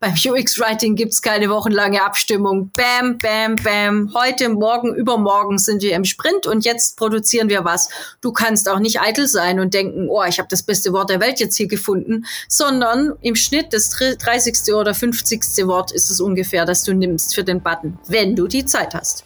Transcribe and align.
Beim 0.00 0.14
UX-Writing 0.14 0.94
gibt's 0.94 1.22
keine 1.22 1.50
wochenlange 1.50 2.02
Abstimmung. 2.04 2.70
Bam, 2.76 3.18
bam, 3.18 3.56
bam. 3.56 4.14
Heute, 4.14 4.48
morgen, 4.48 4.94
übermorgen 4.94 5.58
sind 5.58 5.82
wir 5.82 5.94
im 5.96 6.04
Sprint 6.04 6.46
und 6.46 6.64
jetzt 6.64 6.96
produzieren 6.96 7.48
wir 7.48 7.64
was. 7.64 7.88
Du 8.20 8.32
kannst 8.32 8.68
auch 8.68 8.78
nicht 8.78 9.00
eitel 9.00 9.26
sein 9.26 9.58
und 9.58 9.74
denken, 9.74 10.08
oh, 10.08 10.22
ich 10.22 10.38
habe 10.38 10.48
das 10.48 10.62
beste 10.62 10.92
Wort 10.92 11.10
der 11.10 11.20
Welt 11.20 11.40
jetzt 11.40 11.56
hier 11.56 11.66
gefunden, 11.66 12.26
sondern 12.48 13.14
im 13.22 13.34
Schnitt 13.34 13.72
das 13.72 13.90
30. 13.90 14.72
oder 14.74 14.94
50. 14.94 15.66
Wort 15.66 15.90
ist 15.90 16.10
es 16.10 16.20
ungefähr, 16.20 16.64
das 16.64 16.84
du 16.84 16.94
nimmst 16.94 17.34
für 17.34 17.42
den 17.42 17.60
Button, 17.60 17.98
wenn 18.06 18.36
du 18.36 18.46
die 18.46 18.64
Zeit 18.64 18.94
hast. 18.94 19.24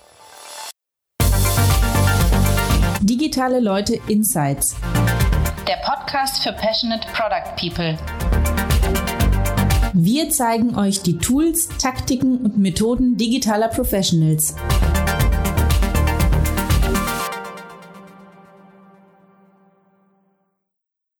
Digitale 3.01 3.61
Leute 3.61 4.01
Insights. 4.09 4.77
Der 5.69 5.77
Podcast 5.85 6.43
für 6.43 6.53
Passionate 6.53 7.07
Product 7.13 7.57
People. 7.57 7.99
Wir 9.95 10.31
zeigen 10.31 10.75
euch 10.75 11.03
die 11.03 11.19
Tools, 11.19 11.69
Taktiken 11.69 12.39
und 12.39 12.57
Methoden 12.57 13.19
digitaler 13.19 13.69
Professionals. 13.69 14.55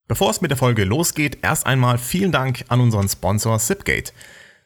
Bevor 0.09 0.31
es 0.31 0.41
mit 0.41 0.51
der 0.51 0.57
Folge 0.57 0.85
losgeht, 0.85 1.39
erst 1.43 1.67
einmal 1.67 1.99
vielen 1.99 2.33
Dank 2.33 2.65
an 2.69 2.81
unseren 2.81 3.11
Sponsor 3.11 3.59
Zipgate. 3.59 4.15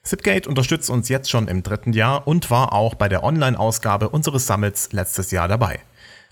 Zipgate 0.03 0.47
unterstützt 0.47 0.89
uns 0.89 1.09
jetzt 1.09 1.29
schon 1.29 1.49
im 1.49 1.61
dritten 1.61 1.91
Jahr 1.91 2.25
und 2.29 2.49
war 2.49 2.71
auch 2.71 2.95
bei 2.95 3.09
der 3.09 3.23
Online-Ausgabe 3.23 4.07
unseres 4.07 4.47
Summits 4.47 4.93
letztes 4.93 5.31
Jahr 5.31 5.49
dabei. 5.49 5.81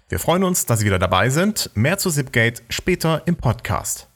Wir 0.07 0.19
freuen 0.19 0.45
uns, 0.45 0.65
dass 0.65 0.79
Sie 0.79 0.85
wieder 0.85 0.99
dabei 0.99 1.29
sind. 1.29 1.71
Mehr 1.75 1.97
zu 1.97 2.09
Zipgate 2.09 2.61
später 2.69 3.23
im 3.25 3.35
Podcast. 3.35 4.07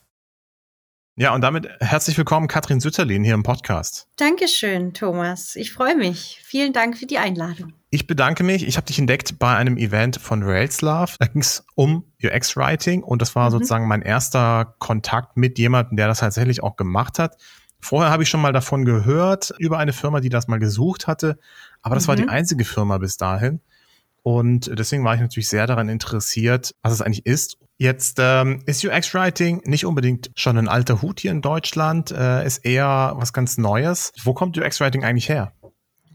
Ja, 1.21 1.35
und 1.35 1.41
damit 1.41 1.67
herzlich 1.81 2.17
willkommen, 2.17 2.47
Katrin 2.47 2.79
Sütterlin, 2.79 3.25
hier 3.25 3.33
im 3.33 3.43
Podcast. 3.43 4.07
Dankeschön, 4.15 4.93
Thomas. 4.93 5.57
Ich 5.57 5.73
freue 5.73 5.97
mich. 5.97 6.39
Vielen 6.45 6.71
Dank 6.71 6.97
für 6.97 7.07
die 7.07 7.17
Einladung. 7.17 7.73
Ich 7.89 8.07
bedanke 8.07 8.41
mich. 8.45 8.65
Ich 8.65 8.77
habe 8.77 8.87
dich 8.87 8.99
entdeckt 8.99 9.37
bei 9.37 9.53
einem 9.53 9.75
Event 9.75 10.15
von 10.15 10.43
Railslove. 10.43 11.17
Da 11.19 11.25
ging 11.25 11.41
es 11.41 11.65
um 11.75 12.05
UX-Writing 12.23 13.03
und 13.03 13.21
das 13.21 13.35
war 13.35 13.47
mhm. 13.47 13.51
sozusagen 13.51 13.85
mein 13.89 14.01
erster 14.01 14.75
Kontakt 14.79 15.35
mit 15.35 15.59
jemandem, 15.59 15.97
der 15.97 16.07
das 16.07 16.19
tatsächlich 16.19 16.63
auch 16.63 16.77
gemacht 16.77 17.19
hat. 17.19 17.35
Vorher 17.81 18.13
habe 18.13 18.23
ich 18.23 18.29
schon 18.29 18.41
mal 18.41 18.53
davon 18.53 18.85
gehört, 18.85 19.51
über 19.59 19.77
eine 19.77 19.91
Firma, 19.91 20.21
die 20.21 20.29
das 20.29 20.47
mal 20.47 20.59
gesucht 20.59 21.07
hatte, 21.07 21.37
aber 21.81 21.95
das 21.95 22.05
mhm. 22.05 22.07
war 22.07 22.15
die 22.15 22.23
mhm. 22.23 22.29
einzige 22.29 22.63
Firma 22.63 22.97
bis 22.97 23.17
dahin. 23.17 23.59
Und 24.23 24.71
deswegen 24.73 25.03
war 25.03 25.15
ich 25.15 25.21
natürlich 25.21 25.49
sehr 25.49 25.67
daran 25.67 25.89
interessiert, 25.89 26.75
was 26.81 26.93
es 26.93 27.01
eigentlich 27.01 27.25
ist 27.25 27.57
Jetzt 27.81 28.17
ähm, 28.19 28.61
ist 28.65 28.83
UX-Writing 28.83 29.61
nicht 29.63 29.85
unbedingt 29.85 30.31
schon 30.35 30.57
ein 30.57 30.67
alter 30.67 31.01
Hut 31.01 31.21
hier 31.21 31.31
in 31.31 31.41
Deutschland, 31.41 32.11
äh, 32.11 32.45
ist 32.45 32.65
eher 32.65 33.13
was 33.15 33.31
ganz 33.31 33.57
Neues. 33.57 34.11
Wo 34.21 34.33
kommt 34.33 34.57
UX-Writing 34.57 35.05
eigentlich 35.05 35.29
her? 35.29 35.53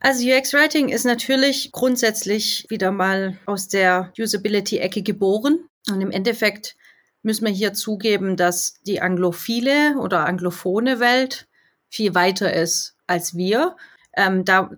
Also 0.00 0.28
UX-Writing 0.28 0.90
ist 0.90 1.06
natürlich 1.06 1.72
grundsätzlich 1.72 2.66
wieder 2.68 2.92
mal 2.92 3.38
aus 3.46 3.68
der 3.68 4.12
Usability-Ecke 4.18 5.02
geboren. 5.02 5.60
Und 5.90 6.02
im 6.02 6.10
Endeffekt 6.10 6.76
müssen 7.22 7.46
wir 7.46 7.52
hier 7.52 7.72
zugeben, 7.72 8.36
dass 8.36 8.74
die 8.86 9.00
anglophile 9.00 9.96
oder 9.98 10.26
anglophone 10.26 11.00
Welt 11.00 11.48
viel 11.88 12.14
weiter 12.14 12.52
ist 12.52 12.94
als 13.06 13.34
wir. 13.34 13.74
Ähm, 14.14 14.44
da 14.44 14.70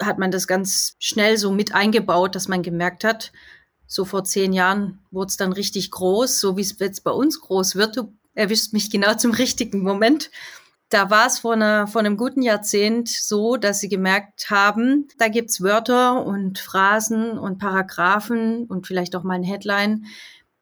hat 0.00 0.18
man 0.18 0.32
das 0.32 0.48
ganz 0.48 0.96
schnell 0.98 1.36
so 1.36 1.52
mit 1.52 1.72
eingebaut, 1.72 2.34
dass 2.34 2.48
man 2.48 2.64
gemerkt 2.64 3.04
hat, 3.04 3.30
so 3.92 4.06
vor 4.06 4.24
zehn 4.24 4.54
Jahren 4.54 4.98
wurde 5.10 5.28
es 5.28 5.36
dann 5.36 5.52
richtig 5.52 5.90
groß, 5.90 6.40
so 6.40 6.56
wie 6.56 6.62
es 6.62 6.78
jetzt 6.78 7.04
bei 7.04 7.10
uns 7.10 7.40
groß 7.40 7.76
wird. 7.76 7.98
Du 7.98 8.10
erwischst 8.34 8.72
mich 8.72 8.90
genau 8.90 9.14
zum 9.14 9.32
richtigen 9.32 9.82
Moment. 9.82 10.30
Da 10.88 11.10
war 11.10 11.26
es 11.26 11.40
vor, 11.40 11.52
einer, 11.52 11.86
vor 11.86 12.00
einem 12.00 12.16
guten 12.16 12.40
Jahrzehnt 12.40 13.10
so, 13.10 13.58
dass 13.58 13.80
sie 13.80 13.90
gemerkt 13.90 14.48
haben, 14.48 15.08
da 15.18 15.28
gibt's 15.28 15.60
Wörter 15.60 16.24
und 16.24 16.58
Phrasen 16.58 17.38
und 17.38 17.58
Paragraphen 17.58 18.64
und 18.64 18.86
vielleicht 18.86 19.14
auch 19.14 19.24
mal 19.24 19.34
ein 19.34 19.42
Headline, 19.42 20.06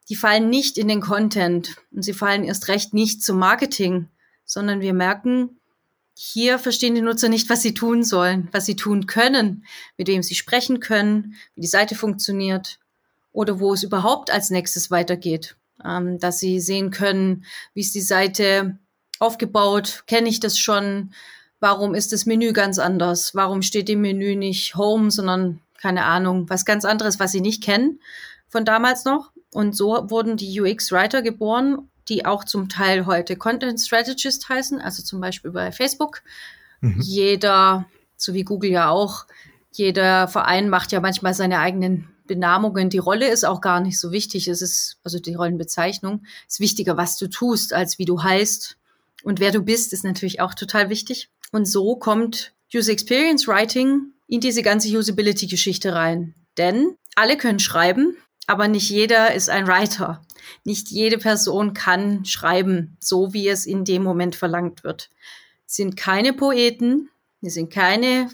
die 0.08 0.16
fallen 0.16 0.50
nicht 0.50 0.76
in 0.76 0.88
den 0.88 1.00
Content 1.00 1.76
und 1.92 2.02
sie 2.02 2.14
fallen 2.14 2.42
erst 2.42 2.66
recht 2.66 2.94
nicht 2.94 3.22
zum 3.22 3.38
Marketing, 3.38 4.08
sondern 4.44 4.80
wir 4.80 4.92
merken, 4.92 5.60
hier 6.14 6.58
verstehen 6.58 6.96
die 6.96 7.00
Nutzer 7.00 7.28
nicht, 7.28 7.48
was 7.48 7.62
sie 7.62 7.74
tun 7.74 8.02
sollen, 8.02 8.48
was 8.50 8.66
sie 8.66 8.74
tun 8.74 9.06
können, 9.06 9.64
mit 9.96 10.08
wem 10.08 10.24
sie 10.24 10.34
sprechen 10.34 10.80
können, 10.80 11.34
wie 11.54 11.60
die 11.60 11.68
Seite 11.68 11.94
funktioniert 11.94 12.80
oder 13.32 13.60
wo 13.60 13.72
es 13.72 13.82
überhaupt 13.82 14.30
als 14.30 14.50
nächstes 14.50 14.90
weitergeht. 14.90 15.56
Ähm, 15.84 16.18
dass 16.18 16.38
sie 16.38 16.60
sehen 16.60 16.90
können, 16.90 17.44
wie 17.72 17.80
ist 17.80 17.94
die 17.94 18.02
Seite 18.02 18.78
aufgebaut, 19.18 20.04
kenne 20.06 20.28
ich 20.28 20.40
das 20.40 20.58
schon, 20.58 21.12
warum 21.58 21.94
ist 21.94 22.12
das 22.12 22.26
Menü 22.26 22.52
ganz 22.52 22.78
anders, 22.78 23.34
warum 23.34 23.62
steht 23.62 23.88
im 23.88 24.02
Menü 24.02 24.36
nicht 24.36 24.74
Home, 24.76 25.10
sondern 25.10 25.60
keine 25.80 26.04
Ahnung, 26.04 26.50
was 26.50 26.64
ganz 26.64 26.84
anderes, 26.84 27.18
was 27.18 27.32
sie 27.32 27.40
nicht 27.40 27.62
kennen 27.62 28.00
von 28.48 28.64
damals 28.64 29.04
noch. 29.04 29.30
Und 29.52 29.76
so 29.76 30.10
wurden 30.10 30.36
die 30.36 30.60
UX-Writer 30.60 31.22
geboren, 31.22 31.90
die 32.08 32.26
auch 32.26 32.44
zum 32.44 32.68
Teil 32.68 33.06
heute 33.06 33.36
Content 33.36 33.80
Strategist 33.80 34.48
heißen, 34.48 34.80
also 34.80 35.02
zum 35.02 35.20
Beispiel 35.20 35.50
bei 35.52 35.72
Facebook. 35.72 36.22
Mhm. 36.80 37.00
Jeder, 37.00 37.86
so 38.16 38.34
wie 38.34 38.44
Google 38.44 38.70
ja 38.70 38.90
auch, 38.90 39.26
jeder 39.72 40.28
Verein 40.28 40.68
macht 40.68 40.92
ja 40.92 41.00
manchmal 41.00 41.34
seine 41.34 41.60
eigenen 41.60 42.08
Benamungen, 42.30 42.90
die 42.90 42.98
Rolle 42.98 43.28
ist 43.28 43.42
auch 43.42 43.60
gar 43.60 43.80
nicht 43.80 43.98
so 43.98 44.12
wichtig. 44.12 44.46
Es 44.46 44.62
ist, 44.62 44.98
also 45.02 45.18
die 45.18 45.34
Rollenbezeichnung 45.34 46.22
ist 46.46 46.60
wichtiger, 46.60 46.96
was 46.96 47.18
du 47.18 47.26
tust, 47.26 47.72
als 47.72 47.98
wie 47.98 48.04
du 48.04 48.22
heißt. 48.22 48.76
Und 49.24 49.40
wer 49.40 49.50
du 49.50 49.62
bist, 49.62 49.92
ist 49.92 50.04
natürlich 50.04 50.40
auch 50.40 50.54
total 50.54 50.90
wichtig. 50.90 51.28
Und 51.50 51.66
so 51.66 51.96
kommt 51.96 52.52
User 52.72 52.92
Experience 52.92 53.48
Writing 53.48 54.12
in 54.28 54.38
diese 54.38 54.62
ganze 54.62 54.96
Usability-Geschichte 54.96 55.92
rein. 55.92 56.36
Denn 56.56 56.94
alle 57.16 57.36
können 57.36 57.58
schreiben, 57.58 58.16
aber 58.46 58.68
nicht 58.68 58.88
jeder 58.90 59.34
ist 59.34 59.50
ein 59.50 59.66
Writer. 59.66 60.22
Nicht 60.62 60.88
jede 60.88 61.18
Person 61.18 61.74
kann 61.74 62.24
schreiben, 62.24 62.96
so 63.00 63.32
wie 63.32 63.48
es 63.48 63.66
in 63.66 63.84
dem 63.84 64.04
Moment 64.04 64.36
verlangt 64.36 64.84
wird. 64.84 65.10
sind 65.66 65.96
keine 65.96 66.32
Poeten, 66.32 67.10
wir 67.40 67.50
sind 67.50 67.72
keine 67.72 68.30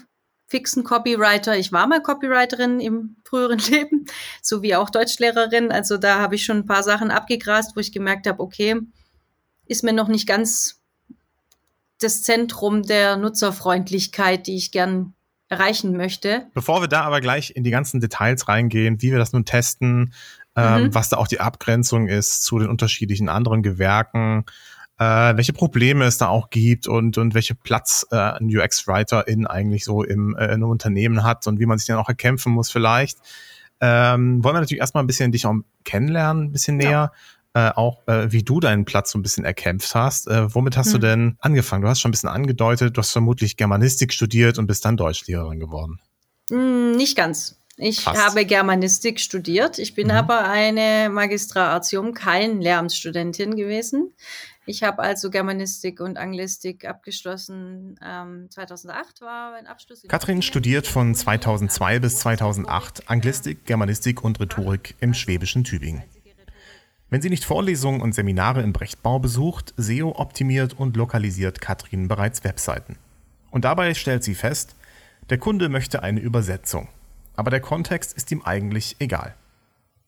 fixen 0.47 0.83
Copywriter. 0.83 1.57
Ich 1.57 1.71
war 1.71 1.87
mal 1.87 2.01
Copywriterin 2.01 2.79
im 2.79 3.17
früheren 3.23 3.59
Leben, 3.69 4.05
so 4.41 4.61
wie 4.61 4.75
auch 4.75 4.89
Deutschlehrerin. 4.89 5.71
Also 5.71 5.97
da 5.97 6.19
habe 6.19 6.35
ich 6.35 6.45
schon 6.45 6.57
ein 6.57 6.65
paar 6.65 6.83
Sachen 6.83 7.11
abgegrast, 7.11 7.75
wo 7.75 7.79
ich 7.79 7.91
gemerkt 7.91 8.27
habe, 8.27 8.41
okay, 8.41 8.79
ist 9.65 9.83
mir 9.83 9.93
noch 9.93 10.07
nicht 10.07 10.27
ganz 10.27 10.81
das 11.99 12.23
Zentrum 12.23 12.83
der 12.83 13.17
Nutzerfreundlichkeit, 13.17 14.47
die 14.47 14.55
ich 14.55 14.71
gern 14.71 15.13
erreichen 15.49 15.95
möchte. 15.95 16.47
Bevor 16.53 16.81
wir 16.81 16.87
da 16.87 17.01
aber 17.01 17.21
gleich 17.21 17.53
in 17.55 17.63
die 17.63 17.71
ganzen 17.71 17.99
Details 17.99 18.47
reingehen, 18.47 19.01
wie 19.01 19.11
wir 19.11 19.17
das 19.17 19.33
nun 19.33 19.45
testen, 19.45 20.13
ähm, 20.55 20.83
mhm. 20.83 20.95
was 20.95 21.09
da 21.09 21.17
auch 21.17 21.27
die 21.27 21.39
Abgrenzung 21.39 22.07
ist 22.07 22.43
zu 22.43 22.59
den 22.59 22.69
unterschiedlichen 22.69 23.29
anderen 23.29 23.63
Gewerken, 23.63 24.45
äh, 24.99 25.37
welche 25.37 25.53
Probleme 25.53 26.05
es 26.05 26.17
da 26.17 26.27
auch 26.27 26.49
gibt 26.49 26.87
und, 26.87 27.17
und 27.17 27.33
welche 27.33 27.55
Platz 27.55 28.05
äh, 28.11 28.15
ein 28.15 28.45
UX-Writer 28.45 29.27
in 29.27 29.45
eigentlich 29.45 29.85
so 29.85 30.03
im, 30.03 30.35
äh, 30.35 30.45
in 30.45 30.51
einem 30.51 30.69
Unternehmen 30.69 31.23
hat 31.23 31.45
und 31.47 31.59
wie 31.59 31.65
man 31.65 31.77
sich 31.77 31.87
dann 31.87 31.97
auch 31.97 32.09
erkämpfen 32.09 32.51
muss 32.51 32.71
vielleicht. 32.71 33.19
Ähm, 33.79 34.43
wollen 34.43 34.55
wir 34.55 34.61
natürlich 34.61 34.81
erstmal 34.81 35.03
ein 35.03 35.07
bisschen 35.07 35.31
dich 35.31 35.45
auch 35.45 35.53
kennenlernen, 35.83 36.45
ein 36.45 36.51
bisschen 36.51 36.77
näher. 36.77 37.11
Ja. 37.53 37.69
Äh, 37.69 37.71
auch 37.71 38.07
äh, 38.07 38.31
wie 38.31 38.43
du 38.43 38.59
deinen 38.59 38.85
Platz 38.85 39.11
so 39.11 39.17
ein 39.17 39.23
bisschen 39.23 39.45
erkämpft 39.45 39.95
hast. 39.95 40.27
Äh, 40.27 40.53
womit 40.53 40.77
hast 40.77 40.87
hm. 40.87 40.93
du 40.93 40.99
denn 40.99 41.37
angefangen? 41.39 41.81
Du 41.81 41.87
hast 41.87 41.99
schon 41.99 42.09
ein 42.09 42.11
bisschen 42.11 42.29
angedeutet, 42.29 42.97
du 42.97 42.99
hast 42.99 43.11
vermutlich 43.11 43.57
Germanistik 43.57 44.13
studiert 44.13 44.59
und 44.59 44.67
bist 44.67 44.85
dann 44.85 44.97
Deutschlehrerin 44.97 45.59
geworden. 45.59 45.99
Mm, 46.49 46.91
nicht 46.91 47.15
ganz. 47.17 47.59
Ich 47.77 48.01
Fast. 48.01 48.19
habe 48.19 48.45
Germanistik 48.45 49.19
studiert. 49.19 49.77
Ich 49.77 49.93
bin 49.93 50.07
mhm. 50.07 50.13
aber 50.13 50.49
eine 50.49 51.09
Magistra 51.11 51.73
Artium, 51.73 52.13
kein 52.13 52.59
Lehramtsstudentin 52.59 53.55
gewesen. 53.55 54.13
Ich 54.69 54.83
habe 54.83 55.01
also 55.01 55.29
Germanistik 55.29 56.01
und 56.01 56.17
Anglistik 56.17 56.83
abgeschlossen. 56.83 57.97
Ähm, 58.03 58.47
2008 58.49 59.21
war 59.21 59.51
mein 59.51 59.65
Abschluss. 59.65 60.03
Katrin 60.09 60.41
studiert 60.41 60.85
von 60.85 61.15
2002 61.15 61.99
bis 61.99 62.19
2008 62.19 63.09
Anglistik, 63.09 63.65
Germanistik 63.65 64.25
und 64.25 64.41
Rhetorik 64.41 64.95
im 64.99 65.13
schwäbischen 65.13 65.63
Tübingen. 65.63 66.03
Wenn 67.09 67.21
sie 67.21 67.29
nicht 67.29 67.45
Vorlesungen 67.45 68.01
und 68.01 68.13
Seminare 68.13 68.61
im 68.61 68.73
Brechtbau 68.73 69.19
besucht, 69.19 69.73
SEO 69.77 70.11
optimiert 70.17 70.77
und 70.77 70.97
lokalisiert 70.97 71.61
Katrin 71.61 72.09
bereits 72.09 72.43
Webseiten. 72.43 72.97
Und 73.51 73.63
dabei 73.63 73.93
stellt 73.93 74.25
sie 74.25 74.35
fest, 74.35 74.75
der 75.29 75.37
Kunde 75.37 75.69
möchte 75.69 76.03
eine 76.03 76.19
Übersetzung. 76.19 76.89
Aber 77.37 77.51
der 77.51 77.61
Kontext 77.61 78.17
ist 78.17 78.33
ihm 78.33 78.41
eigentlich 78.41 78.97
egal. 78.99 79.33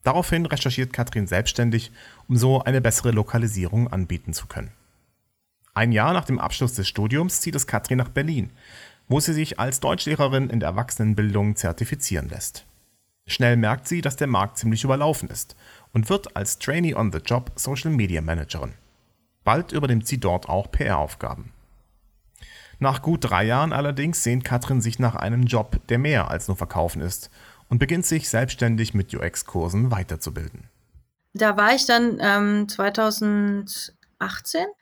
Daraufhin 0.09 0.47
recherchiert 0.47 0.91
Katrin 0.91 1.27
selbstständig, 1.27 1.91
um 2.27 2.35
so 2.35 2.63
eine 2.63 2.81
bessere 2.81 3.11
Lokalisierung 3.11 3.93
anbieten 3.93 4.33
zu 4.33 4.47
können. 4.47 4.71
Ein 5.75 5.91
Jahr 5.91 6.13
nach 6.13 6.25
dem 6.25 6.39
Abschluss 6.39 6.73
des 6.73 6.87
Studiums 6.87 7.41
zieht 7.41 7.53
es 7.53 7.67
Katrin 7.67 7.99
nach 7.99 8.09
Berlin, 8.09 8.49
wo 9.07 9.19
sie 9.19 9.33
sich 9.33 9.59
als 9.59 9.81
Deutschlehrerin 9.81 10.49
in 10.49 10.61
der 10.61 10.69
Erwachsenenbildung 10.69 11.55
zertifizieren 11.55 12.27
lässt. 12.27 12.65
Schnell 13.27 13.55
merkt 13.55 13.87
sie, 13.87 14.01
dass 14.01 14.15
der 14.15 14.25
Markt 14.25 14.57
ziemlich 14.57 14.83
überlaufen 14.83 15.29
ist 15.29 15.55
und 15.93 16.09
wird 16.09 16.35
als 16.35 16.57
Trainee 16.57 16.95
on 16.95 17.11
the 17.11 17.19
Job 17.19 17.51
Social 17.55 17.91
Media 17.91 18.21
Managerin. 18.21 18.73
Bald 19.43 19.73
übernimmt 19.73 20.07
sie 20.07 20.19
dort 20.19 20.49
auch 20.49 20.71
PR-Aufgaben. 20.71 21.51
Nach 22.79 23.03
gut 23.03 23.29
drei 23.29 23.43
Jahren 23.43 23.73
allerdings 23.73 24.23
sehnt 24.23 24.43
Katrin 24.43 24.81
sich 24.81 24.97
nach 24.97 25.15
einem 25.15 25.43
Job, 25.43 25.79
der 25.89 25.99
mehr 25.99 26.31
als 26.31 26.47
nur 26.47 26.57
Verkaufen 26.57 26.99
ist 26.99 27.29
und 27.69 27.79
beginnt 27.79 28.05
sich 28.05 28.29
selbstständig 28.29 28.93
mit 28.93 29.13
UX-Kursen 29.13 29.91
weiterzubilden. 29.91 30.65
Da 31.33 31.55
war 31.57 31.75
ich 31.75 31.85
dann 31.85 32.17
ähm, 32.19 32.67
2018. 32.67 33.91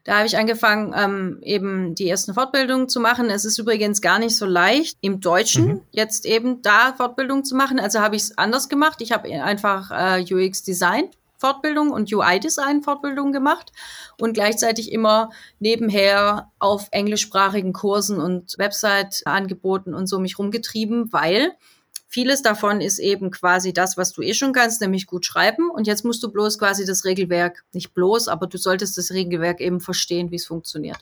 Da 0.05 0.17
habe 0.17 0.27
ich 0.27 0.37
angefangen, 0.37 0.93
ähm, 0.95 1.39
eben 1.43 1.93
die 1.93 2.09
ersten 2.09 2.33
Fortbildungen 2.33 2.89
zu 2.89 2.99
machen. 2.99 3.29
Es 3.29 3.45
ist 3.45 3.57
übrigens 3.59 4.01
gar 4.01 4.17
nicht 4.19 4.35
so 4.35 4.45
leicht, 4.45 4.97
im 5.01 5.19
Deutschen 5.19 5.67
mhm. 5.67 5.81
jetzt 5.91 6.25
eben 6.25 6.61
da 6.61 6.93
Fortbildungen 6.93 7.43
zu 7.43 7.55
machen. 7.55 7.79
Also 7.79 7.99
habe 7.99 8.15
ich 8.15 8.23
es 8.23 8.37
anders 8.37 8.69
gemacht. 8.69 9.01
Ich 9.01 9.11
habe 9.11 9.29
einfach 9.43 9.91
äh, 9.91 10.33
UX 10.33 10.63
Design 10.63 11.09
Fortbildung 11.37 11.91
und 11.91 12.11
UI-Design 12.11 12.81
Fortbildung 12.81 13.31
gemacht 13.31 13.71
und 14.19 14.33
gleichzeitig 14.33 14.91
immer 14.91 15.29
nebenher 15.59 16.51
auf 16.59 16.87
englischsprachigen 16.91 17.73
Kursen 17.73 18.19
und 18.19 18.57
Website-Angeboten 18.57 19.93
und 19.93 20.07
so 20.07 20.19
mich 20.19 20.39
rumgetrieben, 20.39 21.13
weil 21.13 21.51
vieles 22.07 22.41
davon 22.41 22.81
ist 22.81 22.99
eben 22.99 23.31
quasi 23.31 23.73
das, 23.73 23.97
was 23.97 24.13
du 24.13 24.21
eh 24.21 24.33
schon 24.33 24.53
kannst, 24.53 24.81
nämlich 24.81 25.05
gut 25.05 25.25
schreiben. 25.25 25.69
Und 25.69 25.87
jetzt 25.87 26.03
musst 26.03 26.23
du 26.23 26.31
bloß 26.31 26.57
quasi 26.57 26.85
das 26.85 27.05
Regelwerk, 27.05 27.63
nicht 27.73 27.93
bloß, 27.93 28.27
aber 28.27 28.47
du 28.47 28.57
solltest 28.57 28.97
das 28.97 29.11
Regelwerk 29.11 29.61
eben 29.61 29.79
verstehen, 29.79 30.31
wie 30.31 30.35
es 30.35 30.45
funktioniert. 30.45 30.99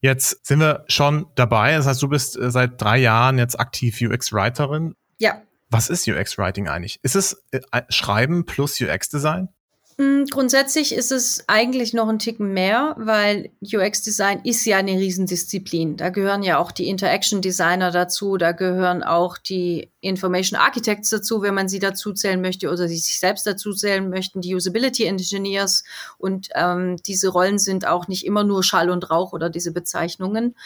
Jetzt 0.00 0.46
sind 0.46 0.60
wir 0.60 0.84
schon 0.88 1.26
dabei. 1.34 1.76
Das 1.76 1.86
heißt, 1.86 2.02
du 2.02 2.08
bist 2.08 2.36
äh, 2.36 2.50
seit 2.50 2.80
drei 2.80 2.98
Jahren 2.98 3.38
jetzt 3.38 3.58
aktiv 3.58 3.98
UX-Writerin. 4.00 4.94
Ja, 5.18 5.42
was 5.74 5.90
ist 5.90 6.06
UX-Writing 6.06 6.68
eigentlich? 6.68 7.00
Ist 7.02 7.16
es 7.16 7.42
äh, 7.50 7.82
Schreiben 7.88 8.46
plus 8.46 8.80
UX-Design? 8.80 9.48
Mm, 9.96 10.24
grundsätzlich 10.30 10.92
ist 10.94 11.12
es 11.12 11.44
eigentlich 11.46 11.94
noch 11.94 12.08
ein 12.08 12.18
Ticken 12.18 12.52
mehr, 12.52 12.96
weil 12.98 13.50
UX-Design 13.62 14.40
ist 14.42 14.64
ja 14.64 14.78
eine 14.78 14.92
Riesendisziplin. 14.92 15.96
Da 15.96 16.08
gehören 16.08 16.42
ja 16.42 16.58
auch 16.58 16.72
die 16.72 16.88
Interaction-Designer 16.88 17.92
dazu, 17.92 18.36
da 18.36 18.52
gehören 18.52 19.04
auch 19.04 19.38
die 19.38 19.90
Information 20.00 20.58
Architects 20.58 21.10
dazu, 21.10 21.42
wenn 21.42 21.54
man 21.54 21.68
sie 21.68 21.78
dazu 21.78 22.12
zählen 22.12 22.40
möchte 22.40 22.70
oder 22.70 22.88
sie 22.88 22.96
sich 22.96 23.18
selbst 23.18 23.46
dazu 23.46 23.72
zählen 23.72 24.10
möchten, 24.10 24.40
die 24.40 24.54
Usability 24.54 25.04
Engineers. 25.04 25.84
Und 26.18 26.48
ähm, 26.54 26.96
diese 27.06 27.28
Rollen 27.28 27.58
sind 27.58 27.86
auch 27.86 28.08
nicht 28.08 28.26
immer 28.26 28.44
nur 28.44 28.62
Schall 28.62 28.90
und 28.90 29.10
Rauch 29.10 29.32
oder 29.32 29.48
diese 29.48 29.72
Bezeichnungen. 29.72 30.56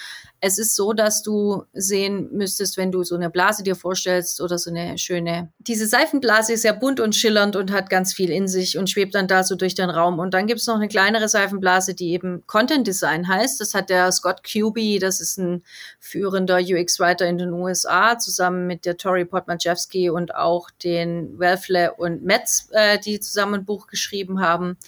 Es 0.40 0.58
ist 0.58 0.74
so, 0.74 0.92
dass 0.92 1.22
du 1.22 1.64
sehen 1.72 2.30
müsstest, 2.32 2.76
wenn 2.76 2.90
du 2.90 3.04
so 3.04 3.14
eine 3.14 3.30
Blase 3.30 3.62
dir 3.62 3.76
vorstellst 3.76 4.40
oder 4.40 4.58
so 4.58 4.70
eine 4.70 4.98
schöne. 4.98 5.52
Diese 5.58 5.86
Seifenblase 5.86 6.52
ist 6.52 6.64
ja 6.64 6.72
bunt 6.72 6.98
und 6.98 7.14
schillernd 7.14 7.56
und 7.56 7.70
hat 7.70 7.90
ganz 7.90 8.12
viel 8.12 8.30
in 8.30 8.48
sich 8.48 8.76
und 8.76 8.90
schwebt 8.90 9.14
dann 9.18 9.28
da 9.28 9.44
so 9.44 9.56
durch 9.56 9.74
den 9.74 9.90
Raum. 9.90 10.18
Und 10.18 10.32
dann 10.32 10.46
gibt 10.46 10.60
es 10.60 10.66
noch 10.66 10.76
eine 10.76 10.88
kleinere 10.88 11.28
Seifenblase, 11.28 11.94
die 11.94 12.12
eben 12.12 12.46
Content 12.46 12.86
Design 12.86 13.28
heißt. 13.28 13.60
Das 13.60 13.74
hat 13.74 13.90
der 13.90 14.10
Scott 14.12 14.42
Cuby, 14.42 14.98
das 14.98 15.20
ist 15.20 15.38
ein 15.38 15.62
führender 15.98 16.58
UX-Writer 16.58 17.26
in 17.26 17.38
den 17.38 17.52
USA, 17.52 18.18
zusammen 18.18 18.66
mit 18.66 18.86
der 18.86 18.96
Tori 18.96 19.24
Potmajewski 19.24 20.08
und 20.08 20.34
auch 20.34 20.70
den 20.70 21.38
Welfle 21.38 21.94
und 21.94 22.22
Metz, 22.22 22.68
äh, 22.72 22.98
die 22.98 23.20
zusammen 23.20 23.54
ein 23.56 23.64
Buch 23.64 23.86
geschrieben 23.88 24.40
haben 24.40 24.78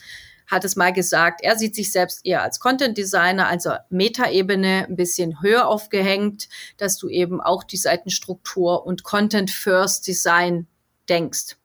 hat 0.46 0.64
es 0.64 0.74
mal 0.74 0.92
gesagt, 0.92 1.42
er 1.44 1.56
sieht 1.56 1.76
sich 1.76 1.92
selbst 1.92 2.26
eher 2.26 2.42
als 2.42 2.58
Content 2.58 2.98
Designer, 2.98 3.46
also 3.46 3.70
Metaebene 3.88 4.86
ein 4.88 4.96
bisschen 4.96 5.40
höher 5.40 5.68
aufgehängt, 5.68 6.48
dass 6.76 6.98
du 6.98 7.08
eben 7.08 7.40
auch 7.40 7.62
die 7.62 7.76
Seitenstruktur 7.76 8.84
und 8.84 9.04
Content 9.04 9.52
First 9.52 10.08
Design 10.08 10.66
denkst. 11.08 11.56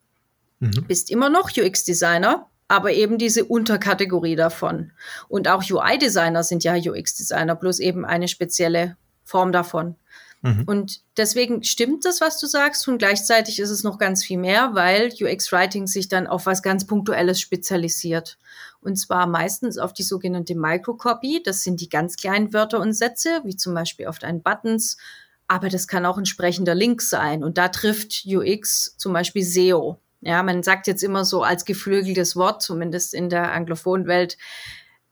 Mhm. 0.60 0.84
Bist 0.86 1.10
immer 1.10 1.30
noch 1.30 1.50
UX 1.56 1.84
Designer, 1.84 2.48
aber 2.68 2.92
eben 2.92 3.18
diese 3.18 3.44
Unterkategorie 3.44 4.36
davon. 4.36 4.92
Und 5.28 5.48
auch 5.48 5.62
UI 5.68 5.98
Designer 5.98 6.42
sind 6.42 6.64
ja 6.64 6.74
UX 6.74 7.14
Designer, 7.14 7.54
bloß 7.54 7.78
eben 7.78 8.04
eine 8.04 8.28
spezielle 8.28 8.96
Form 9.24 9.52
davon. 9.52 9.96
Mhm. 10.42 10.64
Und 10.66 11.00
deswegen 11.16 11.62
stimmt 11.64 12.04
das, 12.04 12.20
was 12.20 12.38
du 12.38 12.46
sagst, 12.46 12.86
und 12.88 12.98
gleichzeitig 12.98 13.58
ist 13.58 13.70
es 13.70 13.82
noch 13.82 13.98
ganz 13.98 14.24
viel 14.24 14.38
mehr, 14.38 14.70
weil 14.74 15.12
UX-Writing 15.20 15.86
sich 15.86 16.08
dann 16.08 16.26
auf 16.26 16.46
was 16.46 16.62
ganz 16.62 16.86
Punktuelles 16.86 17.40
spezialisiert. 17.40 18.38
Und 18.80 18.96
zwar 18.96 19.26
meistens 19.26 19.78
auf 19.78 19.92
die 19.92 20.04
sogenannte 20.04 20.54
Microcopy. 20.54 21.42
Das 21.44 21.62
sind 21.62 21.80
die 21.80 21.88
ganz 21.88 22.16
kleinen 22.16 22.52
Wörter 22.52 22.80
und 22.80 22.92
Sätze, 22.92 23.40
wie 23.44 23.56
zum 23.56 23.74
Beispiel 23.74 24.06
auf 24.06 24.18
deinen 24.18 24.42
Buttons. 24.42 24.96
Aber 25.48 25.68
das 25.68 25.88
kann 25.88 26.06
auch 26.06 26.18
entsprechender 26.18 26.74
Link 26.74 27.02
sein. 27.02 27.42
Und 27.42 27.58
da 27.58 27.68
trifft 27.68 28.24
UX 28.26 28.96
zum 28.98 29.12
Beispiel 29.12 29.44
SEO. 29.44 29.98
Ja, 30.26 30.42
man 30.42 30.64
sagt 30.64 30.88
jetzt 30.88 31.04
immer 31.04 31.24
so 31.24 31.44
als 31.44 31.64
geflügeltes 31.64 32.34
Wort, 32.34 32.60
zumindest 32.60 33.14
in 33.14 33.28
der 33.28 33.52
anglophonen 33.52 34.08
Welt, 34.08 34.36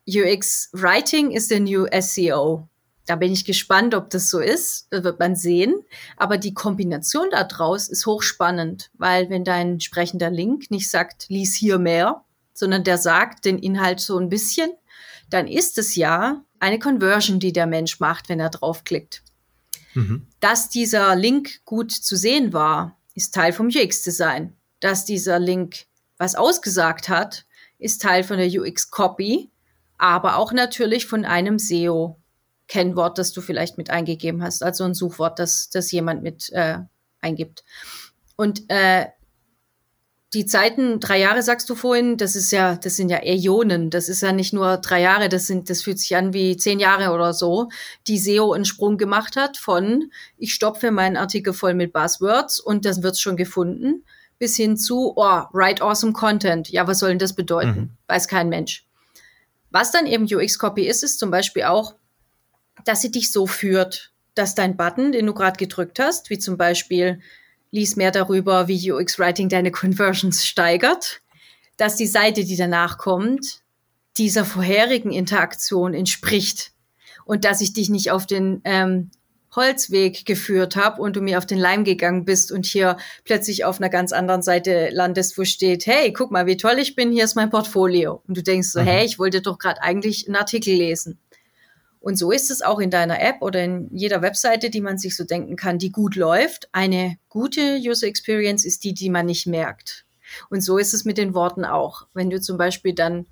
UX 0.09 0.71
Writing 0.73 1.31
ist 1.31 1.53
der 1.53 1.61
New 1.61 1.87
SEO. 2.01 2.69
Da 3.07 3.15
bin 3.15 3.33
ich 3.33 3.45
gespannt, 3.45 3.95
ob 3.95 4.11
das 4.11 4.29
so 4.29 4.41
ist. 4.41 4.89
Das 4.91 5.05
wird 5.05 5.21
man 5.21 5.37
sehen. 5.37 5.85
Aber 6.17 6.37
die 6.37 6.53
Kombination 6.53 7.29
daraus 7.31 7.89
ist 7.89 8.07
hochspannend, 8.07 8.91
weil 8.95 9.31
wenn 9.31 9.45
dein 9.45 9.79
sprechender 9.79 10.31
Link 10.31 10.73
nicht 10.73 10.91
sagt, 10.91 11.27
lies 11.29 11.55
hier 11.55 11.79
mehr, 11.79 12.25
sondern 12.53 12.83
der 12.83 12.99
sagt 12.99 13.45
den 13.45 13.61
Inhalt 13.61 14.01
so 14.01 14.19
ein 14.19 14.29
bisschen, 14.29 14.73
dann 15.31 15.47
ist 15.47 15.79
es 15.79 15.95
ja 15.95 16.43
eine 16.59 16.81
Conversion, 16.81 17.39
die 17.39 17.53
der 17.53 17.69
Mensch 17.69 18.01
macht, 18.01 18.29
wenn 18.29 18.41
er 18.41 18.51
draufklickt. 18.51 19.23
Mhm. 19.95 20.27
Dass 20.41 20.71
dieser 20.71 21.15
Link 21.15 21.65
gut 21.65 21.93
zu 21.93 22.17
sehen 22.17 22.53
war, 22.53 22.99
ist 23.15 23.33
Teil 23.33 23.53
vom 23.53 23.69
UX-Design. 23.69 24.57
Dass 24.85 25.07
dieser 25.07 25.39
Link 25.39 25.87
was 26.19 26.35
ausgesagt 26.35 27.09
hat, 27.09 27.47
ist 27.79 28.03
Teil 28.03 28.23
von 28.23 28.37
der 28.37 28.49
UX-Copy, 28.49 29.51
aber 29.97 30.37
auch 30.37 30.53
natürlich 30.53 31.07
von 31.07 31.25
einem 31.25 31.59
SEO. 31.59 32.21
Kennwort, 32.69 33.17
das 33.17 33.33
du 33.33 33.41
vielleicht 33.41 33.79
mit 33.79 33.89
eingegeben 33.89 34.43
hast, 34.43 34.63
also 34.63 34.85
ein 34.85 34.93
Suchwort, 34.93 35.39
das, 35.39 35.71
das 35.71 35.91
jemand 35.91 36.23
mit 36.23 36.51
äh, 36.53 36.81
eingibt. 37.23 37.65
Und 38.37 38.69
äh, 38.69 39.07
die 40.35 40.45
Zeiten, 40.45 41.01
drei 41.01 41.19
Jahre 41.19 41.43
sagst 41.43 41.71
du 41.71 41.75
vorhin, 41.75 42.19
das 42.19 42.37
ist 42.37 42.51
ja, 42.51 42.77
das 42.77 42.97
sind 42.97 43.09
ja 43.09 43.21
Äonen. 43.23 43.89
Das 43.89 44.11
ist 44.11 44.21
ja 44.21 44.33
nicht 44.33 44.53
nur 44.53 44.77
drei 44.77 45.01
Jahre, 45.01 45.31
das 45.31 45.47
sind, 45.47 45.71
das 45.71 45.81
fühlt 45.81 45.99
sich 45.99 46.15
an 46.15 46.35
wie 46.35 46.59
zehn 46.59 46.79
Jahre 46.79 47.11
oder 47.15 47.33
so, 47.33 47.71
die 48.07 48.19
SEO 48.19 48.53
einen 48.53 48.67
Sprung 48.67 48.99
gemacht 48.99 49.37
hat 49.37 49.57
von, 49.57 50.11
ich 50.37 50.53
stopfe 50.53 50.91
meinen 50.91 51.17
Artikel 51.17 51.55
voll 51.55 51.73
mit 51.73 51.95
Buzzwords 51.95 52.61
und 52.61 52.85
das 52.85 53.03
wird 53.03 53.19
schon 53.19 53.39
gefunden, 53.39 54.05
bis 54.39 54.57
hin 54.57 54.77
zu, 54.77 55.13
oh, 55.17 55.43
write 55.53 55.83
awesome 55.83 56.13
content. 56.13 56.69
Ja, 56.69 56.87
was 56.87 56.99
soll 56.99 57.11
denn 57.11 57.19
das 57.19 57.35
bedeuten? 57.35 57.81
Mhm. 57.81 57.91
Weiß 58.09 58.29
kein 58.29 58.49
Mensch. 58.49 58.87
Was 59.71 59.91
dann 59.91 60.07
eben 60.07 60.25
UX-Copy 60.25 60.87
ist, 60.87 61.03
ist 61.03 61.19
zum 61.19 61.31
Beispiel 61.31 61.65
auch, 61.65 61.95
dass 62.85 63.01
sie 63.01 63.11
dich 63.11 63.33
so 63.33 63.47
führt, 63.47 64.13
dass 64.35 64.55
dein 64.55 64.77
Button, 64.77 65.13
den 65.13 65.27
du 65.27 65.35
gerade 65.35 65.57
gedrückt 65.57 65.99
hast, 65.99 66.31
wie 66.31 66.39
zum 66.39 66.57
Beispiel 66.57 67.21
lies 67.71 67.97
mehr 67.97 68.11
darüber, 68.11 68.69
wie 68.69 68.93
UX 68.93 69.19
Writing 69.19 69.49
deine 69.49 69.73
Conversions 69.73 70.47
steigert, 70.47 71.23
dass 71.77 71.97
die 71.97 72.07
Seite, 72.07 72.45
die 72.45 72.57
danach 72.57 72.99
kommt, 72.99 73.63
dieser 74.17 74.45
vorherigen 74.45 75.11
Interaktion 75.11 75.93
entspricht 75.93 76.73
und 77.25 77.45
dass 77.45 77.61
ich 77.61 77.73
dich 77.73 77.91
nicht 77.91 78.11
auf 78.11 78.27
den 78.27 78.61
ähm, 78.65 79.11
Holzweg 79.57 80.25
geführt 80.27 80.77
habe 80.77 81.01
und 81.01 81.17
du 81.17 81.21
mir 81.21 81.39
auf 81.39 81.47
den 81.47 81.59
Leim 81.59 81.85
gegangen 81.85 82.25
bist 82.25 82.53
und 82.53 82.67
hier 82.67 82.97
plötzlich 83.25 83.65
auf 83.65 83.81
einer 83.81 83.89
ganz 83.89 84.13
anderen 84.13 84.43
Seite 84.43 84.91
landest, 84.91 85.39
wo 85.39 85.45
steht, 85.45 85.87
hey, 85.87 86.13
guck 86.13 86.31
mal, 86.31 86.47
wie 86.47 86.57
toll 86.57 86.79
ich 86.79 86.97
bin, 86.97 87.13
hier 87.13 87.25
ist 87.25 87.37
mein 87.37 87.51
Portfolio. 87.51 88.23
Und 88.27 88.37
du 88.37 88.43
denkst 88.43 88.69
so, 88.69 88.81
mhm. 88.81 88.87
hey, 88.87 89.05
ich 89.05 89.19
wollte 89.19 89.43
doch 89.43 89.59
gerade 89.59 89.83
eigentlich 89.83 90.27
einen 90.27 90.37
Artikel 90.37 90.75
lesen. 90.75 91.19
Und 92.01 92.19
so 92.19 92.33
ist 92.33 92.51
es 92.51 92.61
auch 92.61 92.81
in 92.81 92.91
deiner 92.91 93.21
App 93.23 93.37
oder 93.41 93.65
in 93.65 93.89
jeder 93.91 94.21
Webseite, 94.21 94.69
die 94.69 94.83
man 94.83 94.99
sich 94.99 95.17
so 95.17 95.25
denken 95.25 95.57
kann, 95.57 95.79
die 95.79 95.91
gut 95.91 96.17
läuft. 96.17 96.69
Eine 96.73 97.17
gute 97.31 97.79
User 97.79 98.07
Experience 98.07 98.67
ist 98.67 98.85
die, 98.85 98.93
die 98.93 99.09
man 99.09 99.25
nicht 99.25 99.47
merkt. 99.47 100.05
Und 100.51 100.61
so 100.61 100.77
ist 100.77 100.93
es 100.93 101.07
mit 101.07 101.17
den 101.17 101.33
Worten 101.33 101.65
auch. 101.65 102.07
Wenn 102.13 102.29
du 102.29 102.41
zum 102.43 102.59
Beispiel 102.59 102.95
dann 102.95 103.25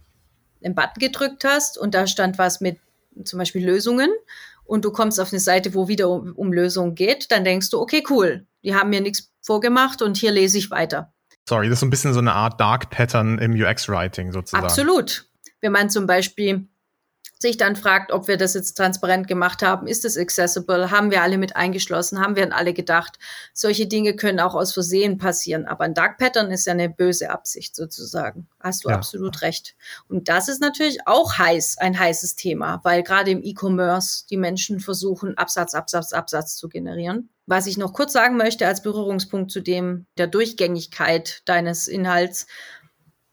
einen 0.64 0.74
Button 0.74 1.00
gedrückt 1.00 1.44
hast 1.44 1.76
und 1.76 1.94
da 1.94 2.06
stand 2.06 2.38
was 2.38 2.62
mit 2.62 2.78
zum 3.24 3.38
Beispiel 3.38 3.62
Lösungen 3.62 4.10
und 4.64 4.84
du 4.84 4.92
kommst 4.92 5.20
auf 5.20 5.32
eine 5.32 5.40
Seite, 5.40 5.74
wo 5.74 5.88
wieder 5.88 6.08
um, 6.08 6.32
um 6.32 6.52
Lösungen 6.52 6.94
geht, 6.94 7.30
dann 7.30 7.44
denkst 7.44 7.70
du, 7.70 7.80
okay, 7.80 8.02
cool, 8.10 8.46
die 8.64 8.74
haben 8.74 8.90
mir 8.90 9.00
nichts 9.00 9.32
vorgemacht 9.40 10.02
und 10.02 10.16
hier 10.16 10.32
lese 10.32 10.58
ich 10.58 10.70
weiter. 10.70 11.12
Sorry, 11.48 11.68
das 11.68 11.74
ist 11.74 11.80
so 11.80 11.86
ein 11.86 11.90
bisschen 11.90 12.12
so 12.12 12.20
eine 12.20 12.32
Art 12.32 12.60
Dark 12.60 12.90
Pattern 12.90 13.38
im 13.38 13.52
UX-Writing 13.52 14.32
sozusagen. 14.32 14.64
Absolut. 14.64 15.28
Wenn 15.60 15.72
man 15.72 15.90
zum 15.90 16.06
Beispiel 16.06 16.68
sich 17.42 17.58
dann 17.58 17.76
fragt, 17.76 18.12
ob 18.12 18.28
wir 18.28 18.38
das 18.38 18.54
jetzt 18.54 18.74
transparent 18.74 19.28
gemacht 19.28 19.62
haben, 19.62 19.86
ist 19.86 20.04
es 20.06 20.16
accessible, 20.16 20.90
haben 20.90 21.10
wir 21.10 21.22
alle 21.22 21.36
mit 21.36 21.56
eingeschlossen, 21.56 22.20
haben 22.20 22.36
wir 22.36 22.44
an 22.44 22.52
alle 22.52 22.72
gedacht. 22.72 23.18
Solche 23.52 23.86
Dinge 23.86 24.16
können 24.16 24.40
auch 24.40 24.54
aus 24.54 24.72
Versehen 24.72 25.18
passieren, 25.18 25.66
aber 25.66 25.84
ein 25.84 25.94
Dark 25.94 26.16
Pattern 26.18 26.50
ist 26.50 26.66
ja 26.66 26.72
eine 26.72 26.88
böse 26.88 27.30
Absicht 27.30 27.76
sozusagen. 27.76 28.48
Hast 28.60 28.84
du 28.84 28.88
ja. 28.88 28.94
absolut 28.94 29.42
recht. 29.42 29.76
Und 30.08 30.30
das 30.30 30.48
ist 30.48 30.60
natürlich 30.60 31.06
auch 31.06 31.36
heiß, 31.36 31.76
ein 31.78 31.98
heißes 31.98 32.36
Thema, 32.36 32.80
weil 32.84 33.02
gerade 33.02 33.30
im 33.30 33.42
E-Commerce 33.42 34.24
die 34.30 34.38
Menschen 34.38 34.80
versuchen, 34.80 35.36
Absatz, 35.36 35.74
Absatz, 35.74 36.14
Absatz 36.14 36.56
zu 36.56 36.70
generieren. 36.70 37.28
Was 37.46 37.66
ich 37.66 37.76
noch 37.76 37.92
kurz 37.92 38.12
sagen 38.12 38.36
möchte 38.36 38.66
als 38.66 38.82
Berührungspunkt 38.82 39.50
zu 39.50 39.60
dem 39.60 40.06
der 40.16 40.28
Durchgängigkeit 40.28 41.42
deines 41.44 41.88
Inhalts, 41.88 42.46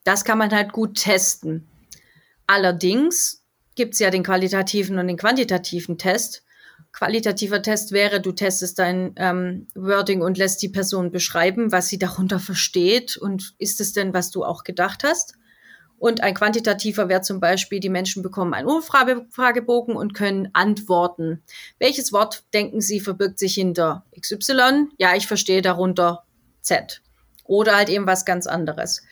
das 0.03 0.25
kann 0.25 0.39
man 0.39 0.51
halt 0.51 0.73
gut 0.73 0.97
testen. 0.97 1.67
Allerdings 2.47 3.38
gibt 3.79 3.93
es 3.93 3.99
ja 3.99 4.09
den 4.09 4.23
qualitativen 4.23 4.99
und 4.99 5.07
den 5.07 5.15
quantitativen 5.15 5.97
Test. 5.97 6.43
Qualitativer 6.91 7.61
Test 7.61 7.93
wäre, 7.93 8.19
du 8.19 8.33
testest 8.33 8.77
dein 8.77 9.13
ähm, 9.15 9.67
Wording 9.73 10.21
und 10.21 10.37
lässt 10.37 10.61
die 10.61 10.67
Person 10.67 11.11
beschreiben, 11.11 11.71
was 11.71 11.87
sie 11.87 11.97
darunter 11.97 12.41
versteht 12.41 13.15
und 13.15 13.55
ist 13.57 13.79
es 13.79 13.93
denn, 13.93 14.13
was 14.13 14.31
du 14.31 14.43
auch 14.43 14.65
gedacht 14.65 15.05
hast. 15.05 15.35
Und 15.97 16.21
ein 16.21 16.33
quantitativer 16.33 17.07
wäre 17.07 17.21
zum 17.21 17.39
Beispiel, 17.39 17.79
die 17.79 17.87
Menschen 17.87 18.21
bekommen 18.21 18.53
einen 18.53 18.67
Umfragebogen 18.67 19.95
und 19.95 20.13
können 20.13 20.49
antworten. 20.51 21.41
Welches 21.77 22.11
Wort 22.11 22.43
denken 22.53 22.81
Sie 22.81 22.99
verbirgt 22.99 23.39
sich 23.39 23.53
hinter 23.53 24.03
XY? 24.19 24.89
Ja, 24.97 25.15
ich 25.15 25.25
verstehe 25.25 25.61
darunter 25.61 26.25
Z. 26.59 27.01
Oder 27.45 27.77
halt 27.77 27.87
eben 27.87 28.07
was 28.07 28.25
ganz 28.25 28.45
anderes. 28.45 29.03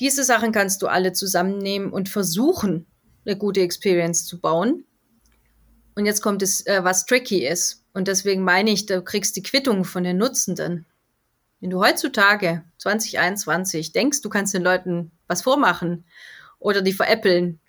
Diese 0.00 0.24
Sachen 0.24 0.50
kannst 0.50 0.80
du 0.80 0.86
alle 0.86 1.12
zusammennehmen 1.12 1.92
und 1.92 2.08
versuchen, 2.08 2.86
eine 3.24 3.36
gute 3.36 3.60
Experience 3.60 4.26
zu 4.26 4.40
bauen. 4.40 4.84
Und 5.94 6.06
jetzt 6.06 6.22
kommt 6.22 6.42
es, 6.42 6.66
äh, 6.66 6.82
was 6.82 7.06
tricky 7.06 7.46
ist. 7.46 7.84
Und 7.92 8.08
deswegen 8.08 8.42
meine 8.42 8.70
ich, 8.70 8.86
du 8.86 9.02
kriegst 9.02 9.36
die 9.36 9.42
Quittung 9.42 9.84
von 9.84 10.04
den 10.04 10.18
Nutzenden. 10.18 10.86
Wenn 11.60 11.70
du 11.70 11.80
heutzutage 11.80 12.64
2021 12.78 13.92
denkst, 13.92 14.20
du 14.20 14.28
kannst 14.28 14.52
den 14.52 14.62
Leuten 14.62 15.12
was 15.28 15.42
vormachen 15.42 16.04
oder 16.58 16.82
die 16.82 16.92
veräppeln 16.92 17.60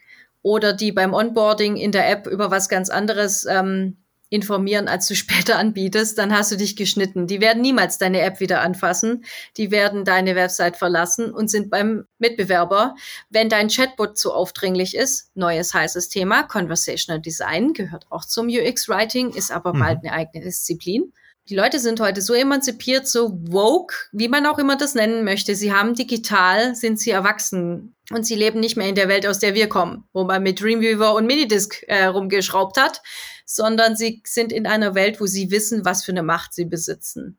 oder 0.41 0.73
die 0.73 0.91
beim 0.91 1.13
Onboarding 1.13 1.77
in 1.77 1.91
der 1.91 2.09
App 2.09 2.27
über 2.27 2.51
was 2.51 2.67
ganz 2.67 2.89
anderes 2.89 3.45
ähm, 3.45 3.97
informieren, 4.35 4.87
als 4.87 5.07
du 5.07 5.15
später 5.15 5.57
anbietest, 5.57 6.17
dann 6.17 6.35
hast 6.35 6.51
du 6.51 6.57
dich 6.57 6.75
geschnitten. 6.75 7.27
Die 7.27 7.41
werden 7.41 7.61
niemals 7.61 7.97
deine 7.97 8.21
App 8.21 8.39
wieder 8.39 8.61
anfassen. 8.61 9.25
Die 9.57 9.71
werden 9.71 10.05
deine 10.05 10.35
Website 10.35 10.77
verlassen 10.77 11.31
und 11.31 11.49
sind 11.49 11.69
beim 11.69 12.05
Mitbewerber. 12.19 12.95
Wenn 13.29 13.49
dein 13.49 13.69
Chatbot 13.69 14.17
zu 14.17 14.33
aufdringlich 14.33 14.95
ist, 14.95 15.31
neues 15.35 15.73
heißes 15.73 16.09
Thema, 16.09 16.43
Conversational 16.43 17.21
Design 17.21 17.73
gehört 17.73 18.05
auch 18.09 18.25
zum 18.25 18.47
UX 18.47 18.87
Writing, 18.89 19.31
ist 19.31 19.51
aber 19.51 19.73
mhm. 19.73 19.79
bald 19.79 19.99
eine 20.03 20.13
eigene 20.13 20.43
Disziplin. 20.43 21.13
Die 21.47 21.55
Leute 21.55 21.79
sind 21.79 21.99
heute 21.99 22.21
so 22.21 22.33
emanzipiert, 22.33 23.07
so 23.07 23.37
woke, 23.39 23.93
wie 24.11 24.27
man 24.27 24.47
auch 24.47 24.57
immer 24.57 24.77
das 24.77 24.95
nennen 24.95 25.23
möchte. 25.23 25.53
Sie 25.53 25.71
haben 25.71 25.93
digital, 25.93 26.73
sind 26.73 26.99
sie 26.99 27.11
erwachsen 27.11 27.93
und 28.09 28.25
sie 28.25 28.33
leben 28.33 28.59
nicht 28.59 28.77
mehr 28.77 28.89
in 28.89 28.95
der 28.95 29.09
Welt, 29.09 29.27
aus 29.27 29.37
der 29.37 29.53
wir 29.53 29.69
kommen, 29.69 30.05
wo 30.11 30.23
man 30.23 30.41
mit 30.41 30.59
Dreamweaver 30.59 31.13
und 31.13 31.27
Minidisc 31.27 31.83
äh, 31.87 32.05
rumgeschraubt 32.05 32.77
hat, 32.77 33.03
sondern 33.45 33.95
sie 33.95 34.21
sind 34.25 34.51
in 34.51 34.67
einer 34.67 34.95
Welt, 34.95 35.21
wo 35.21 35.25
sie 35.25 35.51
wissen, 35.51 35.85
was 35.85 36.03
für 36.03 36.11
eine 36.11 36.23
Macht 36.23 36.53
sie 36.53 36.65
besitzen. 36.65 37.37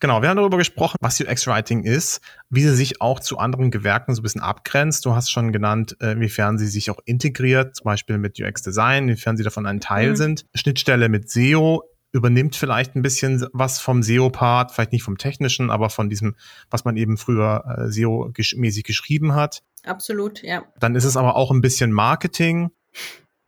Genau, 0.00 0.22
wir 0.22 0.28
haben 0.28 0.36
darüber 0.36 0.58
gesprochen, 0.58 0.96
was 1.00 1.20
UX-Writing 1.20 1.82
ist, 1.82 2.20
wie 2.50 2.62
sie 2.62 2.74
sich 2.74 3.00
auch 3.00 3.18
zu 3.18 3.38
anderen 3.38 3.72
Gewerken 3.72 4.14
so 4.14 4.20
ein 4.20 4.22
bisschen 4.22 4.40
abgrenzt. 4.40 5.04
Du 5.04 5.14
hast 5.14 5.30
schon 5.30 5.52
genannt, 5.52 5.96
äh, 6.00 6.12
inwiefern 6.12 6.56
sie 6.56 6.68
sich 6.68 6.90
auch 6.90 7.00
integriert, 7.04 7.76
zum 7.76 7.84
Beispiel 7.84 8.16
mit 8.16 8.40
UX-Design, 8.40 9.08
inwiefern 9.08 9.36
sie 9.36 9.42
davon 9.42 9.66
ein 9.66 9.80
Teil 9.80 10.10
mhm. 10.10 10.16
sind. 10.16 10.44
Schnittstelle 10.54 11.08
mit 11.08 11.28
SEO 11.28 11.82
übernimmt 12.12 12.54
vielleicht 12.54 12.94
ein 12.94 13.02
bisschen 13.02 13.44
was 13.52 13.80
vom 13.80 14.02
SEO-Part, 14.02 14.70
vielleicht 14.70 14.92
nicht 14.92 15.02
vom 15.02 15.18
technischen, 15.18 15.70
aber 15.70 15.90
von 15.90 16.08
diesem, 16.08 16.36
was 16.70 16.84
man 16.84 16.96
eben 16.96 17.16
früher 17.16 17.64
äh, 17.66 17.90
SEO-mäßig 17.90 18.84
geschrieben 18.84 19.34
hat. 19.34 19.62
Absolut, 19.84 20.42
ja. 20.42 20.64
Dann 20.78 20.94
ist 20.94 21.04
es 21.04 21.16
aber 21.16 21.34
auch 21.34 21.50
ein 21.50 21.60
bisschen 21.60 21.92
Marketing. 21.92 22.70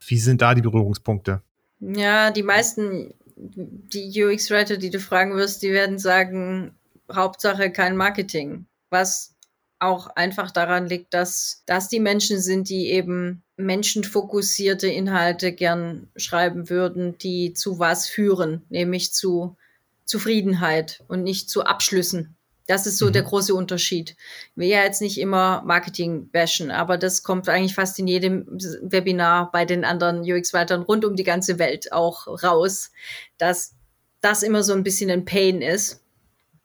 Wie 0.05 0.19
sind 0.19 0.43
da 0.43 0.55
die 0.55 0.63
Berührungspunkte? 0.63 1.43
Ja, 1.81 2.31
die 2.31 2.43
meisten, 2.43 3.15
die 3.37 4.23
UX-Writer, 4.23 4.77
die 4.77 4.91
du 4.91 5.01
fragen 5.01 5.35
wirst, 5.35 5.63
die 5.63 5.73
werden 5.73 5.99
sagen, 5.99 6.75
Hauptsache 7.11 7.71
kein 7.73 7.97
Marketing. 7.97 8.67
Was 8.91 9.35
auch 9.79 10.09
einfach 10.09 10.51
daran 10.51 10.87
liegt, 10.87 11.15
dass 11.15 11.63
das 11.67 11.89
die 11.89 12.01
Menschen 12.01 12.39
sind, 12.41 12.69
die 12.69 12.91
eben 12.91 13.43
menschenfokussierte 13.57 14.89
Inhalte 14.89 15.53
gern 15.53 16.09
schreiben 16.17 16.69
würden, 16.69 17.17
die 17.19 17.55
zu 17.55 17.79
was 17.79 18.07
führen, 18.07 18.63
nämlich 18.69 19.13
zu 19.13 19.57
Zufriedenheit 20.05 21.03
und 21.09 21.23
nicht 21.23 21.49
zu 21.49 21.65
Abschlüssen. 21.65 22.37
Das 22.71 22.87
ist 22.87 22.99
so 22.99 23.07
mhm. 23.07 23.15
der 23.15 23.23
große 23.25 23.53
Unterschied. 23.53 24.15
Wir 24.55 24.69
ja 24.69 24.85
jetzt 24.85 25.01
nicht 25.01 25.19
immer 25.19 25.61
Marketing 25.67 26.31
bashen, 26.31 26.71
aber 26.71 26.99
das 26.99 27.25
kommt 27.25 27.49
eigentlich 27.49 27.75
fast 27.75 27.99
in 27.99 28.07
jedem 28.07 28.47
Webinar 28.83 29.51
bei 29.51 29.65
den 29.65 29.85
anderen 29.85 30.21
UX-Writern 30.21 30.83
rund 30.83 31.05
um 31.05 31.17
die 31.17 31.25
ganze 31.25 31.59
Welt 31.59 31.91
auch 31.91 32.29
raus, 32.45 32.93
dass 33.39 33.75
das 34.21 34.45
immer 34.45 34.63
so 34.63 34.73
ein 34.73 34.85
bisschen 34.85 35.11
ein 35.11 35.25
Pain 35.25 35.63
ist. 35.63 36.05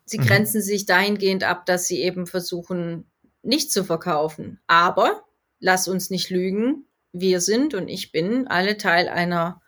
Sie 0.05 0.19
mhm. 0.19 0.27
grenzen 0.27 0.61
sich 0.61 0.85
dahingehend 0.85 1.43
ab, 1.43 1.65
dass 1.65 1.87
sie 1.87 2.03
eben 2.03 2.27
versuchen, 2.27 3.09
nicht 3.41 3.71
zu 3.71 3.83
verkaufen. 3.83 4.59
Aber 4.67 5.23
lass 5.59 5.87
uns 5.87 6.11
nicht 6.11 6.29
lügen, 6.29 6.85
wir 7.13 7.41
sind 7.41 7.73
und 7.73 7.87
ich 7.87 8.11
bin 8.11 8.45
alle 8.47 8.77
Teil 8.77 9.09
einer 9.09 9.59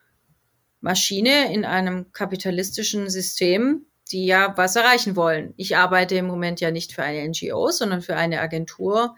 Maschine 0.82 1.52
in 1.52 1.66
einem 1.66 2.12
kapitalistischen 2.12 3.10
System, 3.10 3.87
die 4.08 4.26
ja 4.26 4.54
was 4.58 4.76
erreichen 4.76 5.16
wollen. 5.16 5.54
Ich 5.58 5.78
arbeite 5.78 6.16
im 6.16 6.28
Moment 6.28 6.60
ja 6.60 6.72
nicht 6.72 6.94
für 6.94 7.04
eine 7.04 7.28
NGO, 7.28 7.70
sondern 7.72 8.02
für 8.02 8.16
eine 8.16 8.42
Agentur, 8.42 9.16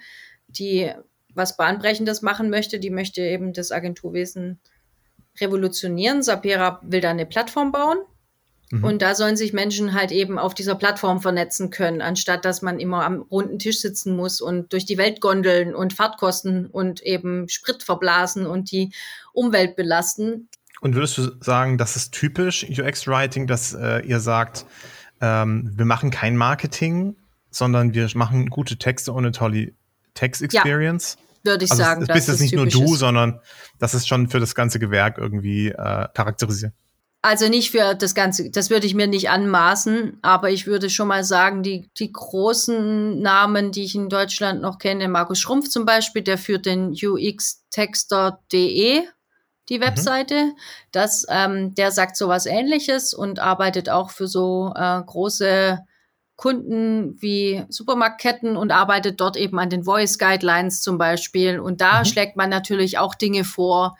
die 0.47 0.91
was 1.33 1.57
Bahnbrechendes 1.57 2.21
machen 2.21 2.49
möchte. 2.49 2.79
Die 2.79 2.89
möchte 2.89 3.21
eben 3.21 3.53
das 3.53 3.71
Agenturwesen 3.71 4.59
revolutionieren. 5.39 6.23
Sapera 6.23 6.79
will 6.83 7.01
da 7.01 7.11
eine 7.11 7.25
Plattform 7.25 7.71
bauen. 7.71 7.99
Mhm. 8.71 8.83
Und 8.83 9.01
da 9.01 9.15
sollen 9.15 9.35
sich 9.35 9.53
Menschen 9.53 9.93
halt 9.93 10.11
eben 10.11 10.37
auf 10.37 10.53
dieser 10.53 10.75
Plattform 10.75 11.21
vernetzen 11.21 11.71
können, 11.71 12.01
anstatt 12.01 12.45
dass 12.45 12.61
man 12.61 12.79
immer 12.79 13.03
am 13.03 13.21
runden 13.21 13.57
Tisch 13.57 13.79
sitzen 13.79 14.15
muss 14.15 14.41
und 14.41 14.73
durch 14.73 14.85
die 14.85 14.97
Welt 14.97 15.21
gondeln 15.21 15.73
und 15.73 15.93
Fahrtkosten 15.93 16.67
und 16.67 17.01
eben 17.01 17.49
Sprit 17.49 17.81
verblasen 17.81 18.45
und 18.45 18.71
die 18.71 18.91
Umwelt 19.33 19.75
belasten. 19.75 20.49
Und 20.81 20.95
würdest 20.95 21.17
du 21.17 21.31
sagen, 21.41 21.77
das 21.77 21.95
ist 21.95 22.13
typisch 22.13 22.63
UX-Writing, 22.63 23.47
dass 23.47 23.73
äh, 23.73 23.99
ihr 24.05 24.19
sagt, 24.19 24.65
ähm, 25.21 25.71
wir 25.75 25.85
machen 25.85 26.11
kein 26.11 26.37
Marketing, 26.37 27.15
sondern 27.51 27.93
wir 27.93 28.09
machen 28.15 28.49
gute 28.49 28.77
Texte 28.77 29.13
ohne 29.13 29.31
tolle 29.31 29.73
Text-Experience? 30.13 31.17
Ja, 31.17 31.51
würde 31.51 31.65
ich 31.65 31.71
also 31.71 31.83
sagen. 31.83 32.05
Das 32.05 32.15
bist 32.15 32.29
jetzt 32.29 32.41
nicht 32.41 32.55
nur 32.55 32.67
du, 32.67 32.93
ist. 32.93 32.99
sondern 32.99 33.39
das 33.79 33.93
ist 33.93 34.07
schon 34.07 34.29
für 34.29 34.39
das 34.39 34.55
ganze 34.55 34.79
Gewerk 34.79 35.17
irgendwie 35.17 35.69
äh, 35.69 36.07
charakterisiert. 36.13 36.73
Also 37.21 37.49
nicht 37.49 37.71
für 37.71 37.95
das 37.95 38.15
Ganze, 38.15 38.49
das 38.49 38.69
würde 38.69 38.87
ich 38.87 38.95
mir 38.95 39.07
nicht 39.07 39.29
anmaßen, 39.29 40.19
aber 40.21 40.51
ich 40.51 40.67
würde 40.67 40.89
schon 40.89 41.09
mal 41.09 41.25
sagen, 41.25 41.63
die, 41.63 41.89
die 41.97 42.13
großen 42.13 43.21
Namen, 43.21 43.73
die 43.73 43.83
ich 43.83 43.93
in 43.93 44.07
Deutschland 44.07 44.61
noch 44.61 44.77
kenne, 44.77 45.09
Markus 45.09 45.41
Schrumpf 45.41 45.67
zum 45.67 45.83
Beispiel, 45.83 46.21
der 46.21 46.37
führt 46.37 46.65
den 46.65 46.93
uxtexter.de 46.93 49.01
die 49.69 49.77
mhm. 49.77 49.83
Webseite. 49.83 50.45
Mhm. 50.45 50.55
Das, 50.91 51.25
ähm, 51.29 51.75
der 51.75 51.91
sagt 51.91 52.17
sowas 52.17 52.45
ähnliches 52.45 53.13
und 53.13 53.39
arbeitet 53.39 53.89
auch 53.89 54.09
für 54.09 54.27
so 54.27 54.73
äh, 54.75 55.01
große 55.05 55.79
Kunden 56.35 57.21
wie 57.21 57.65
Supermarktketten 57.69 58.55
und 58.55 58.71
arbeitet 58.71 59.19
dort 59.19 59.35
eben 59.35 59.59
an 59.59 59.69
den 59.69 59.83
Voice 59.83 60.17
Guidelines 60.17 60.81
zum 60.81 60.97
Beispiel. 60.97 61.59
Und 61.59 61.81
da 61.81 61.99
mhm. 61.99 62.05
schlägt 62.05 62.35
man 62.35 62.49
natürlich 62.49 62.97
auch 62.97 63.13
Dinge 63.13 63.43
vor, 63.43 63.97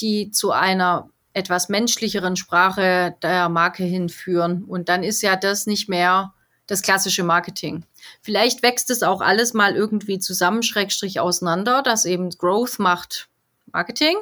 die 0.00 0.30
zu 0.30 0.52
einer 0.52 1.10
etwas 1.32 1.68
menschlicheren 1.68 2.36
Sprache 2.36 3.16
der 3.22 3.48
Marke 3.48 3.84
hinführen. 3.84 4.64
Und 4.64 4.88
dann 4.88 5.02
ist 5.02 5.22
ja 5.22 5.36
das 5.36 5.66
nicht 5.66 5.88
mehr 5.88 6.32
das 6.66 6.82
klassische 6.82 7.24
Marketing. 7.24 7.84
Vielleicht 8.22 8.62
wächst 8.62 8.90
es 8.90 9.02
auch 9.02 9.20
alles 9.20 9.52
mal 9.52 9.74
irgendwie 9.74 10.20
zusammen, 10.20 10.62
Schrägstrich 10.62 11.18
auseinander, 11.18 11.82
dass 11.82 12.04
eben 12.04 12.30
Growth 12.30 12.78
macht 12.78 13.28
Marketing 13.72 14.16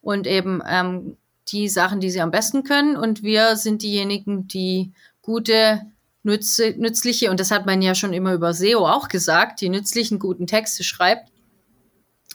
und 0.00 0.26
eben 0.26 0.62
ähm, 0.66 1.16
die 1.48 1.68
Sachen, 1.68 2.00
die 2.00 2.10
sie 2.10 2.20
am 2.20 2.30
besten 2.30 2.64
können. 2.64 2.96
Und 2.96 3.22
wir 3.22 3.56
sind 3.56 3.82
diejenigen, 3.82 4.46
die 4.48 4.92
gute, 5.22 5.82
nütze, 6.22 6.74
nützliche, 6.76 7.30
und 7.30 7.40
das 7.40 7.50
hat 7.50 7.66
man 7.66 7.82
ja 7.82 7.94
schon 7.94 8.12
immer 8.12 8.34
über 8.34 8.54
SEO 8.54 8.86
auch 8.86 9.08
gesagt, 9.08 9.60
die 9.60 9.68
nützlichen, 9.68 10.18
guten 10.18 10.46
Texte 10.46 10.84
schreibt. 10.84 11.30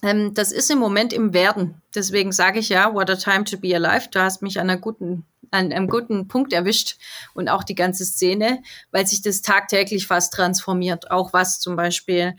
Ähm, 0.01 0.33
das 0.33 0.51
ist 0.51 0.69
im 0.69 0.79
Moment 0.79 1.13
im 1.13 1.33
Werden. 1.33 1.81
Deswegen 1.93 2.31
sage 2.31 2.59
ich 2.59 2.69
ja, 2.69 2.93
what 2.93 3.09
a 3.09 3.15
time 3.15 3.45
to 3.45 3.57
be 3.57 3.75
alive. 3.75 4.09
Du 4.11 4.19
hast 4.19 4.41
mich 4.41 4.59
an, 4.59 4.69
einer 4.69 4.79
guten, 4.79 5.25
an 5.51 5.71
einem 5.71 5.87
guten 5.87 6.27
Punkt 6.27 6.53
erwischt 6.53 6.97
und 7.33 7.49
auch 7.49 7.63
die 7.63 7.75
ganze 7.75 8.05
Szene, 8.05 8.61
weil 8.91 9.07
sich 9.07 9.21
das 9.21 9.41
tagtäglich 9.41 10.07
fast 10.07 10.33
transformiert. 10.33 11.11
Auch 11.11 11.33
was 11.33 11.59
zum 11.59 11.75
Beispiel 11.75 12.35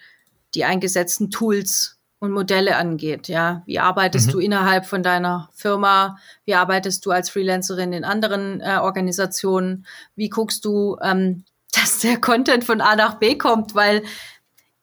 die 0.55 0.65
eingesetzten 0.65 1.31
Tools 1.31 1.96
und 2.19 2.31
Modelle 2.31 2.77
angeht. 2.77 3.29
Ja, 3.29 3.63
wie 3.67 3.79
arbeitest 3.79 4.29
mhm. 4.29 4.33
du 4.33 4.39
innerhalb 4.39 4.87
von 4.87 5.03
deiner 5.03 5.51
Firma? 5.55 6.19
Wie 6.45 6.55
arbeitest 6.55 7.05
du 7.05 7.11
als 7.11 7.31
Freelancerin 7.31 7.93
in 7.93 8.05
anderen 8.05 8.61
äh, 8.61 8.79
Organisationen? 8.81 9.87
Wie 10.15 10.29
guckst 10.29 10.65
du, 10.65 10.97
ähm, 11.03 11.45
dass 11.73 12.01
der 12.01 12.19
Content 12.21 12.65
von 12.65 12.81
A 12.81 12.97
nach 12.97 13.19
B 13.19 13.37
kommt? 13.37 13.75
Weil 13.75 14.03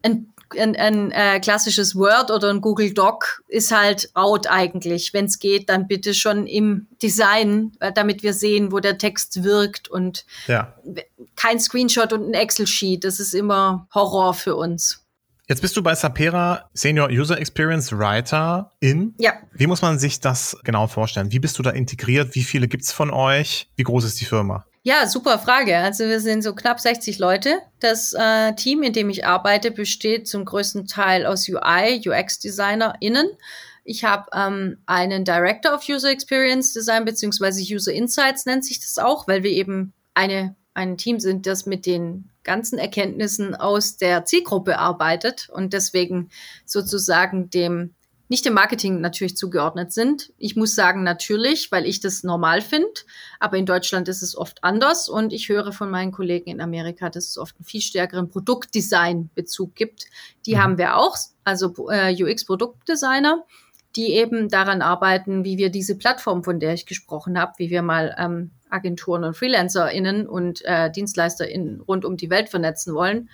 ein, 0.04 0.32
ein, 0.56 0.76
ein 0.76 1.12
äh, 1.12 1.40
klassisches 1.40 1.96
Word 1.96 2.30
oder 2.30 2.52
ein 2.52 2.62
Google 2.62 2.94
Doc 2.94 3.42
ist 3.48 3.72
halt 3.72 4.12
out 4.14 4.46
eigentlich. 4.46 5.12
Wenn 5.12 5.26
es 5.26 5.40
geht, 5.40 5.70
dann 5.70 5.88
bitte 5.88 6.14
schon 6.14 6.46
im 6.46 6.88
Design, 7.02 7.72
äh, 7.80 7.92
damit 7.92 8.22
wir 8.22 8.34
sehen, 8.34 8.72
wo 8.72 8.80
der 8.80 9.00
Text 9.00 9.44
wirkt 9.44 9.88
und 9.88 10.26
ja. 10.46 10.76
kein 11.36 11.60
Screenshot 11.60 12.14
und 12.14 12.30
ein 12.30 12.36
Excel-Sheet. 12.36 13.04
Das 13.04 13.20
ist 13.20 13.34
immer 13.34 13.88
Horror 13.92 14.36
für 14.36 14.56
uns. 14.56 15.03
Jetzt 15.54 15.62
bist 15.62 15.78
du 15.78 15.84
bei 15.84 15.94
Sapera 15.94 16.68
Senior 16.74 17.10
User 17.12 17.38
Experience 17.38 17.96
Writer 17.96 18.72
in. 18.80 19.14
Ja. 19.20 19.34
Wie 19.52 19.68
muss 19.68 19.84
man 19.84 20.00
sich 20.00 20.20
das 20.20 20.58
genau 20.64 20.88
vorstellen? 20.88 21.32
Wie 21.32 21.38
bist 21.38 21.60
du 21.60 21.62
da 21.62 21.70
integriert? 21.70 22.34
Wie 22.34 22.42
viele 22.42 22.68
gibt's 22.68 22.92
von 22.92 23.12
euch? 23.12 23.70
Wie 23.76 23.84
groß 23.84 24.04
ist 24.06 24.20
die 24.20 24.26
Firma? 24.26 24.66
Ja, 24.82 25.06
super 25.06 25.38
Frage. 25.38 25.78
Also 25.78 26.06
wir 26.06 26.22
sind 26.22 26.42
so 26.42 26.56
knapp 26.56 26.80
60 26.80 27.20
Leute. 27.20 27.60
Das 27.80 28.14
äh, 28.14 28.56
Team, 28.56 28.82
in 28.82 28.94
dem 28.94 29.12
ich 29.12 29.28
arbeite, 29.28 29.70
besteht 29.70 30.28
zum 30.28 30.44
größten 30.44 30.88
Teil 30.88 31.28
aus 31.28 31.48
UI, 31.48 32.02
UX-DesignerInnen. 32.04 33.28
Ich 33.84 34.04
habe 34.04 34.26
ähm, 34.34 34.80
einen 34.88 35.24
Director 35.24 35.76
of 35.76 35.88
User 35.88 36.10
Experience 36.10 36.74
Design 36.74 37.06
beziehungsweise 37.06 37.62
User 37.62 37.94
Insights 37.94 38.48
nennt 38.48 38.66
sich 38.66 38.80
das 38.80 38.98
auch, 38.98 39.28
weil 39.28 39.44
wir 39.44 39.52
eben 39.52 39.94
eine, 40.16 40.56
ein 40.74 40.98
Team 40.98 41.20
sind, 41.20 41.46
das 41.46 41.68
mit 41.68 41.86
den 41.86 42.32
ganzen 42.44 42.78
Erkenntnissen 42.78 43.56
aus 43.56 43.98
der 43.98 44.26
Zielgruppe 44.26 44.80
arbeitet 44.80 45.50
und 45.50 45.74
deswegen 45.74 46.30
sozusagen 46.66 47.50
dem 47.50 47.94
nicht 48.34 48.46
dem 48.46 48.54
Marketing 48.54 49.00
natürlich 49.00 49.38
zugeordnet 49.38 49.92
sind. 49.92 50.34
Ich 50.40 50.56
muss 50.56 50.74
sagen, 50.74 51.04
natürlich, 51.04 51.72
weil 51.72 51.86
ich 51.86 52.00
das 52.00 52.24
normal 52.24 52.62
finde. 52.62 52.90
Aber 53.40 53.58
in 53.58 53.68
Deutschland 53.68 54.08
ist 54.08 54.24
es 54.24 54.36
oft 54.36 54.64
anders. 54.64 55.08
Und 55.08 55.34
ich 55.34 55.50
höre 55.50 55.72
von 55.72 55.92
meinen 55.92 56.12
Kollegen 56.12 56.50
in 56.50 56.60
Amerika, 56.60 57.12
dass 57.12 57.26
es 57.26 57.38
oft 57.38 57.56
einen 57.58 57.66
viel 57.66 57.82
stärkeren 57.82 58.30
Produktdesign-Bezug 58.30 59.76
gibt. 59.76 60.06
Die 60.48 60.56
mhm. 60.56 60.60
haben 60.60 60.78
wir 60.80 60.98
auch, 60.98 61.16
also 61.44 61.74
äh, 61.92 62.12
UX-Produktdesigner, 62.24 63.44
die 63.96 64.14
eben 64.14 64.50
daran 64.50 64.82
arbeiten, 64.82 65.44
wie 65.44 65.60
wir 65.60 65.70
diese 65.70 65.96
Plattform, 65.96 66.44
von 66.44 66.60
der 66.60 66.74
ich 66.74 66.88
gesprochen 66.88 67.40
habe, 67.40 67.54
wie 67.58 67.70
wir 67.70 67.84
mal 67.84 68.16
ähm, 68.18 68.50
Agenturen 68.74 69.24
und 69.24 69.36
FreelancerInnen 69.36 70.28
und 70.28 70.64
äh, 70.66 70.92
DienstleisterInnen 70.92 71.82
rund 71.82 72.06
um 72.06 72.18
die 72.18 72.30
Welt 72.30 72.50
vernetzen 72.50 72.94
wollen, 72.94 73.30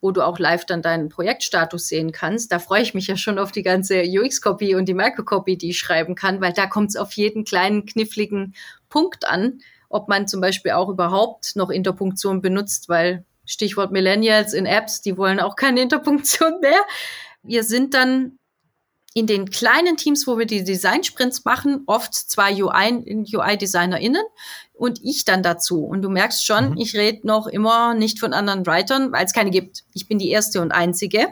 wo 0.00 0.10
du 0.10 0.22
auch 0.22 0.38
live 0.38 0.64
dann 0.64 0.82
deinen 0.82 1.08
Projektstatus 1.08 1.88
sehen 1.88 2.12
kannst. 2.12 2.52
Da 2.52 2.58
freue 2.58 2.82
ich 2.82 2.94
mich 2.94 3.06
ja 3.06 3.16
schon 3.16 3.38
auf 3.38 3.52
die 3.52 3.62
ganze 3.62 4.02
UX-Copy 4.02 4.74
und 4.74 4.86
die 4.86 4.94
Microcopy, 4.94 5.56
die 5.56 5.70
ich 5.70 5.78
schreiben 5.78 6.14
kann, 6.14 6.40
weil 6.40 6.52
da 6.52 6.66
kommt 6.66 6.90
es 6.90 6.96
auf 6.96 7.12
jeden 7.12 7.44
kleinen 7.44 7.86
kniffligen 7.86 8.54
Punkt 8.88 9.26
an, 9.26 9.58
ob 9.88 10.08
man 10.08 10.28
zum 10.28 10.40
Beispiel 10.40 10.72
auch 10.72 10.88
überhaupt 10.88 11.56
noch 11.56 11.70
Interpunktion 11.70 12.40
benutzt, 12.40 12.88
weil 12.88 13.24
Stichwort 13.46 13.92
Millennials 13.92 14.54
in 14.54 14.66
Apps, 14.66 15.02
die 15.02 15.16
wollen 15.16 15.40
auch 15.40 15.56
keine 15.56 15.82
Interpunktion 15.82 16.60
mehr. 16.60 16.80
Wir 17.42 17.62
sind 17.62 17.94
dann 17.94 18.38
in 19.16 19.28
den 19.28 19.48
kleinen 19.48 19.96
Teams, 19.96 20.26
wo 20.26 20.38
wir 20.38 20.44
die 20.44 20.64
Design-Sprints 20.64 21.44
machen, 21.44 21.84
oft 21.86 22.12
zwei 22.12 22.52
UI-DesignerInnen 22.52 24.22
und 24.72 24.98
ich 25.04 25.24
dann 25.24 25.44
dazu. 25.44 25.84
Und 25.84 26.02
du 26.02 26.08
merkst 26.08 26.44
schon, 26.44 26.70
mhm. 26.70 26.78
ich 26.78 26.96
rede 26.96 27.24
noch 27.24 27.46
immer 27.46 27.94
nicht 27.94 28.18
von 28.18 28.32
anderen 28.32 28.66
Writern, 28.66 29.12
weil 29.12 29.24
es 29.24 29.32
keine 29.32 29.52
gibt. 29.52 29.84
Ich 29.94 30.08
bin 30.08 30.18
die 30.18 30.30
erste 30.30 30.60
und 30.60 30.72
einzige. 30.72 31.28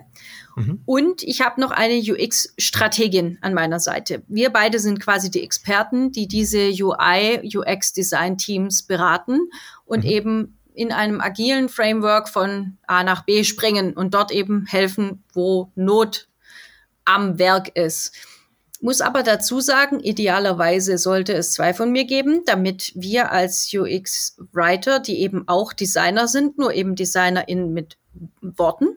Mhm. 0.55 0.81
Und 0.87 1.23
ich 1.25 1.41
habe 1.41 1.61
noch 1.61 1.73
eine 1.73 1.95
UX-Strategin 1.95 3.39
an 3.41 3.53
meiner 3.53 3.81
Seite. 3.81 4.23
Wir 4.29 4.51
beide 4.51 4.79
sind 4.79 5.01
quasi 5.01 5.29
die 5.29 5.43
Experten, 5.43 6.13
die 6.13 6.29
diese 6.29 6.71
UI, 6.71 7.51
UX-Design-Teams 7.53 8.85
beraten 8.85 9.41
und 9.87 10.05
mhm. 10.05 10.11
eben 10.11 10.59
in 10.73 10.93
einem 10.93 11.21
agilen 11.21 11.69
Framework 11.69 12.29
von 12.29 12.79
A 12.87 13.03
nach 13.03 13.25
B 13.25 13.43
springen 13.43 13.93
und 13.95 14.15
dort 14.15 14.31
eben 14.31 14.67
helfen, 14.67 15.25
wo 15.33 15.73
Not 15.75 16.29
am 17.05 17.39
Werk 17.39 17.77
ist. 17.77 18.13
Muss 18.81 19.01
aber 19.01 19.23
dazu 19.23 19.61
sagen, 19.61 20.01
idealerweise 20.01 20.99
sollte 20.99 21.35
es 21.35 21.53
zwei 21.53 21.73
von 21.73 21.93
mir 21.93 22.05
geben, 22.05 22.43
damit 22.47 22.93
wir 22.97 23.31
als 23.31 23.73
UX-Writer, 23.73 24.99
die 24.99 25.21
eben 25.21 25.47
auch 25.47 25.73
Designer 25.73 26.27
sind, 26.27 26.59
nur 26.59 26.75
eben 26.75 26.97
DesignerInnen 26.97 27.73
mit 27.73 27.97
Worten, 28.41 28.97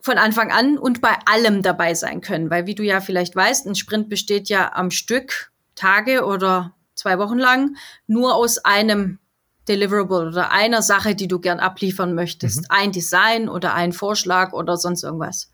von 0.00 0.16
Anfang 0.16 0.52
an 0.52 0.78
und 0.78 1.00
bei 1.00 1.16
allem 1.26 1.62
dabei 1.62 1.94
sein 1.94 2.20
können. 2.20 2.50
Weil 2.50 2.66
wie 2.66 2.76
du 2.76 2.84
ja 2.84 3.00
vielleicht 3.00 3.34
weißt, 3.34 3.66
ein 3.66 3.74
Sprint 3.74 4.08
besteht 4.08 4.48
ja 4.48 4.72
am 4.74 4.92
Stück 4.92 5.50
Tage 5.74 6.24
oder 6.24 6.74
zwei 6.94 7.18
Wochen 7.18 7.38
lang 7.38 7.76
nur 8.06 8.36
aus 8.36 8.58
einem 8.58 9.18
Deliverable 9.66 10.28
oder 10.28 10.52
einer 10.52 10.82
Sache, 10.82 11.14
die 11.14 11.26
du 11.26 11.40
gern 11.40 11.58
abliefern 11.58 12.14
möchtest. 12.14 12.60
Mhm. 12.60 12.66
Ein 12.68 12.92
Design 12.92 13.48
oder 13.48 13.74
ein 13.74 13.92
Vorschlag 13.92 14.52
oder 14.52 14.76
sonst 14.76 15.02
irgendwas. 15.02 15.50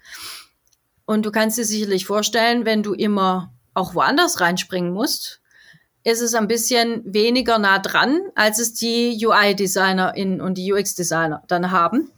Und 1.11 1.27
du 1.27 1.33
kannst 1.33 1.59
dir 1.59 1.65
sicherlich 1.65 2.07
vorstellen, 2.07 2.65
wenn 2.65 2.85
du 2.85 2.95
immer 2.95 3.53
auch 3.75 3.97
woanders 3.97 4.39
reinspringen 4.39 4.93
musst, 4.93 5.41
ist 6.05 6.21
es 6.21 6.35
ein 6.35 6.47
bisschen 6.47 7.03
weniger 7.05 7.59
nah 7.59 7.81
dran, 7.81 8.21
als 8.37 8.61
es 8.61 8.75
die 8.75 9.19
UI-DesignerInnen 9.21 10.41
und 10.41 10.57
die 10.57 10.73
UX-Designer 10.73 11.43
dann 11.49 11.73
haben. 11.73 12.13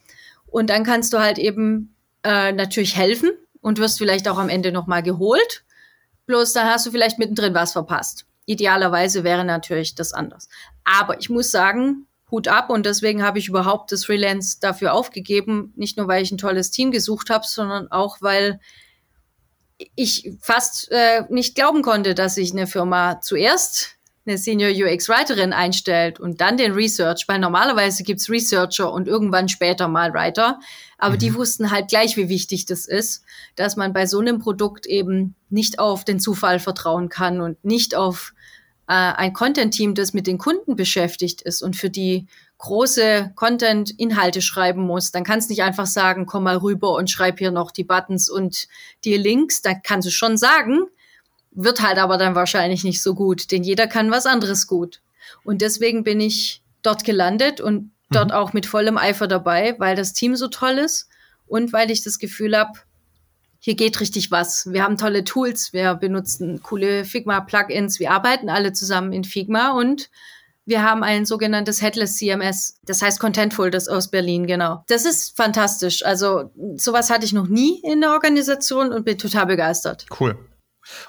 Und 0.45 0.69
dann 0.69 0.85
kannst 0.85 1.15
du 1.15 1.21
halt 1.21 1.39
eben 1.39 1.97
äh, 2.23 2.53
natürlich 2.53 2.95
helfen 2.95 3.31
und 3.63 3.79
wirst 3.79 3.97
vielleicht 3.97 4.29
auch 4.29 4.37
am 4.37 4.51
Ende 4.51 4.73
nochmal 4.73 5.03
geholt. 5.03 5.65
Bloß 6.27 6.53
dann 6.53 6.69
hast 6.69 6.85
du 6.85 6.91
vielleicht 6.91 7.19
mittendrin 7.19 7.55
was 7.55 7.73
verpasst. 7.73 8.27
Idealerweise 8.45 9.25
wäre 9.25 9.47
natürlich 9.47 9.95
das 9.95 10.13
anders. 10.13 10.51
Aber 10.85 11.19
ich 11.19 11.31
muss 11.31 11.51
sagen, 11.51 12.09
Hut 12.33 12.49
ab 12.49 12.71
und 12.71 12.85
deswegen 12.87 13.23
habe 13.23 13.39
ich 13.39 13.49
überhaupt 13.49 13.93
das 13.93 14.07
Freelance 14.07 14.59
dafür 14.61 14.95
aufgegeben. 14.95 15.73
Nicht 15.77 15.97
nur, 15.97 16.09
weil 16.09 16.23
ich 16.23 16.33
ein 16.33 16.39
tolles 16.39 16.73
Team 16.73 16.91
gesucht 16.91 17.31
habe, 17.31 17.45
sondern 17.47 17.93
auch, 17.93 18.17
weil 18.21 18.59
ich 19.95 20.33
fast 20.41 20.91
äh, 20.91 21.25
nicht 21.29 21.55
glauben 21.55 21.83
konnte, 21.83 22.15
dass 22.15 22.35
sich 22.35 22.53
eine 22.53 22.67
Firma 22.67 23.21
zuerst 23.21 23.97
eine 24.25 24.39
Senior 24.39 24.71
UX 24.71 25.09
Writerin 25.09 25.53
einstellt 25.53 26.21
und 26.21 26.41
dann 26.41 26.57
den 26.57 26.73
Research, 26.73 27.25
weil 27.27 27.41
normalerweise 27.41 28.05
gibt's 28.05 28.31
Researcher 28.31 28.93
und 28.93 29.09
irgendwann 29.09 29.49
später 29.49 29.89
mal 29.89 30.15
Writer, 30.15 30.61
aber 30.97 31.15
mhm. 31.15 31.19
die 31.19 31.35
wussten 31.35 31.71
halt 31.71 31.89
gleich, 31.89 32.17
wie 32.17 32.29
wichtig 32.29 32.65
das 32.65 32.87
ist, 32.87 33.25
dass 33.57 33.77
man 33.77 33.93
bei 33.93 34.07
so 34.07 34.21
einem 34.21 34.39
Produkt 34.39 34.87
eben 34.87 35.35
nicht 35.51 35.81
auf 35.81 36.05
den 36.05 36.21
Zufall 36.21 36.61
vertrauen 36.61 37.09
kann 37.09 37.41
und 37.41 37.65
nicht 37.65 37.97
auf 37.97 38.33
äh, 38.89 38.93
ein 38.95 39.33
Content-Team, 39.33 39.95
das 39.95 40.13
mit 40.13 40.27
den 40.27 40.39
Kunden 40.39 40.77
beschäftigt 40.77 41.43
ist 41.43 41.63
und 41.63 41.77
für 41.77 41.91
die 41.91 42.27
große 42.59 43.33
Content-Inhalte 43.35 44.41
schreiben 44.41 44.83
muss, 44.83 45.11
dann 45.11 45.25
kannst 45.25 45.49
du 45.49 45.53
nicht 45.53 45.63
einfach 45.63 45.87
sagen, 45.87 46.27
komm 46.27 46.45
mal 46.45 46.59
rüber 46.59 46.95
und 46.95 47.11
schreib 47.11 47.39
hier 47.39 47.51
noch 47.51 47.73
die 47.73 47.85
Buttons 47.85 48.29
und 48.29 48.69
die 49.05 49.17
Links. 49.17 49.63
Da 49.63 49.75
kannst 49.75 50.07
du 50.07 50.13
schon 50.13 50.37
sagen, 50.37 50.87
wird 51.51 51.83
halt 51.83 51.99
aber 51.99 52.19
dann 52.19 52.35
wahrscheinlich 52.35 52.85
nicht 52.85 53.03
so 53.03 53.15
gut, 53.15 53.51
denn 53.51 53.65
jeder 53.65 53.87
kann 53.87 54.11
was 54.11 54.27
anderes 54.27 54.67
gut. 54.67 55.01
Und 55.45 55.61
deswegen 55.61 56.05
bin 56.05 56.21
ich 56.21 56.63
dort 56.83 57.05
gelandet 57.05 57.61
und 57.61 57.91
dort 58.11 58.29
mhm. 58.29 58.37
auch 58.37 58.53
mit 58.53 58.67
vollem 58.67 58.97
Eifer 58.97 59.27
dabei, 59.27 59.75
weil 59.79 59.97
das 59.97 60.13
Team 60.13 60.37
so 60.37 60.49
toll 60.49 60.79
ist 60.79 61.09
und 61.47 61.73
weil 61.73 61.91
ich 61.91 62.03
das 62.03 62.19
Gefühl 62.19 62.57
habe, 62.57 62.79
hier 63.65 63.77
geht 63.77 64.01
richtig 64.01 64.33
was. 64.33 64.67
Wir 64.73 64.83
haben 64.83 64.99
tolle 64.99 65.23
Tools, 65.23 65.73
wir 65.73 65.95
benutzen 65.95 66.63
coole 66.63 67.05
Figma-Plugins, 67.05 68.01
wir 68.01 68.11
arbeiten 68.11 68.49
alle 68.49 68.73
zusammen 68.73 69.13
in 69.13 69.23
Figma 69.23 69.79
und 69.79 70.11
wir 70.65 70.83
haben 70.83 71.05
ein 71.05 71.27
sogenanntes 71.27 71.81
Headless 71.81 72.17
CMS, 72.17 72.81
das 72.85 73.03
heißt 73.03 73.21
Contentful, 73.21 73.71
das 73.71 73.87
aus 73.87 74.11
Berlin, 74.11 74.49
genau. 74.49 74.83
Das 74.89 75.05
ist 75.05 75.37
fantastisch. 75.37 76.05
Also 76.05 76.51
sowas 76.75 77.09
hatte 77.09 77.25
ich 77.25 77.33
noch 77.33 77.47
nie 77.47 77.81
in 77.85 78.01
der 78.01 78.11
Organisation 78.11 78.93
und 78.93 79.05
bin 79.05 79.17
total 79.17 79.47
begeistert. 79.47 80.07
Cool. 80.19 80.37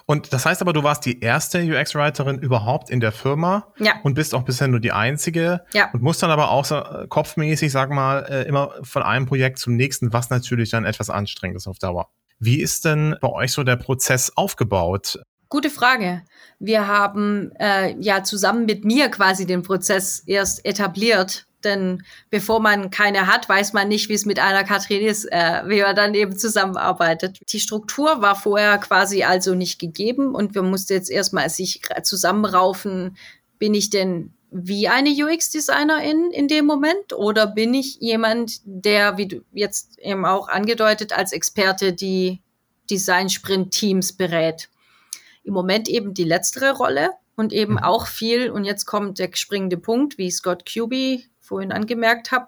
Und 0.05 0.31
das 0.31 0.45
heißt 0.45 0.61
aber, 0.61 0.73
du 0.73 0.83
warst 0.83 1.07
die 1.07 1.21
erste 1.21 1.59
UX-Writerin 1.59 2.37
überhaupt 2.37 2.91
in 2.91 2.99
der 2.99 3.11
Firma 3.11 3.73
ja. 3.79 3.93
und 4.03 4.13
bist 4.13 4.35
auch 4.35 4.43
bisher 4.43 4.67
nur 4.67 4.79
die 4.79 4.91
einzige 4.91 5.65
ja. 5.73 5.89
und 5.91 6.03
musst 6.03 6.21
dann 6.21 6.29
aber 6.29 6.51
auch 6.51 6.65
so 6.65 6.77
äh, 6.77 7.07
kopfmäßig, 7.07 7.71
sag 7.71 7.89
mal, 7.89 8.27
äh, 8.29 8.43
immer 8.43 8.75
von 8.83 9.01
einem 9.01 9.25
Projekt 9.25 9.57
zum 9.57 9.75
nächsten, 9.75 10.13
was 10.13 10.29
natürlich 10.29 10.69
dann 10.69 10.85
etwas 10.85 11.09
anstrengend 11.09 11.57
ist 11.57 11.67
auf 11.67 11.79
Dauer. 11.79 12.11
Wie 12.45 12.61
ist 12.61 12.83
denn 12.83 13.15
bei 13.21 13.29
euch 13.29 13.53
so 13.53 13.63
der 13.63 13.77
Prozess 13.77 14.29
aufgebaut? 14.35 15.17
Gute 15.47 15.69
Frage. 15.69 16.23
Wir 16.59 16.87
haben 16.87 17.53
äh, 17.57 17.95
ja 18.01 18.23
zusammen 18.23 18.65
mit 18.65 18.83
mir 18.83 19.07
quasi 19.07 19.45
den 19.45 19.61
Prozess 19.61 20.19
erst 20.25 20.65
etabliert. 20.65 21.45
Denn 21.63 22.03
bevor 22.29 22.59
man 22.59 22.89
keine 22.89 23.27
hat, 23.27 23.47
weiß 23.47 23.71
man 23.71 23.87
nicht, 23.87 24.09
wie 24.09 24.13
es 24.15 24.25
mit 24.25 24.39
einer 24.39 24.65
Katrin 24.65 25.05
ist, 25.05 25.23
äh, 25.31 25.61
wie 25.67 25.81
man 25.81 25.95
dann 25.95 26.15
eben 26.15 26.37
zusammenarbeitet. 26.37 27.39
Die 27.47 27.61
Struktur 27.61 28.21
war 28.21 28.35
vorher 28.35 28.77
quasi 28.79 29.23
also 29.23 29.55
nicht 29.55 29.79
gegeben 29.79 30.35
und 30.35 30.53
wir 30.53 30.63
mussten 30.63 30.91
jetzt 30.91 31.09
erstmal 31.09 31.49
sich 31.49 31.79
zusammenraufen, 32.03 33.15
bin 33.57 33.73
ich 33.73 33.89
denn 33.89 34.33
wie 34.53 34.87
eine 34.87 35.09
UX-Designerin 35.09 36.31
in 36.31 36.47
dem 36.47 36.65
Moment 36.65 37.13
oder 37.13 37.47
bin 37.47 37.73
ich 37.73 37.97
jemand, 37.99 38.61
der, 38.65 39.17
wie 39.17 39.27
du 39.27 39.41
jetzt 39.51 39.99
eben 39.99 40.25
auch 40.25 40.47
angedeutet, 40.47 41.11
als 41.11 41.31
Experte 41.31 41.93
die 41.93 42.41
Design-Sprint-Teams 42.89 44.13
berät? 44.13 44.69
im 45.43 45.53
Moment 45.53 45.87
eben 45.87 46.13
die 46.13 46.23
letztere 46.23 46.71
Rolle 46.71 47.11
und 47.35 47.53
eben 47.53 47.73
mhm. 47.73 47.79
auch 47.79 48.07
viel, 48.07 48.49
und 48.49 48.63
jetzt 48.63 48.85
kommt 48.85 49.19
der 49.19 49.29
springende 49.33 49.77
Punkt, 49.77 50.17
wie 50.17 50.31
Scott 50.31 50.65
Cuby 50.71 51.27
vorhin 51.39 51.71
angemerkt 51.71 52.31
habe, 52.31 52.47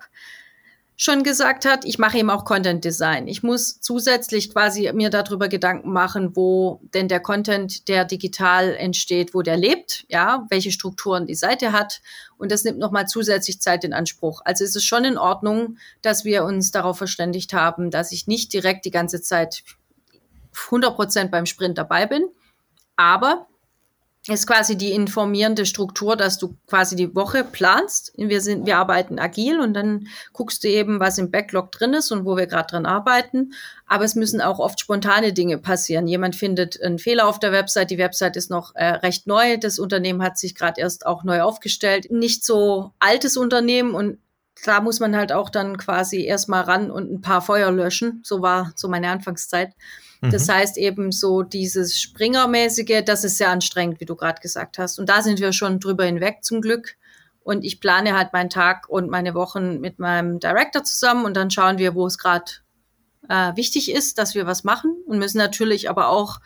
schon 0.98 1.24
gesagt 1.24 1.66
hat, 1.66 1.84
ich 1.84 2.00
mache 2.00 2.18
eben 2.18 2.30
auch 2.30 2.46
Content 2.46 2.86
Design. 2.86 3.28
Ich 3.28 3.44
muss 3.44 3.82
zusätzlich 3.82 4.52
quasi 4.52 4.92
mir 4.94 5.10
darüber 5.10 5.50
Gedanken 5.50 5.92
machen, 5.92 6.36
wo 6.36 6.80
denn 6.94 7.08
der 7.08 7.20
Content, 7.20 7.88
der 7.88 8.06
digital 8.06 8.74
entsteht, 8.76 9.34
wo 9.34 9.42
der 9.42 9.58
lebt, 9.58 10.06
ja, 10.08 10.46
welche 10.50 10.72
Strukturen 10.72 11.26
die 11.26 11.36
Seite 11.36 11.74
hat. 11.74 12.02
Und 12.38 12.52
das 12.52 12.64
nimmt 12.64 12.80
nochmal 12.80 13.08
zusätzlich 13.08 13.60
Zeit 13.60 13.84
in 13.84 13.94
Anspruch. 13.94 14.42
Also 14.46 14.64
ist 14.64 14.76
es 14.76 14.86
schon 14.86 15.04
in 15.04 15.18
Ordnung, 15.18 15.78
dass 16.02 16.24
wir 16.24 16.46
uns 16.46 16.72
darauf 16.72 16.98
verständigt 16.98 17.54
haben, 17.54 17.92
dass 17.92 18.12
ich 18.12 18.28
nicht 18.28 18.54
direkt 18.54 18.86
die 18.86 18.92
ganze 18.92 19.22
Zeit 19.22 19.64
100 20.66 20.96
Prozent 20.96 21.32
beim 21.32 21.46
Sprint 21.46 21.78
dabei 21.78 22.06
bin. 22.06 22.30
Aber 22.96 23.48
ist 24.28 24.48
quasi 24.48 24.76
die 24.76 24.92
informierende 24.92 25.68
Struktur, 25.68 26.16
dass 26.16 26.40
du 26.40 26.56
quasi 26.68 26.96
die 26.96 27.14
Woche 27.16 27.44
planst. 27.44 28.12
Wir 28.18 28.42
sind, 28.42 28.66
wir 28.66 28.78
arbeiten 28.78 29.20
agil 29.20 29.60
und 29.60 29.76
dann 29.76 30.08
guckst 30.34 30.64
du 30.64 30.68
eben, 30.68 31.00
was 31.00 31.20
im 31.20 31.30
Backlog 31.30 31.72
drin 31.72 31.94
ist 31.94 32.12
und 32.12 32.26
wo 32.26 32.36
wir 32.36 32.48
gerade 32.48 32.68
dran 32.72 32.88
arbeiten. 32.88 33.54
Aber 33.86 34.04
es 34.04 34.16
müssen 34.16 34.42
auch 34.42 34.58
oft 34.58 34.80
spontane 34.80 35.32
Dinge 35.32 35.60
passieren. 35.60 36.08
Jemand 36.08 36.36
findet 36.36 36.82
einen 36.82 36.98
Fehler 36.98 37.28
auf 37.28 37.38
der 37.38 37.52
Website. 37.52 37.92
Die 37.92 38.00
Website 38.00 38.36
ist 38.36 38.50
noch 38.50 38.74
äh, 38.74 38.86
recht 38.86 39.28
neu. 39.28 39.58
Das 39.58 39.78
Unternehmen 39.78 40.24
hat 40.24 40.40
sich 40.40 40.56
gerade 40.56 40.82
erst 40.82 41.06
auch 41.06 41.24
neu 41.24 41.42
aufgestellt. 41.42 42.10
Nicht 42.10 42.44
so 42.44 42.94
altes 43.00 43.38
Unternehmen 43.38 43.94
und 43.94 44.18
da 44.64 44.82
muss 44.82 45.00
man 45.00 45.16
halt 45.16 45.34
auch 45.34 45.52
dann 45.52 45.78
quasi 45.78 46.24
erstmal 46.24 46.64
ran 46.64 46.90
und 46.90 47.12
ein 47.12 47.22
paar 47.22 47.42
Feuer 47.42 47.72
löschen. 47.72 48.22
So 48.24 48.42
war 48.42 48.72
so 48.76 48.88
meine 48.88 49.10
Anfangszeit. 49.10 49.74
Das 50.32 50.48
mhm. 50.48 50.54
heißt 50.54 50.78
eben 50.78 51.12
so 51.12 51.42
dieses 51.44 52.00
Springermäßige, 52.00 53.04
das 53.06 53.24
ist 53.24 53.38
sehr 53.38 53.50
anstrengend, 53.50 54.00
wie 54.00 54.06
du 54.06 54.16
gerade 54.16 54.42
gesagt 54.42 54.78
hast. 54.78 55.00
Und 55.00 55.10
da 55.10 55.22
sind 55.22 55.40
wir 55.40 55.54
schon 55.54 55.80
drüber 55.80 56.06
hinweg 56.06 56.44
zum 56.44 56.62
Glück. 56.62 56.96
Und 57.42 57.64
ich 57.64 57.80
plane 57.80 58.18
halt 58.18 58.34
meinen 58.34 58.50
Tag 58.50 58.90
und 58.90 59.10
meine 59.10 59.36
Wochen 59.36 59.80
mit 59.80 60.00
meinem 60.00 60.40
Director 60.40 60.84
zusammen 60.84 61.26
und 61.26 61.38
dann 61.38 61.52
schauen 61.52 61.78
wir, 61.78 61.94
wo 61.94 62.08
es 62.08 62.18
gerade 62.18 62.52
äh, 63.30 63.56
wichtig 63.56 63.92
ist, 63.92 64.18
dass 64.18 64.34
wir 64.34 64.48
was 64.48 64.64
machen 64.64 64.96
und 65.06 65.20
müssen 65.20 65.38
natürlich 65.38 65.90
aber 65.90 66.10
auch 66.10 66.40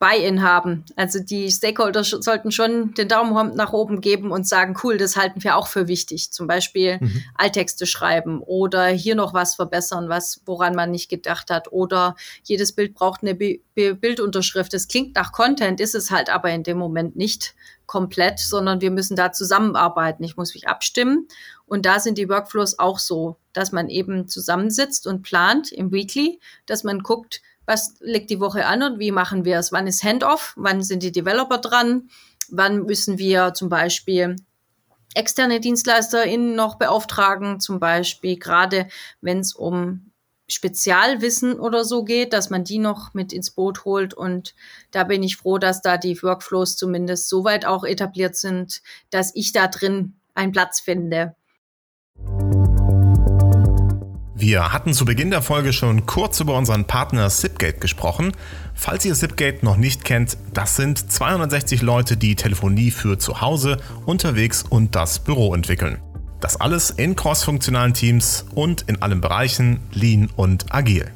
Buy-in 0.00 0.42
haben. 0.42 0.86
Also 0.96 1.20
die 1.22 1.50
Stakeholder 1.50 2.02
sollten 2.02 2.50
schon 2.50 2.94
den 2.94 3.06
Daumen 3.06 3.54
nach 3.54 3.74
oben 3.74 4.00
geben 4.00 4.32
und 4.32 4.48
sagen, 4.48 4.74
cool, 4.82 4.96
das 4.96 5.14
halten 5.14 5.44
wir 5.44 5.56
auch 5.56 5.66
für 5.66 5.88
wichtig. 5.88 6.32
Zum 6.32 6.46
Beispiel 6.46 6.96
mhm. 7.00 7.22
Alttexte 7.34 7.84
schreiben 7.84 8.40
oder 8.40 8.86
hier 8.86 9.14
noch 9.14 9.34
was 9.34 9.56
verbessern, 9.56 10.08
was, 10.08 10.40
woran 10.46 10.74
man 10.74 10.90
nicht 10.90 11.10
gedacht 11.10 11.50
hat. 11.50 11.70
Oder 11.70 12.16
jedes 12.44 12.72
Bild 12.72 12.94
braucht 12.94 13.22
eine 13.22 13.34
Bi 13.34 13.62
Bildunterschrift. 13.74 14.74
Es 14.74 14.88
klingt 14.88 15.14
nach 15.14 15.32
Content, 15.32 15.80
ist 15.80 15.94
es 15.94 16.10
halt 16.10 16.28
aber 16.28 16.50
in 16.50 16.62
dem 16.62 16.76
Moment 16.76 17.16
nicht 17.16 17.54
komplett, 17.86 18.38
sondern 18.38 18.80
wir 18.80 18.90
müssen 18.90 19.16
da 19.16 19.32
zusammenarbeiten. 19.32 20.22
Ich 20.22 20.36
muss 20.36 20.54
mich 20.54 20.68
abstimmen. 20.68 21.28
Und 21.66 21.86
da 21.86 21.98
sind 21.98 22.18
die 22.18 22.28
Workflows 22.28 22.78
auch 22.78 22.98
so, 22.98 23.36
dass 23.52 23.72
man 23.72 23.88
eben 23.88 24.28
zusammensitzt 24.28 25.06
und 25.06 25.22
plant 25.22 25.72
im 25.72 25.92
Weekly, 25.92 26.40
dass 26.66 26.84
man 26.84 27.00
guckt, 27.00 27.42
was 27.70 27.94
liegt 28.00 28.30
die 28.30 28.40
Woche 28.40 28.66
an 28.66 28.82
und 28.82 28.98
wie 28.98 29.12
machen 29.12 29.44
wir 29.44 29.60
es? 29.60 29.70
Wann 29.70 29.86
ist 29.86 30.02
Handoff? 30.02 30.54
Wann 30.56 30.82
sind 30.82 31.04
die 31.04 31.12
Developer 31.12 31.58
dran? 31.58 32.10
Wann 32.48 32.82
müssen 32.82 33.16
wir 33.16 33.54
zum 33.54 33.68
Beispiel 33.68 34.34
externe 35.14 35.60
DienstleisterInnen 35.60 36.56
noch 36.56 36.78
beauftragen? 36.78 37.60
Zum 37.60 37.78
Beispiel 37.78 38.40
gerade, 38.40 38.88
wenn 39.20 39.38
es 39.38 39.54
um 39.54 40.10
Spezialwissen 40.48 41.60
oder 41.60 41.84
so 41.84 42.02
geht, 42.02 42.32
dass 42.32 42.50
man 42.50 42.64
die 42.64 42.80
noch 42.80 43.14
mit 43.14 43.32
ins 43.32 43.52
Boot 43.52 43.84
holt. 43.84 44.14
Und 44.14 44.56
da 44.90 45.04
bin 45.04 45.22
ich 45.22 45.36
froh, 45.36 45.58
dass 45.58 45.80
da 45.80 45.96
die 45.96 46.20
Workflows 46.20 46.76
zumindest 46.76 47.28
so 47.28 47.44
weit 47.44 47.66
auch 47.66 47.84
etabliert 47.84 48.34
sind, 48.34 48.82
dass 49.10 49.30
ich 49.36 49.52
da 49.52 49.68
drin 49.68 50.16
einen 50.34 50.50
Platz 50.50 50.80
finde. 50.80 51.36
Wir 54.40 54.72
hatten 54.72 54.94
zu 54.94 55.04
Beginn 55.04 55.30
der 55.30 55.42
Folge 55.42 55.70
schon 55.70 56.06
kurz 56.06 56.40
über 56.40 56.56
unseren 56.56 56.86
Partner 56.86 57.28
Zipgate 57.28 57.78
gesprochen. 57.78 58.32
Falls 58.72 59.04
ihr 59.04 59.14
Zipgate 59.14 59.62
noch 59.62 59.76
nicht 59.76 60.02
kennt, 60.02 60.38
das 60.54 60.76
sind 60.76 61.12
260 61.12 61.82
Leute, 61.82 62.16
die 62.16 62.36
Telefonie 62.36 62.90
für 62.90 63.18
zu 63.18 63.42
Hause, 63.42 63.76
unterwegs 64.06 64.62
und 64.62 64.96
das 64.96 65.18
Büro 65.18 65.54
entwickeln. 65.54 65.98
Das 66.40 66.58
alles 66.58 66.88
in 66.88 67.16
crossfunktionalen 67.16 67.92
Teams 67.92 68.46
und 68.54 68.86
in 68.88 69.02
allen 69.02 69.20
Bereichen 69.20 69.80
lean 69.92 70.30
und 70.36 70.74
agil. 70.74 71.10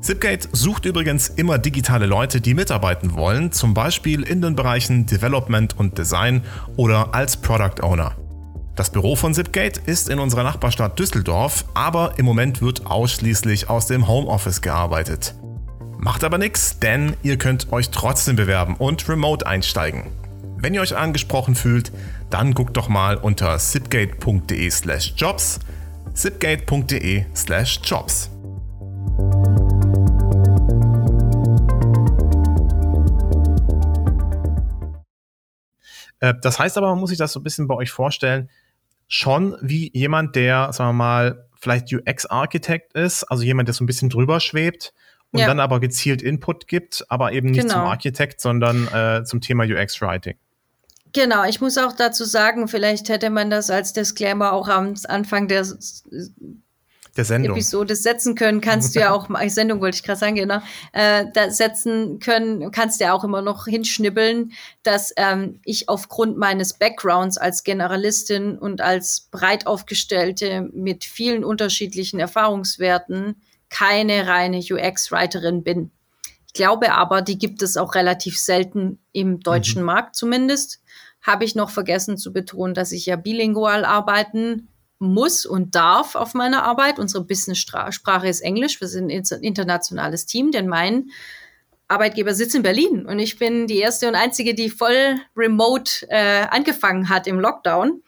Zipgate 0.00 0.50
sucht 0.52 0.84
übrigens 0.84 1.26
immer 1.30 1.58
digitale 1.58 2.06
Leute, 2.06 2.40
die 2.40 2.54
mitarbeiten 2.54 3.14
wollen, 3.14 3.50
zum 3.50 3.74
Beispiel 3.74 4.22
in 4.22 4.40
den 4.40 4.54
Bereichen 4.54 5.04
Development 5.04 5.76
und 5.76 5.98
Design 5.98 6.44
oder 6.76 7.12
als 7.12 7.36
Product 7.38 7.82
Owner. 7.82 8.14
Das 8.76 8.90
Büro 8.90 9.16
von 9.16 9.34
Zipgate 9.34 9.80
ist 9.86 10.08
in 10.08 10.18
unserer 10.18 10.44
Nachbarstadt 10.44 10.98
Düsseldorf, 10.98 11.66
aber 11.74 12.18
im 12.18 12.24
Moment 12.24 12.62
wird 12.62 12.86
ausschließlich 12.86 13.68
aus 13.68 13.86
dem 13.86 14.08
Homeoffice 14.08 14.62
gearbeitet. 14.62 15.34
Macht 15.98 16.24
aber 16.24 16.38
nichts, 16.38 16.78
denn 16.78 17.14
ihr 17.22 17.36
könnt 17.36 17.70
euch 17.72 17.90
trotzdem 17.90 18.36
bewerben 18.36 18.76
und 18.76 19.06
remote 19.08 19.46
einsteigen. 19.46 20.04
Wenn 20.56 20.72
ihr 20.72 20.80
euch 20.80 20.96
angesprochen 20.96 21.54
fühlt, 21.54 21.92
dann 22.30 22.54
guckt 22.54 22.74
doch 22.76 22.88
mal 22.88 23.16
unter 23.16 23.58
zipgate.de/jobs, 23.58 25.60
zipgate.de/jobs. 26.14 28.30
Äh, 36.20 36.34
das 36.40 36.58
heißt 36.58 36.78
aber, 36.78 36.90
man 36.90 37.00
muss 37.00 37.10
sich 37.10 37.18
das 37.18 37.32
so 37.32 37.40
ein 37.40 37.42
bisschen 37.42 37.66
bei 37.66 37.74
euch 37.74 37.90
vorstellen, 37.90 38.48
schon 39.10 39.56
wie 39.60 39.90
jemand, 39.92 40.36
der, 40.36 40.72
sagen 40.72 40.90
wir 40.90 40.94
mal, 40.94 41.48
vielleicht 41.60 41.92
UX-Architekt 41.92 42.94
ist, 42.94 43.24
also 43.24 43.42
jemand, 43.42 43.68
der 43.68 43.74
so 43.74 43.82
ein 43.82 43.86
bisschen 43.86 44.08
drüber 44.08 44.38
schwebt 44.38 44.94
und 45.32 45.40
ja. 45.40 45.48
dann 45.48 45.58
aber 45.58 45.80
gezielt 45.80 46.22
Input 46.22 46.68
gibt, 46.68 47.04
aber 47.08 47.32
eben 47.32 47.50
nicht 47.50 47.62
genau. 47.62 47.74
zum 47.74 47.82
Architekt, 47.82 48.40
sondern 48.40 48.86
äh, 48.86 49.24
zum 49.24 49.40
Thema 49.40 49.64
UX-Writing. 49.64 50.36
Genau, 51.12 51.44
ich 51.44 51.60
muss 51.60 51.76
auch 51.76 51.92
dazu 51.92 52.24
sagen, 52.24 52.68
vielleicht 52.68 53.08
hätte 53.08 53.30
man 53.30 53.50
das 53.50 53.68
als 53.68 53.92
Disclaimer 53.92 54.52
auch 54.52 54.68
am 54.68 54.94
Anfang 55.08 55.48
der 55.48 55.66
der 57.16 57.24
Sendung. 57.24 57.56
Episode 57.56 57.96
setzen 57.96 58.34
können, 58.34 58.60
kannst 58.60 58.94
du 58.94 59.00
ja 59.00 59.12
auch, 59.12 59.28
Sendung 59.48 59.80
wollte 59.80 59.96
ich 59.96 60.02
gerade 60.02 60.18
sagen, 60.18 60.34
genau, 60.36 60.60
äh, 60.92 61.26
da 61.32 61.50
setzen 61.50 62.18
können, 62.18 62.70
kannst 62.70 63.00
du 63.00 63.04
ja 63.04 63.12
auch 63.12 63.24
immer 63.24 63.42
noch 63.42 63.66
hinschnibbeln, 63.66 64.52
dass 64.82 65.12
ähm, 65.16 65.60
ich 65.64 65.88
aufgrund 65.88 66.36
meines 66.36 66.74
Backgrounds 66.74 67.38
als 67.38 67.64
Generalistin 67.64 68.58
und 68.58 68.80
als 68.80 69.28
breit 69.30 69.66
aufgestellte 69.66 70.68
mit 70.72 71.04
vielen 71.04 71.44
unterschiedlichen 71.44 72.20
Erfahrungswerten 72.20 73.36
keine 73.68 74.26
reine 74.26 74.58
UX-Writerin 74.58 75.62
bin. 75.62 75.90
Ich 76.46 76.54
glaube 76.54 76.92
aber, 76.92 77.22
die 77.22 77.38
gibt 77.38 77.62
es 77.62 77.76
auch 77.76 77.94
relativ 77.94 78.36
selten 78.38 78.98
im 79.12 79.40
deutschen 79.40 79.82
mhm. 79.82 79.86
Markt 79.86 80.16
zumindest. 80.16 80.82
Habe 81.22 81.44
ich 81.44 81.54
noch 81.54 81.70
vergessen 81.70 82.16
zu 82.16 82.32
betonen, 82.32 82.74
dass 82.74 82.92
ich 82.92 83.06
ja 83.06 83.16
bilingual 83.16 83.84
arbeiten 83.84 84.66
muss 85.00 85.46
und 85.46 85.74
darf 85.74 86.14
auf 86.14 86.34
meiner 86.34 86.62
Arbeit. 86.62 86.98
Unsere 86.98 87.24
Business-Sprache 87.24 88.28
ist 88.28 88.40
Englisch. 88.40 88.80
Wir 88.80 88.88
sind 88.88 89.10
ein 89.10 89.42
internationales 89.42 90.26
Team, 90.26 90.52
denn 90.52 90.68
mein 90.68 91.10
Arbeitgeber 91.88 92.34
sitzt 92.34 92.54
in 92.54 92.62
Berlin 92.62 93.04
und 93.04 93.18
ich 93.18 93.38
bin 93.38 93.66
die 93.66 93.78
erste 93.78 94.06
und 94.06 94.14
einzige, 94.14 94.54
die 94.54 94.70
voll 94.70 95.16
remote 95.36 96.06
äh, 96.08 96.46
angefangen 96.48 97.08
hat 97.08 97.26
im 97.26 97.40
Lockdown. 97.40 98.02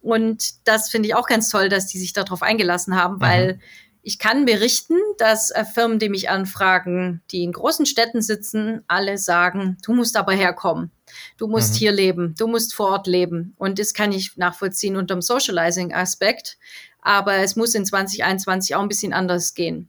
Und 0.00 0.68
das 0.68 0.90
finde 0.90 1.08
ich 1.08 1.16
auch 1.16 1.26
ganz 1.26 1.48
toll, 1.48 1.68
dass 1.68 1.88
die 1.88 1.98
sich 1.98 2.12
darauf 2.12 2.42
eingelassen 2.42 2.94
haben, 2.94 3.20
weil 3.20 3.54
mhm. 3.54 3.60
Ich 4.06 4.18
kann 4.18 4.44
berichten, 4.44 4.98
dass 5.16 5.50
äh, 5.50 5.64
Firmen, 5.64 5.98
die 5.98 6.10
mich 6.10 6.28
anfragen, 6.28 7.22
die 7.30 7.42
in 7.42 7.52
großen 7.52 7.86
Städten 7.86 8.20
sitzen, 8.20 8.84
alle 8.86 9.16
sagen, 9.16 9.78
du 9.82 9.94
musst 9.94 10.18
aber 10.18 10.34
herkommen. 10.34 10.90
Du 11.36 11.46
musst 11.46 11.74
mhm. 11.74 11.78
hier 11.78 11.92
leben. 11.92 12.34
Du 12.38 12.46
musst 12.46 12.74
vor 12.74 12.90
Ort 12.90 13.06
leben. 13.06 13.54
Und 13.56 13.78
das 13.78 13.94
kann 13.94 14.12
ich 14.12 14.36
nachvollziehen 14.36 14.96
unter 14.96 15.14
dem 15.14 15.22
Socializing-Aspekt. 15.22 16.58
Aber 17.00 17.36
es 17.36 17.56
muss 17.56 17.74
in 17.74 17.84
2021 17.84 18.74
auch 18.74 18.82
ein 18.82 18.88
bisschen 18.88 19.12
anders 19.12 19.54
gehen. 19.54 19.88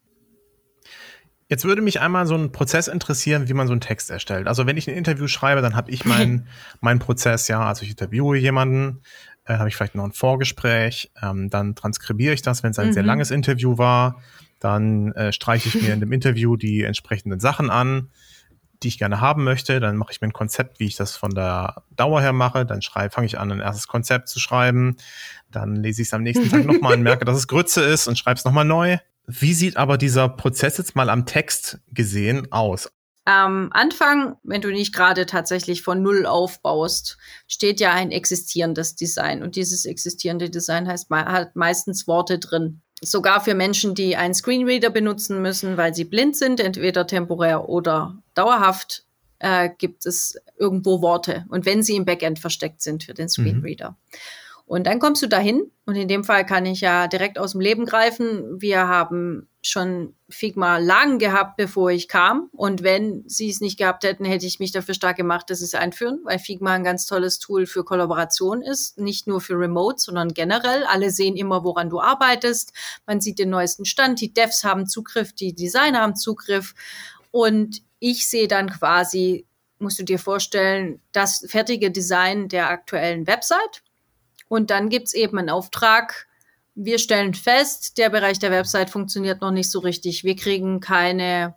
Jetzt 1.48 1.64
würde 1.64 1.82
mich 1.82 2.02
einmal 2.02 2.26
so 2.26 2.36
ein 2.36 2.52
Prozess 2.52 2.88
interessieren, 2.88 3.48
wie 3.48 3.54
man 3.54 3.68
so 3.68 3.74
einen 3.74 3.82
Text 3.82 4.10
erstellt. 4.10 4.48
Also 4.48 4.66
wenn 4.66 4.78
ich 4.78 4.88
ein 4.88 4.96
Interview 4.96 5.28
schreibe, 5.28 5.62
dann 5.62 5.76
habe 5.76 5.92
ich 5.92 6.06
meinen 6.06 6.48
mein 6.82 7.00
Prozess, 7.00 7.48
ja, 7.48 7.62
also 7.62 7.84
ich 7.84 7.92
interviewe 7.92 8.38
jemanden, 8.38 9.02
äh, 9.46 9.58
habe 9.58 9.70
ich 9.70 9.76
vielleicht 9.76 9.96
noch 9.96 10.06
ein 10.06 10.12
Vorgespräch, 10.12 11.12
ähm, 11.22 11.50
dann 11.50 11.76
transkribiere 11.76 12.34
ich 12.34 12.42
das, 12.42 12.64
wenn 12.64 12.72
es 12.72 12.80
ein 12.80 12.90
mhm. 12.90 12.94
sehr 12.94 13.04
langes 13.04 13.30
Interview 13.30 13.78
war, 13.78 14.22
dann 14.60 15.12
äh, 15.12 15.32
streiche 15.32 15.70
ich 15.70 15.84
mir 15.84 15.94
in 15.94 16.00
dem 16.00 16.12
Interview 16.14 16.56
die 16.56 16.84
entsprechenden 16.84 17.40
Sachen 17.40 17.70
an, 17.70 18.10
die 18.86 18.90
ich 18.90 19.00
gerne 19.00 19.20
haben 19.20 19.44
möchte, 19.44 19.80
dann 19.80 19.98
mache 19.98 20.12
ich 20.12 20.22
mir 20.22 20.28
ein 20.28 20.34
Konzept, 20.34 20.80
wie 20.80 20.86
ich 20.86 20.96
das 20.96 21.18
von 21.18 21.34
der 21.34 21.84
Dauer 21.90 22.22
her 22.22 22.34
mache, 22.34 22.66
dann 22.66 22.82
fange 22.82 23.26
ich 23.26 23.40
an, 23.40 23.52
ein 23.52 23.60
erstes 23.60 23.88
Konzept 23.88 24.30
zu 24.30 24.40
schreiben, 24.40 24.96
dann 25.52 25.76
lese 25.76 26.04
ich 26.04 26.10
es 26.10 26.14
am 26.14 26.22
nächsten 26.22 26.50
Tag 26.50 26.66
nochmal 26.66 26.94
und 26.94 27.02
merke, 27.02 27.26
dass 27.26 27.38
es 27.38 27.48
Grütze 27.48 27.82
ist 27.82 28.08
und 28.08 28.18
schreibe 28.18 28.38
es 28.38 28.46
nochmal 28.46 28.66
neu. 28.66 28.98
Wie 29.28 29.54
sieht 29.54 29.76
aber 29.76 29.98
dieser 29.98 30.30
Prozess 30.30 30.78
jetzt 30.78 30.96
mal 30.96 31.10
am 31.10 31.26
Text 31.26 31.80
gesehen 31.92 32.52
aus? 32.52 32.88
Am 33.28 33.70
Anfang, 33.72 34.36
wenn 34.44 34.62
du 34.62 34.70
nicht 34.70 34.94
gerade 34.94 35.26
tatsächlich 35.26 35.82
von 35.82 36.04
Null 36.04 36.28
aufbaust, 36.28 37.18
steht 37.48 37.80
ja 37.80 37.92
ein 37.92 38.12
existierendes 38.12 38.96
Design. 38.96 39.42
Und 39.42 39.56
dieses 39.56 39.86
existierende 39.86 40.52
Design 40.52 40.88
heißt, 40.88 41.10
hat 41.10 41.56
meistens 41.56 42.06
Worte 42.06 42.38
drin. 42.38 42.82
Sogar 43.06 43.42
für 43.42 43.54
Menschen, 43.54 43.96
die 43.96 44.16
einen 44.16 44.34
Screenreader 44.34 44.90
benutzen 44.90 45.42
müssen, 45.42 45.78
weil 45.78 45.94
sie 45.94 46.06
blind 46.06 46.36
sind, 46.36 46.60
entweder 46.60 47.08
temporär 47.08 47.70
oder 47.70 48.18
dauerhaft, 48.34 49.06
äh, 49.40 49.70
gibt 49.78 50.06
es 50.06 50.38
irgendwo 50.58 51.02
Worte. 51.02 51.46
Und 51.50 51.66
wenn 51.66 51.84
sie 51.84 51.96
im 51.96 52.06
Backend 52.06 52.40
versteckt 52.40 52.82
sind 52.82 53.04
für 53.04 53.14
den 53.14 53.30
Screenreader. 53.30 53.92
Mhm. 53.92 53.96
Und 54.68 54.88
dann 54.88 55.00
kommst 55.00 55.22
du 55.22 55.28
dahin 55.28 55.72
und 55.86 55.96
in 55.96 56.08
dem 56.08 56.24
Fall 56.24 56.44
kann 56.44 56.66
ich 56.66 56.82
ja 56.82 57.08
direkt 57.08 57.38
aus 57.38 57.52
dem 57.52 57.62
Leben 57.62 57.86
greifen. 57.86 58.60
Wir 58.60 58.88
haben 58.88 59.48
schon 59.62 60.16
Figma 60.28 60.80
lang 60.80 61.20
gehabt, 61.20 61.56
bevor 61.58 61.92
ich 61.92 62.08
kam. 62.08 62.50
Und 62.52 62.82
wenn 62.82 63.24
sie 63.28 63.50
es 63.50 63.62
nicht 63.62 63.78
gehabt 63.78 64.04
hätten, 64.04 64.26
hätte 64.26 64.48
ich 64.48 64.60
mich 64.60 64.72
dafür 64.72 64.96
stark 64.96 65.18
gemacht, 65.18 65.50
dass 65.50 65.60
sie 65.60 65.66
es 65.66 65.76
einführen, 65.76 66.20
weil 66.24 66.40
Figma 66.40 66.74
ein 66.74 66.84
ganz 66.84 67.06
tolles 67.06 67.38
Tool 67.38 67.68
für 67.68 67.84
Kollaboration 67.84 68.64
ist. 68.64 68.98
Nicht 68.98 69.28
nur 69.28 69.40
für 69.40 69.54
Remote, 69.54 70.00
sondern 70.00 70.34
generell. 70.34 70.84
Alle 70.86 71.12
sehen 71.12 71.36
immer, 71.36 71.64
woran 71.64 71.92
du 71.92 72.02
arbeitest. 72.02 72.74
Man 73.06 73.22
sieht 73.22 73.38
den 73.38 73.52
neuesten 73.52 73.86
Stand. 73.86 74.20
Die 74.20 74.34
Devs 74.34 74.64
haben 74.64 74.88
Zugriff, 74.88 75.34
die 75.34 75.54
Designer 75.54 76.02
haben 76.02 76.16
Zugriff. 76.16 76.74
Und 77.30 77.84
ich 78.00 78.28
sehe 78.28 78.48
dann 78.48 78.72
quasi, 78.72 79.46
musst 79.78 80.00
du 80.00 80.04
dir 80.04 80.18
vorstellen, 80.18 81.02
das 81.12 81.46
fertige 81.48 81.92
Design 81.92 82.50
der 82.50 82.70
aktuellen 82.70 83.28
Website 83.28 83.84
und 84.56 84.70
dann 84.72 84.90
gibt's 84.90 85.14
eben 85.14 85.38
einen 85.38 85.50
Auftrag. 85.50 86.28
Wir 86.76 86.98
stellen 86.98 87.34
fest, 87.34 87.98
der 87.98 88.10
Bereich 88.10 88.40
der 88.40 88.52
Website 88.52 88.90
funktioniert 88.90 89.42
noch 89.42 89.52
nicht 89.52 89.70
so 89.70 89.80
richtig. 89.80 90.24
Wir 90.24 90.36
kriegen 90.36 90.80
keine 90.80 91.56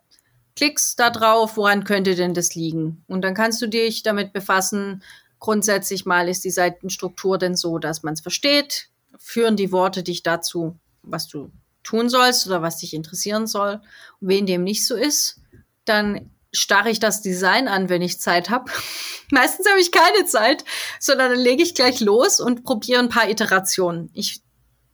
Klicks 0.56 0.96
da 0.96 1.10
drauf. 1.10 1.56
Woran 1.56 1.84
könnte 1.84 2.16
denn 2.16 2.34
das 2.34 2.56
liegen? 2.56 3.04
Und 3.06 3.22
dann 3.22 3.34
kannst 3.34 3.62
du 3.62 3.68
dich 3.68 4.02
damit 4.02 4.32
befassen. 4.32 5.02
Grundsätzlich 5.38 6.06
mal 6.06 6.28
ist 6.28 6.44
die 6.44 6.50
Seitenstruktur 6.50 7.38
denn 7.38 7.54
so, 7.54 7.78
dass 7.78 8.02
man 8.02 8.14
es 8.14 8.20
versteht. 8.20 8.88
Führen 9.16 9.56
die 9.56 9.70
Worte 9.70 10.02
dich 10.02 10.24
dazu, 10.24 10.76
was 11.02 11.28
du 11.28 11.52
tun 11.84 12.08
sollst 12.08 12.46
oder 12.48 12.62
was 12.62 12.78
dich 12.78 12.94
interessieren 12.94 13.46
soll. 13.46 13.80
Und 14.20 14.28
wenn 14.28 14.46
dem 14.46 14.64
nicht 14.64 14.84
so 14.86 14.96
ist, 14.96 15.40
dann 15.84 16.30
starre 16.52 16.90
ich 16.90 17.00
das 17.00 17.22
Design 17.22 17.68
an, 17.68 17.88
wenn 17.88 18.02
ich 18.02 18.20
Zeit 18.20 18.50
habe. 18.50 18.70
Meistens 19.30 19.68
habe 19.68 19.80
ich 19.80 19.92
keine 19.92 20.24
Zeit, 20.24 20.64
sondern 20.98 21.32
dann 21.32 21.40
lege 21.40 21.62
ich 21.62 21.74
gleich 21.74 22.00
los 22.00 22.40
und 22.40 22.64
probiere 22.64 23.00
ein 23.00 23.10
paar 23.10 23.28
Iterationen. 23.28 24.10
Ich 24.14 24.42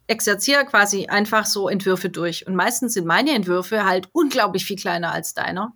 exerziere 0.07 0.65
quasi 0.65 1.07
einfach 1.07 1.47
so 1.47 1.69
Entwürfe 1.69 2.11
durch. 2.11 2.47
Und 2.47 2.55
meistens 2.55 2.95
sind 2.95 3.07
meine 3.07 3.33
Entwürfe 3.33 3.85
halt 3.85 4.09
unglaublich 4.13 4.65
viel 4.65 4.77
kleiner 4.77 5.13
als 5.13 5.35
deiner. 5.35 5.73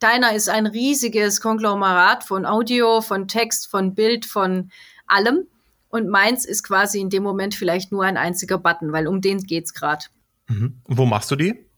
Deiner 0.00 0.34
ist 0.34 0.48
ein 0.48 0.66
riesiges 0.66 1.40
Konglomerat 1.40 2.24
von 2.24 2.46
Audio, 2.46 3.00
von 3.00 3.28
Text, 3.28 3.70
von 3.70 3.94
Bild, 3.94 4.26
von 4.26 4.70
allem. 5.06 5.46
Und 5.88 6.08
meins 6.08 6.44
ist 6.44 6.64
quasi 6.64 7.00
in 7.00 7.10
dem 7.10 7.22
Moment 7.22 7.54
vielleicht 7.54 7.92
nur 7.92 8.04
ein 8.04 8.16
einziger 8.16 8.58
Button, 8.58 8.92
weil 8.92 9.06
um 9.06 9.20
den 9.20 9.38
geht's 9.38 9.72
gerade. 9.72 10.06
Mhm. 10.48 10.80
Wo 10.86 11.06
machst 11.06 11.30
du 11.30 11.36
die? 11.36 11.70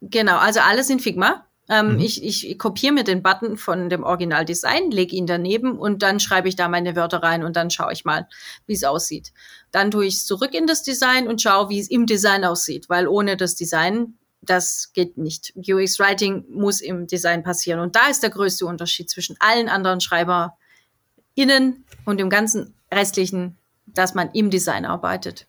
Genau, 0.00 0.38
also 0.38 0.60
alles 0.60 0.90
in 0.90 0.98
Figma. 0.98 1.46
Ähm, 1.70 1.94
mhm. 1.94 2.00
Ich, 2.00 2.24
ich 2.24 2.58
kopiere 2.58 2.92
mir 2.92 3.04
den 3.04 3.22
Button 3.22 3.56
von 3.56 3.88
dem 3.88 4.02
Originaldesign, 4.02 4.90
lege 4.90 5.14
ihn 5.14 5.26
daneben 5.26 5.78
und 5.78 6.02
dann 6.02 6.18
schreibe 6.18 6.48
ich 6.48 6.56
da 6.56 6.68
meine 6.68 6.96
Wörter 6.96 7.22
rein 7.22 7.44
und 7.44 7.54
dann 7.54 7.70
schaue 7.70 7.92
ich 7.92 8.04
mal, 8.04 8.28
wie 8.66 8.72
es 8.74 8.82
aussieht. 8.82 9.32
Dann 9.70 9.92
tue 9.92 10.06
ich 10.06 10.14
es 10.14 10.26
zurück 10.26 10.52
in 10.52 10.66
das 10.66 10.82
Design 10.82 11.28
und 11.28 11.40
schaue, 11.40 11.68
wie 11.68 11.78
es 11.78 11.88
im 11.88 12.06
Design 12.06 12.44
aussieht, 12.44 12.88
weil 12.88 13.06
ohne 13.06 13.36
das 13.36 13.54
Design 13.54 14.14
das 14.42 14.92
geht 14.94 15.18
nicht. 15.18 15.52
UX 15.56 15.98
Writing 16.00 16.44
muss 16.48 16.80
im 16.80 17.06
Design 17.06 17.42
passieren. 17.42 17.78
Und 17.78 17.94
da 17.94 18.08
ist 18.08 18.22
der 18.22 18.30
größte 18.30 18.66
Unterschied 18.66 19.10
zwischen 19.10 19.36
allen 19.38 19.68
anderen 19.68 20.00
SchreiberInnen 20.00 21.84
und 22.06 22.18
dem 22.18 22.30
ganzen 22.30 22.74
restlichen, 22.92 23.58
dass 23.86 24.14
man 24.14 24.30
im 24.32 24.50
Design 24.50 24.86
arbeitet 24.86 25.46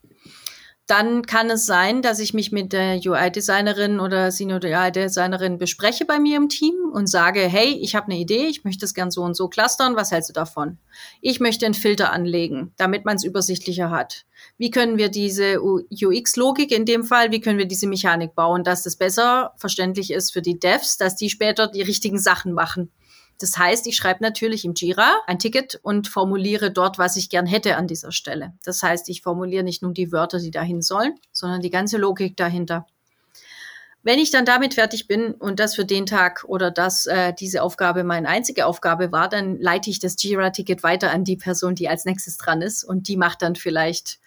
dann 0.87 1.25
kann 1.25 1.49
es 1.49 1.65
sein, 1.65 2.01
dass 2.01 2.19
ich 2.19 2.33
mich 2.33 2.51
mit 2.51 2.73
der 2.73 2.99
UI-Designerin 3.05 3.99
oder 3.99 4.31
Senior 4.31 4.59
UI-Designerin 4.61 5.57
bespreche 5.57 6.05
bei 6.05 6.19
mir 6.19 6.35
im 6.35 6.49
Team 6.49 6.75
und 6.91 7.07
sage, 7.07 7.39
hey, 7.39 7.77
ich 7.81 7.95
habe 7.95 8.07
eine 8.07 8.19
Idee, 8.19 8.47
ich 8.47 8.63
möchte 8.63 8.83
es 8.83 8.93
gern 8.93 9.09
so 9.09 9.21
und 9.23 9.35
so 9.35 9.47
clustern, 9.47 9.95
was 9.95 10.11
hältst 10.11 10.29
du 10.29 10.33
davon? 10.33 10.79
Ich 11.21 11.39
möchte 11.39 11.65
einen 11.65 11.75
Filter 11.75 12.11
anlegen, 12.11 12.73
damit 12.77 13.05
man 13.05 13.15
es 13.15 13.23
übersichtlicher 13.23 13.89
hat. 13.89 14.25
Wie 14.57 14.71
können 14.71 14.97
wir 14.97 15.09
diese 15.09 15.61
UX-Logik 15.61 16.71
in 16.71 16.85
dem 16.85 17.03
Fall, 17.03 17.31
wie 17.31 17.39
können 17.39 17.59
wir 17.59 17.67
diese 17.67 17.87
Mechanik 17.87 18.35
bauen, 18.35 18.63
dass 18.63 18.83
das 18.83 18.95
besser 18.95 19.53
verständlich 19.57 20.11
ist 20.11 20.33
für 20.33 20.41
die 20.41 20.59
Devs, 20.59 20.97
dass 20.97 21.15
die 21.15 21.29
später 21.29 21.67
die 21.67 21.83
richtigen 21.83 22.19
Sachen 22.19 22.53
machen? 22.53 22.91
Das 23.41 23.57
heißt, 23.57 23.87
ich 23.87 23.95
schreibe 23.95 24.23
natürlich 24.23 24.65
im 24.65 24.73
Jira 24.75 25.15
ein 25.27 25.39
Ticket 25.39 25.79
und 25.81 26.07
formuliere 26.07 26.71
dort, 26.71 26.97
was 26.97 27.15
ich 27.15 27.29
gern 27.29 27.45
hätte 27.45 27.75
an 27.75 27.87
dieser 27.87 28.11
Stelle. 28.11 28.53
Das 28.63 28.83
heißt, 28.83 29.09
ich 29.09 29.21
formuliere 29.21 29.63
nicht 29.63 29.81
nur 29.81 29.93
die 29.93 30.11
Wörter, 30.11 30.39
die 30.39 30.51
dahin 30.51 30.81
sollen, 30.81 31.15
sondern 31.31 31.61
die 31.61 31.69
ganze 31.69 31.97
Logik 31.97 32.37
dahinter. 32.37 32.85
Wenn 34.03 34.17
ich 34.17 34.31
dann 34.31 34.45
damit 34.45 34.73
fertig 34.73 35.07
bin 35.07 35.33
und 35.33 35.59
das 35.59 35.75
für 35.75 35.85
den 35.85 36.07
Tag 36.07 36.43
oder 36.47 36.71
dass 36.71 37.05
äh, 37.05 37.33
diese 37.33 37.61
Aufgabe 37.61 38.03
meine 38.03 38.27
einzige 38.27 38.65
Aufgabe 38.65 39.11
war, 39.11 39.29
dann 39.29 39.57
leite 39.57 39.91
ich 39.91 39.99
das 39.99 40.15
Jira-Ticket 40.21 40.81
weiter 40.81 41.11
an 41.11 41.23
die 41.23 41.37
Person, 41.37 41.75
die 41.75 41.87
als 41.87 42.05
nächstes 42.05 42.37
dran 42.37 42.63
ist 42.63 42.83
und 42.83 43.07
die 43.07 43.17
macht 43.17 43.43
dann 43.43 43.55
vielleicht 43.55 44.19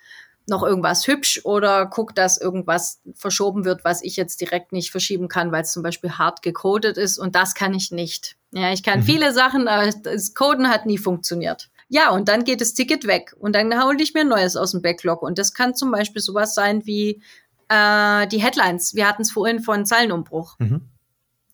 noch 0.46 0.62
irgendwas 0.62 1.06
hübsch 1.06 1.40
oder 1.44 1.86
guckt, 1.86 2.18
dass 2.18 2.38
irgendwas 2.38 3.00
verschoben 3.14 3.64
wird, 3.64 3.84
was 3.84 4.02
ich 4.02 4.16
jetzt 4.16 4.40
direkt 4.40 4.72
nicht 4.72 4.90
verschieben 4.90 5.28
kann, 5.28 5.52
weil 5.52 5.62
es 5.62 5.72
zum 5.72 5.82
Beispiel 5.82 6.12
hart 6.12 6.42
gecodet 6.42 6.98
ist 6.98 7.18
und 7.18 7.34
das 7.34 7.54
kann 7.54 7.72
ich 7.72 7.90
nicht. 7.90 8.36
Ja, 8.52 8.72
ich 8.72 8.82
kann 8.82 9.00
mhm. 9.00 9.04
viele 9.04 9.32
Sachen, 9.32 9.68
aber 9.68 9.90
das 9.90 10.34
Coden 10.34 10.68
hat 10.68 10.86
nie 10.86 10.98
funktioniert. 10.98 11.70
Ja, 11.88 12.10
und 12.10 12.28
dann 12.28 12.44
geht 12.44 12.60
das 12.60 12.74
Ticket 12.74 13.06
weg 13.06 13.34
und 13.38 13.54
dann 13.54 13.82
hole 13.82 14.02
ich 14.02 14.14
mir 14.14 14.24
Neues 14.24 14.56
aus 14.56 14.72
dem 14.72 14.82
Backlog 14.82 15.22
und 15.22 15.38
das 15.38 15.54
kann 15.54 15.74
zum 15.74 15.90
Beispiel 15.90 16.20
sowas 16.20 16.54
sein 16.54 16.84
wie 16.86 17.22
äh, 17.68 18.26
die 18.28 18.42
Headlines. 18.42 18.94
Wir 18.94 19.08
hatten 19.08 19.22
es 19.22 19.30
vorhin 19.30 19.60
von 19.60 19.86
Zeilenumbruch. 19.86 20.58
Mhm. 20.58 20.82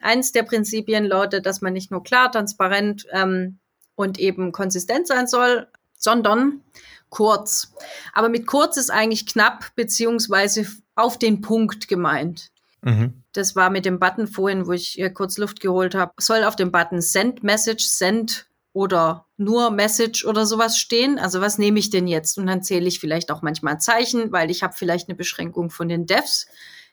Eins 0.01 0.33
der 0.33 0.45
Prinzipien 0.45 1.05
lautet, 1.05 1.47
dass 1.47 1.61
man 1.61 1.73
nicht 1.73 1.91
nur 1.91 2.03
klar, 2.03 2.33
transparent 2.33 3.07
ähm, 3.13 3.59
und 3.95 4.19
eben 4.19 4.51
konsistent 4.53 5.07
sein 5.07 5.27
soll, 5.27 5.69
sondern 5.97 6.63
kurz. 7.11 7.73
Aber 8.13 8.29
mit 8.29 8.47
kurz 8.47 8.77
ist 8.77 8.91
eigentlich 8.91 9.27
knapp 9.27 9.75
beziehungsweise 9.77 10.67
auf 10.95 11.19
den 11.19 11.41
Punkt 11.43 11.89
gemeint. 11.89 12.51
Mhm. 12.83 13.23
Das 13.33 13.55
war 13.55 13.71
mit 13.71 13.85
dem 13.85 13.99
Button 13.99 14.27
vorhin, 14.27 14.67
wo 14.67 14.73
ich 14.73 15.01
kurz 15.15 15.37
Luft 15.39 15.61
geholt 15.61 15.95
habe. 15.95 16.13
Soll 16.19 16.45
auf 16.45 16.57
dem 16.57 16.73
Button 16.73 17.01
Send 17.01 17.43
Message, 17.43 17.85
Send 17.85 18.47
oder 18.73 19.27
nur 19.37 19.71
Message 19.71 20.25
oder 20.25 20.47
sowas 20.47 20.79
stehen. 20.79 21.19
Also 21.19 21.41
was 21.41 21.59
nehme 21.59 21.79
ich 21.79 21.91
denn 21.91 22.07
jetzt? 22.07 22.39
Und 22.39 22.47
dann 22.47 22.63
zähle 22.63 22.87
ich 22.87 23.01
vielleicht 23.01 23.31
auch 23.31 23.43
manchmal 23.43 23.81
Zeichen, 23.81 24.33
weil 24.33 24.51
ich 24.51 24.63
habe 24.63 24.75
vielleicht 24.77 25.09
eine 25.09 25.17
Beschränkung 25.17 25.71
von 25.71 25.89
den 25.89 26.07
Devs. 26.07 26.47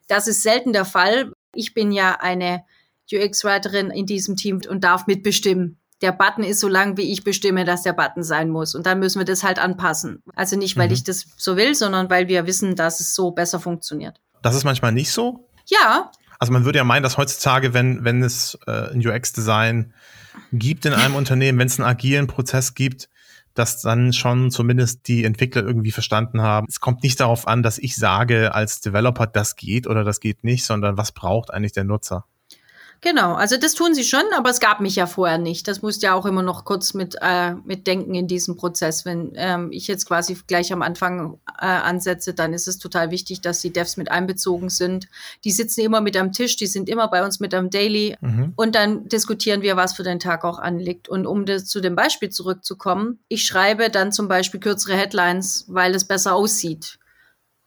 Das 0.08 0.28
ist 0.28 0.42
selten 0.42 0.74
der 0.74 0.86
Fall. 0.86 1.32
Ich 1.54 1.74
bin 1.74 1.92
ja 1.92 2.20
eine 2.20 2.64
UX-Writerin 3.12 3.92
in 3.92 4.06
diesem 4.06 4.36
Team 4.36 4.62
und 4.68 4.84
darf 4.84 5.08
mitbestimmen, 5.08 5.78
der 6.02 6.12
Button 6.12 6.44
ist 6.44 6.60
so 6.60 6.68
lang, 6.68 6.98
wie 6.98 7.12
ich 7.12 7.24
bestimme, 7.24 7.66
dass 7.66 7.84
der 7.84 7.94
Button 7.94 8.24
sein 8.24 8.50
muss. 8.50 8.76
Und 8.76 8.86
dann 8.86 9.00
müssen 9.00 9.20
wir 9.20 9.26
das 9.26 9.44
halt 9.44 9.60
anpassen. 9.60 10.22
Also 10.36 10.56
nicht, 10.58 10.78
weil 10.78 10.88
mhm. 10.88 10.94
ich 10.94 11.04
das 11.04 11.26
so 11.38 11.58
will, 11.58 11.74
sondern 11.76 12.10
weil 12.10 12.28
wir 12.28 12.46
wissen, 12.46 12.76
dass 12.76 13.00
es 13.00 13.16
so 13.16 13.32
besser 13.32 13.60
funktioniert. 13.60 14.20
Das 14.42 14.56
ist 14.56 14.64
manchmal 14.64 14.92
nicht 14.92 15.12
so? 15.12 15.50
Ja. 15.66 16.12
Also 16.40 16.54
man 16.54 16.66
würde 16.66 16.78
ja 16.78 16.84
meinen, 16.84 17.04
dass 17.04 17.18
heutzutage, 17.18 17.74
wenn, 17.74 18.04
wenn 18.04 18.22
es 18.22 18.58
äh, 18.68 18.94
ein 18.94 19.06
UX-Design 19.06 19.94
gibt 20.52 20.86
in 20.86 20.94
einem 20.94 21.16
Unternehmen, 21.16 21.58
wenn 21.58 21.68
es 21.68 21.80
einen 21.80 21.90
agilen 21.90 22.28
Prozess 22.28 22.76
gibt, 22.76 23.10
dass 23.56 23.82
dann 23.82 24.14
schon 24.14 24.52
zumindest 24.52 25.08
die 25.08 25.24
Entwickler 25.24 25.64
irgendwie 25.64 25.92
verstanden 25.92 26.42
haben. 26.42 26.68
Es 26.70 26.80
kommt 26.80 27.02
nicht 27.02 27.20
darauf 27.20 27.48
an, 27.48 27.64
dass 27.64 27.80
ich 27.80 27.96
sage 27.96 28.54
als 28.54 28.82
Developer, 28.82 29.26
das 29.26 29.56
geht 29.56 29.88
oder 29.88 30.04
das 30.04 30.20
geht 30.20 30.44
nicht, 30.44 30.64
sondern 30.64 30.96
was 30.98 31.12
braucht 31.12 31.52
eigentlich 31.52 31.72
der 31.72 31.84
Nutzer. 31.84 32.26
Genau, 33.02 33.36
also 33.36 33.58
das 33.58 33.76
tun 33.76 33.94
sie 33.94 34.04
schon, 34.04 34.24
aber 34.36 34.50
es 34.50 34.60
gab 34.60 34.80
mich 34.80 34.96
ja 34.96 35.06
vorher 35.06 35.38
nicht. 35.38 35.68
Das 35.68 35.82
musste 35.82 36.08
ja 36.08 36.14
auch 36.14 36.26
immer 36.26 36.42
noch 36.42 36.66
kurz 36.66 36.94
mit, 36.94 37.16
äh, 37.22 37.54
mit 37.54 37.86
denken 37.86 38.16
in 38.16 38.28
diesem 38.28 38.58
Prozess. 38.58 39.06
Wenn 39.06 39.34
ähm, 39.36 39.70
ich 39.72 39.88
jetzt 39.88 40.08
quasi 40.08 40.38
gleich 40.48 40.74
am 40.74 40.82
Anfang 40.82 41.40
äh, 41.60 41.66
ansetze, 41.66 42.34
dann 42.34 42.54
ist 42.54 42.68
es 42.68 42.80
total 42.80 43.12
wichtig, 43.12 43.42
dass 43.42 43.62
die 43.62 43.72
Devs 43.72 43.98
mit 43.98 44.10
einbezogen 44.10 44.70
sind. 44.70 45.08
Die 45.44 45.52
sitzen 45.52 45.82
immer 45.82 46.02
mit 46.02 46.18
am 46.18 46.32
Tisch, 46.32 46.56
die 46.56 46.66
sind 46.66 46.90
immer 46.90 47.08
bei 47.08 47.24
uns 47.24 47.40
mit 47.40 47.54
am 47.54 47.70
Daily 47.70 48.16
mhm. 48.20 48.54
und 48.56 48.74
dann 48.74 49.08
diskutieren 49.08 49.62
wir, 49.62 49.78
was 49.78 49.94
für 49.94 50.04
den 50.04 50.20
Tag 50.20 50.44
auch 50.44 50.58
anliegt. 50.58 51.08
Und 51.08 51.28
um 51.28 51.46
das, 51.46 51.66
zu 51.66 51.82
dem 51.82 51.96
Beispiel 51.96 52.30
zurückzukommen, 52.30 53.20
ich 53.28 53.46
schreibe 53.46 53.90
dann 53.92 54.12
zum 54.12 54.28
Beispiel 54.28 54.60
kürzere 54.60 54.98
Headlines, 54.98 55.66
weil 55.68 55.94
es 55.94 56.06
besser 56.06 56.34
aussieht. 56.34 56.98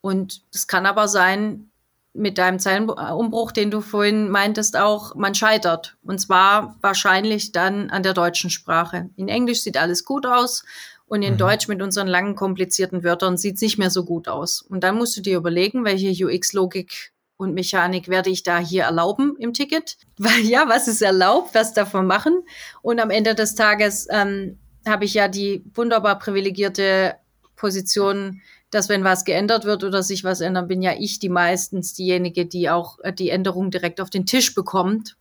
Und 0.01 0.43
es 0.53 0.67
kann 0.67 0.87
aber 0.87 1.09
sein, 1.09 1.70
mit 2.13 2.39
deinem 2.39 2.59
Zeilenumbruch, 2.59 3.53
den 3.53 3.71
du 3.71 3.81
vorhin 3.81 4.31
meintest, 4.31 4.77
auch, 4.77 5.15
man 5.15 5.35
scheitert. 5.35 5.97
Und 6.03 6.21
zwar 6.21 6.77
wahrscheinlich 6.81 7.53
dann 7.53 7.91
an 7.91 8.03
der 8.03 8.15
deutschen 8.15 8.51
Sprache. 8.51 9.11
In 9.17 9.29
Englisch 9.29 9.63
sieht 9.63 9.77
alles 9.77 10.05
gut 10.05 10.27
aus 10.27 10.65
und 11.07 11.23
in 11.23 11.35
mhm. 11.35 11.39
Deutsch 11.39 11.69
mit 11.69 11.83
unseren 11.83 12.09
langen, 12.09 12.35
komplizierten 12.35 13.05
Wörtern 13.05 13.37
sieht 13.37 13.57
es 13.57 13.63
nicht 13.63 13.79
mehr 13.79 13.91
so 13.91 14.05
gut 14.05 14.29
aus. 14.29 14.63
Und 14.63 14.85
dann 14.85 14.97
musst 14.97 15.17
du 15.17 15.21
dir 15.21 15.37
überlegen, 15.37 15.85
welche 15.85 16.25
UX-Logik 16.25 17.13
und 17.37 17.55
Mechanik 17.55 18.09
werde 18.09 18.31
ich 18.31 18.43
da 18.43 18.59
hier 18.59 18.85
erlauben 18.85 19.37
im 19.39 19.53
Ticket. 19.53 19.97
Weil 20.19 20.41
ja, 20.41 20.69
was 20.69 20.89
ist 20.89 21.03
erlaubt, 21.03 21.55
was 21.55 21.75
davon 21.75 22.07
machen? 22.07 22.43
Und 22.83 23.01
am 23.01 23.11
Ende 23.11 23.35
des 23.35 23.55
Tages 23.55 24.09
ähm, 24.11 24.59
habe 24.87 25.05
ich 25.05 25.15
ja 25.15 25.29
die 25.29 25.65
wunderbar 25.75 26.19
privilegierte 26.19 27.17
Position, 27.57 28.41
dass 28.71 28.89
wenn 28.89 29.05
was 29.05 29.25
geändert 29.25 29.65
wird 29.65 29.85
oder 29.85 30.03
sich 30.03 30.25
was 30.25 30.41
ändert, 30.41 30.69
bin 30.69 30.83
ja 30.83 30.93
ich 30.99 31.19
die 31.19 31.29
meistens 31.29 31.93
diejenige, 31.95 32.47
die 32.47 32.71
auch 32.71 32.99
äh, 33.01 33.13
die 33.13 33.31
Änderung 33.31 33.71
direkt 33.71 34.01
auf 34.01 34.11
den 34.11 34.27
Tisch 34.27 34.55
bekommt 34.55 35.17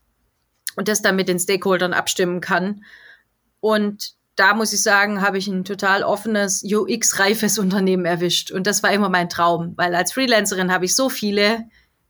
und 0.75 0.87
das 0.87 1.01
dann 1.01 1.15
mit 1.15 1.27
den 1.27 1.39
Stakeholdern 1.39 1.93
abstimmen 1.93 2.41
kann. 2.41 2.83
Und 3.59 4.13
da 4.35 4.53
muss 4.53 4.71
ich 4.71 4.81
sagen, 4.81 5.21
habe 5.21 5.37
ich 5.37 5.47
ein 5.47 5.65
total 5.65 6.03
offenes, 6.03 6.63
UX-reifes 6.63 7.59
Unternehmen 7.59 8.05
erwischt. 8.05 8.51
Und 8.51 8.67
das 8.67 8.83
war 8.83 8.91
immer 8.91 9.09
mein 9.09 9.29
Traum, 9.29 9.73
weil 9.75 9.95
als 9.95 10.13
Freelancerin 10.13 10.71
habe 10.71 10.85
ich 10.85 10.95
so 10.95 11.09
viele 11.09 11.65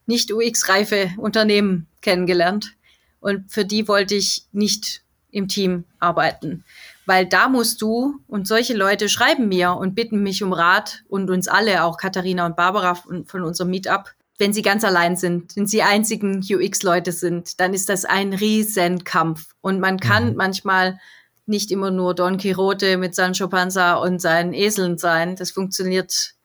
nicht 0.05 0.31
UX-reife 0.31 1.11
Unternehmen 1.17 1.87
kennengelernt. 2.01 2.73
Und 3.19 3.51
für 3.51 3.65
die 3.65 3.87
wollte 3.87 4.15
ich 4.15 4.45
nicht 4.51 5.03
im 5.31 5.47
Team 5.47 5.85
arbeiten. 5.99 6.63
Weil 7.09 7.25
da 7.25 7.49
musst 7.49 7.81
du, 7.81 8.19
und 8.27 8.47
solche 8.47 8.75
Leute 8.75 9.09
schreiben 9.09 9.47
mir 9.47 9.71
und 9.71 9.95
bitten 9.95 10.21
mich 10.21 10.43
um 10.43 10.53
Rat 10.53 11.01
und 11.07 11.31
uns 11.31 11.47
alle, 11.47 11.83
auch 11.83 11.97
Katharina 11.97 12.45
und 12.45 12.55
Barbara 12.55 12.93
von, 12.93 13.25
von 13.25 13.41
unserem 13.41 13.71
Meetup, 13.71 14.11
wenn 14.37 14.53
sie 14.53 14.61
ganz 14.61 14.83
allein 14.83 15.17
sind, 15.17 15.55
wenn 15.55 15.65
sie 15.65 15.81
einzigen 15.81 16.45
UX-Leute 16.47 17.11
sind, 17.11 17.59
dann 17.59 17.73
ist 17.73 17.89
das 17.89 18.05
ein 18.05 18.31
Riesenkampf. 18.31 19.53
Und 19.59 19.79
man 19.79 19.99
kann 19.99 20.29
mhm. 20.29 20.35
manchmal 20.35 20.99
nicht 21.47 21.71
immer 21.71 21.89
nur 21.89 22.13
Don 22.13 22.37
Quixote 22.37 22.97
mit 22.97 23.15
Sancho 23.15 23.47
Panza 23.47 23.95
und 23.95 24.21
seinen 24.21 24.53
Eseln 24.53 24.99
sein. 24.99 25.35
Das 25.35 25.49
funktioniert 25.49 26.35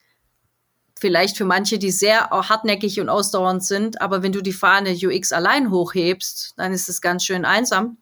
vielleicht 0.98 1.36
für 1.36 1.44
manche, 1.44 1.78
die 1.78 1.90
sehr 1.90 2.30
hartnäckig 2.30 3.02
und 3.02 3.10
ausdauernd 3.10 3.62
sind, 3.62 4.00
aber 4.00 4.22
wenn 4.22 4.32
du 4.32 4.40
die 4.40 4.54
Fahne 4.54 4.94
UX 4.94 5.30
allein 5.32 5.70
hochhebst, 5.70 6.54
dann 6.56 6.72
ist 6.72 6.88
es 6.88 7.02
ganz 7.02 7.22
schön 7.22 7.44
einsam. 7.44 7.98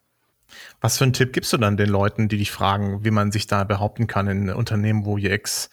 Was 0.80 0.98
für 0.98 1.04
einen 1.04 1.12
Tipp 1.12 1.32
gibst 1.32 1.52
du 1.52 1.56
dann 1.56 1.76
den 1.76 1.88
Leuten, 1.88 2.28
die 2.28 2.38
dich 2.38 2.50
fragen, 2.50 3.04
wie 3.04 3.10
man 3.10 3.32
sich 3.32 3.46
da 3.46 3.64
behaupten 3.64 4.06
kann 4.06 4.28
in 4.28 4.50
Unternehmen, 4.50 5.04
wo 5.04 5.16
UX 5.16 5.70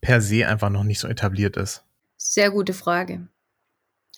per 0.00 0.20
se 0.20 0.46
einfach 0.46 0.70
noch 0.70 0.84
nicht 0.84 0.98
so 0.98 1.08
etabliert 1.08 1.56
ist? 1.56 1.84
Sehr 2.16 2.50
gute 2.50 2.74
Frage. 2.74 3.28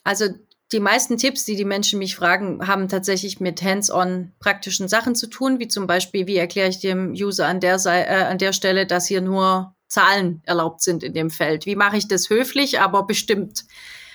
Also 0.05 0.27
die 0.73 0.81
meisten 0.81 1.19
Tipps, 1.19 1.45
die 1.45 1.57
die 1.57 1.65
Menschen 1.65 1.99
mich 1.99 2.17
fragen, 2.17 2.67
haben 2.67 2.89
tatsächlich 2.89 3.41
mit 3.41 3.63
hands-on 3.63 4.33
praktischen 4.41 4.89
Sachen 4.89 5.15
zu 5.15 5.27
tun, 5.27 5.59
wie 5.59 5.69
zum 5.69 5.87
Beispiel, 5.87 6.27
wie 6.27 6.37
erkläre 6.37 6.69
ich 6.69 6.81
dem 6.81 7.13
User 7.13 7.47
an 7.47 7.61
der, 7.61 7.79
äh, 7.85 8.25
an 8.25 8.39
der 8.39 8.53
Stelle, 8.53 8.87
dass 8.87 9.07
hier 9.07 9.21
nur 9.21 9.75
Zahlen 9.89 10.41
erlaubt 10.45 10.81
sind 10.81 11.03
in 11.03 11.13
dem 11.13 11.31
Feld. 11.31 11.67
Wie 11.67 11.77
mache 11.77 11.99
ich 11.99 12.09
das 12.09 12.31
höflich, 12.31 12.81
aber 12.81 13.07
bestimmt? 13.07 13.65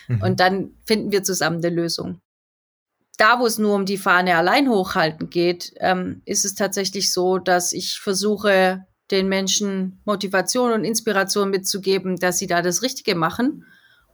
Mhm. 0.07 0.21
Und 0.23 0.39
dann 0.39 0.71
finden 0.85 1.11
wir 1.11 1.23
zusammen 1.23 1.63
eine 1.63 1.73
Lösung. 1.73 2.19
Da, 3.17 3.39
wo 3.39 3.45
es 3.45 3.57
nur 3.57 3.75
um 3.75 3.85
die 3.85 3.97
Fahne 3.97 4.35
allein 4.35 4.69
hochhalten 4.69 5.29
geht, 5.29 5.73
ähm, 5.77 6.21
ist 6.25 6.45
es 6.45 6.55
tatsächlich 6.55 7.11
so, 7.11 7.37
dass 7.39 7.73
ich 7.73 7.99
versuche, 7.99 8.85
den 9.11 9.27
Menschen 9.29 10.01
Motivation 10.05 10.71
und 10.71 10.83
Inspiration 10.83 11.49
mitzugeben, 11.49 12.17
dass 12.17 12.37
sie 12.37 12.47
da 12.47 12.61
das 12.61 12.81
Richtige 12.81 13.15
machen 13.15 13.65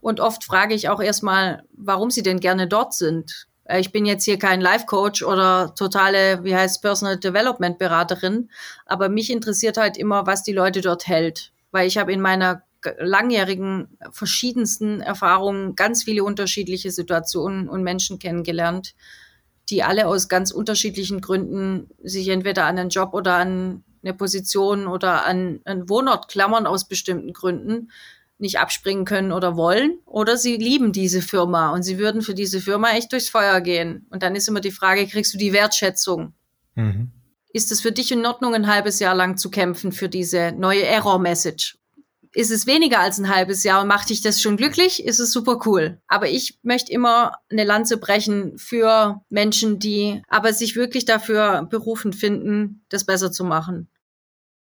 und 0.03 0.19
oft 0.19 0.43
frage 0.43 0.73
ich 0.73 0.89
auch 0.89 1.01
erstmal, 1.01 1.63
warum 1.71 2.11
sie 2.11 2.23
denn 2.23 2.41
gerne 2.41 2.67
dort 2.67 2.93
sind. 2.93 3.47
Äh, 3.63 3.79
ich 3.79 3.93
bin 3.93 4.05
jetzt 4.05 4.25
hier 4.25 4.37
kein 4.37 4.59
Life 4.59 4.85
Coach 4.85 5.23
oder 5.23 5.73
totale, 5.75 6.43
wie 6.43 6.53
heißt 6.53 6.81
Personal 6.81 7.17
Development 7.17 7.77
Beraterin, 7.77 8.49
aber 8.85 9.07
mich 9.07 9.31
interessiert 9.31 9.77
halt 9.77 9.97
immer, 9.97 10.27
was 10.27 10.43
die 10.43 10.51
Leute 10.51 10.81
dort 10.81 11.07
hält, 11.07 11.53
weil 11.71 11.87
ich 11.87 11.97
habe 11.97 12.11
in 12.11 12.19
meiner 12.19 12.63
langjährigen 12.98 13.98
verschiedensten 14.12 15.02
Erfahrungen 15.02 15.76
ganz 15.76 16.04
viele 16.04 16.24
unterschiedliche 16.24 16.91
Situationen 16.91 17.69
und 17.69 17.84
Menschen 17.84 18.19
kennengelernt, 18.19 18.96
die 19.69 19.84
alle 19.84 20.08
aus 20.08 20.28
ganz 20.28 20.52
unterschiedlichen 20.52 21.22
Gründen 21.22 21.89
sich 22.04 22.28
entweder 22.30 22.65
an 22.65 22.78
einen 22.78 22.89
Job 22.89 23.13
oder 23.13 23.36
an 23.36 23.84
eine 24.04 24.13
Position 24.13 24.88
oder 24.88 25.26
an 25.26 25.62
einen 25.65 25.89
Wohnort 25.89 26.28
klammern 26.28 26.67
aus 26.67 26.88
bestimmten 26.88 27.34
Gründen 27.34 27.89
nicht 28.38 28.60
abspringen 28.60 29.06
können 29.06 29.32
oder 29.32 29.56
wollen, 29.56 30.00
oder 30.06 30.38
sie 30.38 30.58
lieben 30.58 30.91
diese 30.91 31.22
Firma 31.22 31.72
und 31.72 31.84
sie 31.84 31.98
würden 31.98 32.22
für 32.22 32.34
diese 32.34 32.60
Firma 32.60 32.91
echt 32.91 33.12
durchs 33.13 33.30
Feuer 33.30 33.62
gehen. 33.62 34.06
Und 34.10 34.22
dann 34.22 34.36
ist 34.36 34.48
immer 34.48 34.60
die 34.60 34.72
Frage, 34.72 35.08
kriegst 35.08 35.34
du 35.34 35.38
die 35.38 35.54
Wertschätzung? 35.54 36.34
Mhm. 36.76 37.12
Ist 37.54 37.72
es 37.72 37.82
für 37.82 37.91
dich 37.91 38.12
in 38.12 38.26
Ordnung, 38.26 38.56
ein 38.56 38.67
halbes 38.67 39.00
Jahr 39.00 39.15
lang 39.15 39.38
zu 39.38 39.50
kämpfen 39.50 39.91
für 39.91 40.10
diese 40.10 40.52
neue 40.52 40.84
Error-Message? 40.84 41.78
Ist 42.36 42.50
es 42.50 42.65
weniger 42.65 43.00
als 43.00 43.19
ein 43.19 43.34
halbes 43.34 43.63
Jahr 43.63 43.82
und 43.82 43.88
macht 43.88 44.10
dich 44.10 44.22
das 44.22 44.41
schon 44.41 44.58
glücklich, 44.58 45.06
ist 45.06 45.19
es 45.19 45.32
super 45.32 45.60
cool. 45.65 46.00
Aber 46.08 46.28
ich 46.28 46.58
möchte 46.63 46.91
immer 46.91 47.34
eine 47.52 47.63
Lanze 47.63 47.98
brechen 47.98 48.58
für 48.58 49.22
Menschen, 49.30 49.78
die 49.78 50.24
aber 50.28 50.52
sich 50.52 50.76
wirklich 50.76 51.06
dafür 51.06 51.67
berufen 51.69 52.12
finden, 52.12 52.84
das 52.89 53.06
besser 53.06 53.32
zu 53.32 53.43
machen. 53.43 53.88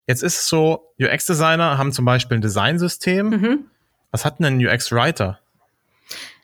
Jetzt 0.07 0.23
ist 0.23 0.39
es 0.39 0.49
so, 0.49 0.95
UX-Designer 0.99 1.77
haben 1.77 1.93
zum 1.93 2.07
Beispiel 2.07 2.39
ein 2.39 2.43
Designsystem. 2.43 3.29
Mhm. 3.29 3.65
Was 4.11 4.25
hat 4.25 4.39
denn 4.39 4.47
ein 4.47 4.67
UX-Writer? 4.67 5.39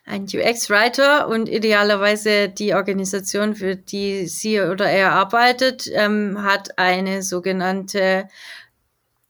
Ein 0.07 0.25
UX-Writer 0.31 1.27
und 1.27 1.49
idealerweise 1.49 2.47
die 2.47 2.75
Organisation, 2.75 3.55
für 3.55 3.75
die 3.75 4.27
sie 4.27 4.61
oder 4.61 4.87
er 4.87 5.13
arbeitet, 5.13 5.89
ähm, 5.91 6.43
hat 6.43 6.77
eine 6.77 7.23
sogenannte 7.23 8.27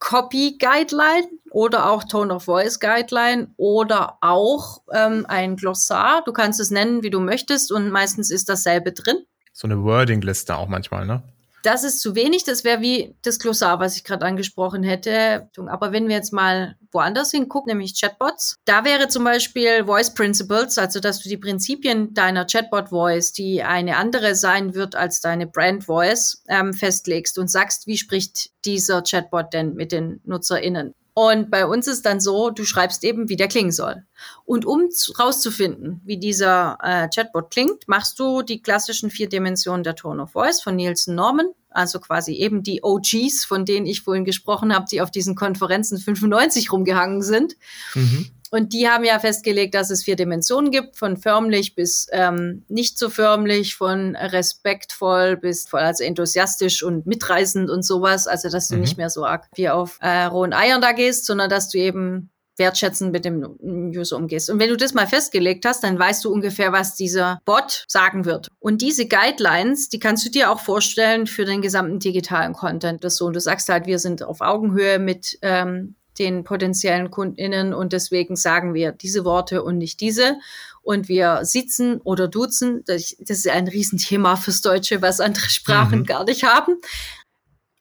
Copy 0.05 0.59
Guideline 0.59 1.27
oder 1.49 1.89
auch 1.89 2.03
Tone 2.03 2.31
of 2.31 2.43
Voice 2.43 2.79
Guideline 2.79 3.47
oder 3.57 4.19
auch 4.21 4.83
ähm, 4.93 5.25
ein 5.27 5.55
Glossar. 5.55 6.21
Du 6.23 6.31
kannst 6.31 6.59
es 6.59 6.69
nennen, 6.69 7.01
wie 7.01 7.09
du 7.09 7.19
möchtest 7.19 7.71
und 7.71 7.89
meistens 7.89 8.29
ist 8.29 8.47
dasselbe 8.47 8.91
drin. 8.91 9.17
So 9.51 9.67
eine 9.67 9.81
Wording-Liste 9.81 10.55
auch 10.55 10.67
manchmal, 10.67 11.07
ne? 11.07 11.23
Das 11.65 11.83
ist 11.83 11.99
zu 11.99 12.13
wenig, 12.13 12.43
das 12.43 12.63
wäre 12.63 12.81
wie 12.81 13.15
das 13.23 13.39
Glossar, 13.39 13.79
was 13.79 13.95
ich 13.95 14.03
gerade 14.03 14.23
angesprochen 14.23 14.83
hätte. 14.83 15.49
Aber 15.65 15.91
wenn 15.91 16.07
wir 16.07 16.15
jetzt 16.15 16.31
mal 16.31 16.75
woanders 16.91 17.31
hingucken, 17.31 17.71
nämlich 17.71 17.99
Chatbots, 17.99 18.55
da 18.65 18.85
wäre 18.85 19.07
zum 19.07 19.23
Beispiel 19.23 19.83
Voice 19.85 20.13
Principles, 20.13 20.77
also 20.77 20.99
dass 20.99 21.21
du 21.21 21.27
die 21.27 21.37
Prinzipien 21.37 22.13
deiner 22.13 22.45
Chatbot-Voice, 22.45 23.33
die 23.33 23.63
eine 23.63 23.97
andere 23.97 24.35
sein 24.35 24.75
wird 24.75 24.93
als 24.93 25.21
deine 25.21 25.47
Brand-Voice, 25.47 26.43
ähm, 26.49 26.71
festlegst 26.75 27.39
und 27.39 27.49
sagst, 27.49 27.87
wie 27.87 27.97
spricht 27.97 28.51
dieser 28.63 29.01
Chatbot 29.01 29.51
denn 29.51 29.73
mit 29.73 29.91
den 29.91 30.21
NutzerInnen. 30.23 30.93
Und 31.17 31.49
bei 31.49 31.65
uns 31.65 31.87
ist 31.87 32.05
dann 32.05 32.19
so, 32.19 32.49
du 32.49 32.65
schreibst 32.65 33.05
eben, 33.05 33.29
wie 33.29 33.37
der 33.37 33.47
klingen 33.47 33.71
soll. 33.71 34.03
Und 34.43 34.65
um 34.65 34.89
rauszufinden, 35.17 36.01
wie 36.03 36.17
dieser 36.17 36.77
äh, 36.83 37.07
Chatbot 37.07 37.51
klingt, 37.51 37.87
machst 37.87 38.19
du 38.19 38.41
die 38.41 38.61
klassischen 38.61 39.09
vier 39.09 39.29
Dimensionen 39.29 39.83
der 39.83 39.95
Tone 39.95 40.23
of 40.23 40.31
Voice 40.31 40.61
von 40.61 40.75
Nielsen 40.75 41.15
Norman, 41.15 41.47
also 41.75 41.99
quasi 41.99 42.33
eben 42.33 42.63
die 42.63 42.81
OGs, 42.83 43.45
von 43.45 43.65
denen 43.65 43.85
ich 43.85 44.01
vorhin 44.01 44.25
gesprochen 44.25 44.73
habe, 44.73 44.85
die 44.89 45.01
auf 45.01 45.11
diesen 45.11 45.35
Konferenzen 45.35 45.97
95 45.97 46.71
rumgehangen 46.71 47.21
sind. 47.21 47.55
Mhm. 47.93 48.29
Und 48.51 48.73
die 48.73 48.87
haben 48.87 49.03
ja 49.03 49.19
festgelegt, 49.19 49.75
dass 49.75 49.89
es 49.89 50.03
vier 50.03 50.15
Dimensionen 50.15 50.71
gibt, 50.71 50.97
von 50.97 51.17
förmlich 51.17 51.75
bis 51.75 52.07
ähm, 52.11 52.63
nicht 52.69 52.97
so 52.97 53.09
förmlich, 53.09 53.75
von 53.75 54.15
respektvoll 54.15 55.35
bis 55.35 55.67
voll, 55.67 55.81
also 55.81 56.03
enthusiastisch 56.03 56.83
und 56.83 57.05
mitreißend 57.05 57.69
und 57.69 57.83
sowas. 57.83 58.27
Also, 58.27 58.49
dass 58.49 58.67
du 58.67 58.75
mhm. 58.75 58.81
nicht 58.81 58.97
mehr 58.97 59.09
so 59.09 59.25
arg 59.25 59.47
wie 59.55 59.69
auf 59.69 59.97
äh, 59.99 60.25
rohen 60.25 60.53
Eiern 60.53 60.79
da 60.79 60.93
gehst, 60.93 61.25
sondern 61.25 61.49
dass 61.49 61.69
du 61.69 61.79
eben 61.79 62.29
wertschätzend 62.57 63.11
mit 63.11 63.25
dem 63.25 63.57
User 63.61 64.17
umgehst. 64.17 64.49
Und 64.49 64.59
wenn 64.59 64.69
du 64.69 64.77
das 64.77 64.93
mal 64.93 65.07
festgelegt 65.07 65.65
hast, 65.65 65.83
dann 65.83 65.99
weißt 65.99 66.23
du 66.25 66.31
ungefähr, 66.31 66.71
was 66.71 66.95
dieser 66.95 67.41
Bot 67.45 67.85
sagen 67.87 68.25
wird. 68.25 68.49
Und 68.59 68.81
diese 68.81 69.07
Guidelines, 69.07 69.89
die 69.89 69.99
kannst 69.99 70.25
du 70.25 70.29
dir 70.29 70.51
auch 70.51 70.59
vorstellen 70.59 71.27
für 71.27 71.45
den 71.45 71.61
gesamten 71.61 71.99
digitalen 71.99 72.53
Content. 72.53 73.03
Das 73.03 73.17
so, 73.17 73.25
und 73.25 73.33
du 73.33 73.41
sagst 73.41 73.69
halt, 73.69 73.85
wir 73.85 73.99
sind 73.99 74.23
auf 74.23 74.41
Augenhöhe 74.41 74.99
mit 74.99 75.37
ähm, 75.41 75.95
den 76.19 76.43
potenziellen 76.43 77.11
KundInnen 77.11 77.73
und 77.73 77.93
deswegen 77.93 78.35
sagen 78.35 78.73
wir 78.73 78.91
diese 78.93 79.25
Worte 79.25 79.63
und 79.63 79.77
nicht 79.77 79.99
diese. 79.99 80.37
Und 80.81 81.09
wir 81.09 81.39
sitzen 81.43 81.99
oder 82.01 82.27
duzen. 82.27 82.83
Das, 82.85 83.11
ist 83.11 83.47
ein 83.49 83.67
Riesenthema 83.67 84.35
fürs 84.35 84.61
Deutsche, 84.61 85.01
was 85.01 85.19
andere 85.19 85.49
Sprachen 85.49 85.99
mhm. 85.99 86.05
gar 86.05 86.23
nicht 86.23 86.43
haben. 86.43 86.77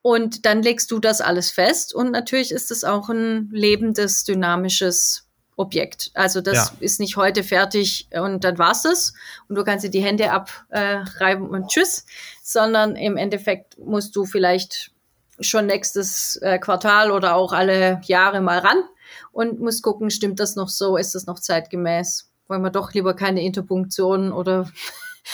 Und 0.06 0.44
dann 0.44 0.62
legst 0.62 0.90
du 0.90 0.98
das 0.98 1.22
alles 1.22 1.50
fest. 1.50 1.94
Und 1.94 2.10
natürlich 2.10 2.52
ist 2.52 2.70
es 2.70 2.84
auch 2.84 3.08
ein 3.08 3.48
lebendes, 3.50 4.24
dynamisches 4.24 5.26
Objekt. 5.56 6.10
Also 6.12 6.42
das 6.42 6.54
ja. 6.54 6.70
ist 6.80 7.00
nicht 7.00 7.16
heute 7.16 7.42
fertig 7.42 8.08
und 8.12 8.44
dann 8.44 8.58
war's 8.58 8.84
es. 8.84 9.14
Und 9.48 9.56
du 9.56 9.64
kannst 9.64 9.82
dir 9.82 9.90
die 9.90 10.02
Hände 10.02 10.30
abreiben 10.30 11.48
und 11.48 11.68
tschüss. 11.68 12.04
Sondern 12.42 12.96
im 12.96 13.16
Endeffekt 13.16 13.78
musst 13.78 14.14
du 14.14 14.26
vielleicht 14.26 14.90
schon 15.40 15.64
nächstes 15.64 16.36
äh, 16.42 16.58
Quartal 16.58 17.10
oder 17.10 17.34
auch 17.34 17.54
alle 17.54 18.02
Jahre 18.04 18.42
mal 18.42 18.58
ran 18.58 18.84
und 19.32 19.58
muss 19.58 19.80
gucken, 19.80 20.10
stimmt 20.10 20.38
das 20.38 20.54
noch 20.54 20.68
so, 20.68 20.98
ist 20.98 21.14
das 21.14 21.24
noch 21.24 21.40
zeitgemäß? 21.40 22.30
Wollen 22.46 22.60
wir 22.60 22.68
doch 22.70 22.92
lieber 22.92 23.16
keine 23.16 23.42
Interpunktion 23.42 24.32
oder 24.32 24.70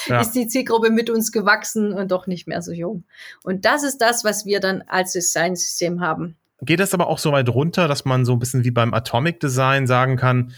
ja. 0.07 0.20
ist 0.20 0.33
die 0.33 0.48
Zielgruppe 0.48 0.90
mit 0.90 1.11
uns 1.11 1.33
gewachsen 1.33 1.92
und 1.92 2.11
doch 2.11 2.26
nicht 2.26 2.46
mehr 2.46 2.62
so 2.62 2.72
jung? 2.72 3.05
Und 3.43 3.64
das 3.64 3.82
ist 3.82 3.99
das, 3.99 4.24
was 4.24 4.47
wir 4.47 4.61
dann 4.61 4.82
als 4.86 5.12
Design-System 5.12 6.01
haben. 6.01 6.36
Geht 6.62 6.80
das 6.80 6.95
aber 6.95 7.07
auch 7.09 7.18
so 7.18 7.32
weit 7.32 7.49
runter, 7.49 7.88
dass 7.88 8.05
man 8.05 8.24
so 8.24 8.32
ein 8.32 8.38
bisschen 8.38 8.64
wie 8.64 8.70
beim 8.70 8.93
Atomic 8.93 9.41
Design 9.41 9.86
sagen 9.86 10.16
kann, 10.16 10.53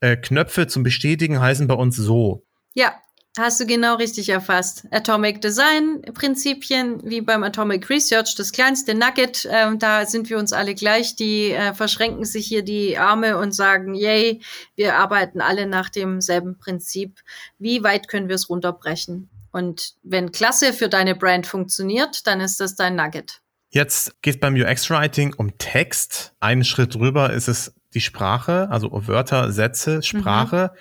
äh, 0.00 0.16
Knöpfe 0.16 0.66
zum 0.66 0.82
Bestätigen 0.82 1.40
heißen 1.40 1.66
bei 1.66 1.74
uns 1.74 1.96
so? 1.96 2.44
Ja, 2.74 2.94
Hast 3.38 3.58
du 3.60 3.66
genau 3.66 3.94
richtig 3.94 4.28
erfasst. 4.28 4.86
Atomic 4.90 5.40
Design 5.40 6.02
Prinzipien 6.12 7.00
wie 7.02 7.22
beim 7.22 7.42
Atomic 7.42 7.88
Research, 7.88 8.34
das 8.36 8.52
kleinste 8.52 8.94
Nugget, 8.94 9.46
äh, 9.46 9.74
da 9.78 10.04
sind 10.04 10.28
wir 10.28 10.38
uns 10.38 10.52
alle 10.52 10.74
gleich. 10.74 11.16
Die 11.16 11.52
äh, 11.52 11.72
verschränken 11.72 12.26
sich 12.26 12.46
hier 12.46 12.62
die 12.62 12.98
Arme 12.98 13.38
und 13.38 13.52
sagen, 13.52 13.94
yay, 13.94 14.42
wir 14.76 14.96
arbeiten 14.96 15.40
alle 15.40 15.66
nach 15.66 15.88
demselben 15.88 16.58
Prinzip. 16.58 17.20
Wie 17.58 17.82
weit 17.82 18.06
können 18.06 18.28
wir 18.28 18.34
es 18.34 18.50
runterbrechen? 18.50 19.30
Und 19.50 19.94
wenn 20.02 20.30
klasse 20.30 20.74
für 20.74 20.90
deine 20.90 21.14
Brand 21.14 21.46
funktioniert, 21.46 22.26
dann 22.26 22.40
ist 22.42 22.60
das 22.60 22.74
dein 22.74 22.96
Nugget. 22.96 23.40
Jetzt 23.70 24.20
geht 24.20 24.34
es 24.34 24.40
beim 24.40 24.54
UX-Writing 24.54 25.32
um 25.38 25.56
Text. 25.56 26.34
Einen 26.40 26.64
Schritt 26.64 26.94
drüber 26.94 27.32
ist 27.32 27.48
es 27.48 27.72
die 27.94 28.02
Sprache, 28.02 28.68
also 28.70 28.90
Wörter, 28.92 29.52
Sätze, 29.52 30.02
Sprache. 30.02 30.72
Mhm. 30.72 30.78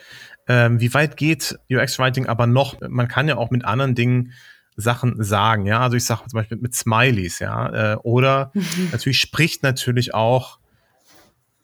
Ähm, 0.47 0.79
wie 0.79 0.93
weit 0.93 1.17
geht 1.17 1.59
UX-Writing 1.71 2.25
aber 2.27 2.47
noch? 2.47 2.79
Man 2.81 3.07
kann 3.07 3.27
ja 3.27 3.37
auch 3.37 3.51
mit 3.51 3.65
anderen 3.65 3.95
Dingen 3.95 4.33
Sachen 4.75 5.21
sagen, 5.23 5.65
ja. 5.65 5.81
Also 5.81 5.97
ich 5.97 6.05
sage 6.05 6.23
zum 6.27 6.37
Beispiel 6.37 6.57
mit 6.57 6.75
Smileys, 6.75 7.39
ja. 7.39 7.93
Äh, 7.93 7.95
oder 7.97 8.51
mhm. 8.53 8.89
natürlich 8.91 9.19
spricht 9.19 9.63
natürlich 9.63 10.13
auch 10.13 10.59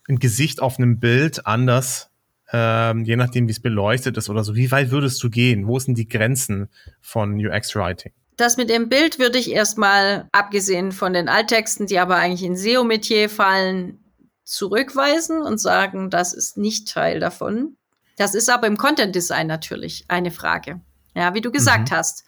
ein 0.08 0.20
Gesicht 0.20 0.62
auf 0.62 0.78
einem 0.78 1.00
Bild 1.00 1.46
anders, 1.46 2.10
ähm, 2.52 3.04
je 3.04 3.18
nachdem, 3.18 3.48
wie 3.48 3.52
es 3.52 3.60
beleuchtet 3.60 4.18
ist 4.18 4.30
oder 4.30 4.44
so. 4.44 4.56
Wie 4.56 4.72
weit 4.72 4.92
würdest 4.92 5.22
du 5.22 5.30
gehen? 5.30 5.68
Wo 5.68 5.80
sind 5.80 5.98
die 5.98 6.08
Grenzen 6.08 6.70
von 7.02 7.34
UX-Writing? 7.34 8.14
Das 8.38 8.56
mit 8.56 8.70
dem 8.70 8.88
Bild 8.88 9.20
würde 9.20 9.40
ich 9.40 9.52
erstmal, 9.52 10.30
abgesehen 10.32 10.92
von 10.92 11.12
den 11.12 11.28
Alttexten, 11.28 11.88
die 11.88 12.00
aber 12.00 12.18
eigentlich 12.18 12.44
in 12.44 12.56
SEO-Metier 12.56 13.30
fallen, 13.30 14.00
zurückweisen 14.44 15.42
und 15.42 15.60
sagen, 15.60 16.10
das 16.10 16.34
ist 16.34 16.56
nicht 16.58 16.88
Teil 16.88 17.20
davon. 17.20 17.76
Das 18.18 18.36
ist 18.36 18.50
aber 18.50 18.68
im 18.68 18.78
Content 18.78 19.16
Design 19.16 19.48
natürlich 19.48 20.06
eine 20.10 20.32
Frage. 20.32 20.82
Ja, 21.16 21.34
wie 21.34 21.42
du 21.42 21.52
gesagt 21.52 21.90
mhm. 21.90 21.96
hast 21.96 22.26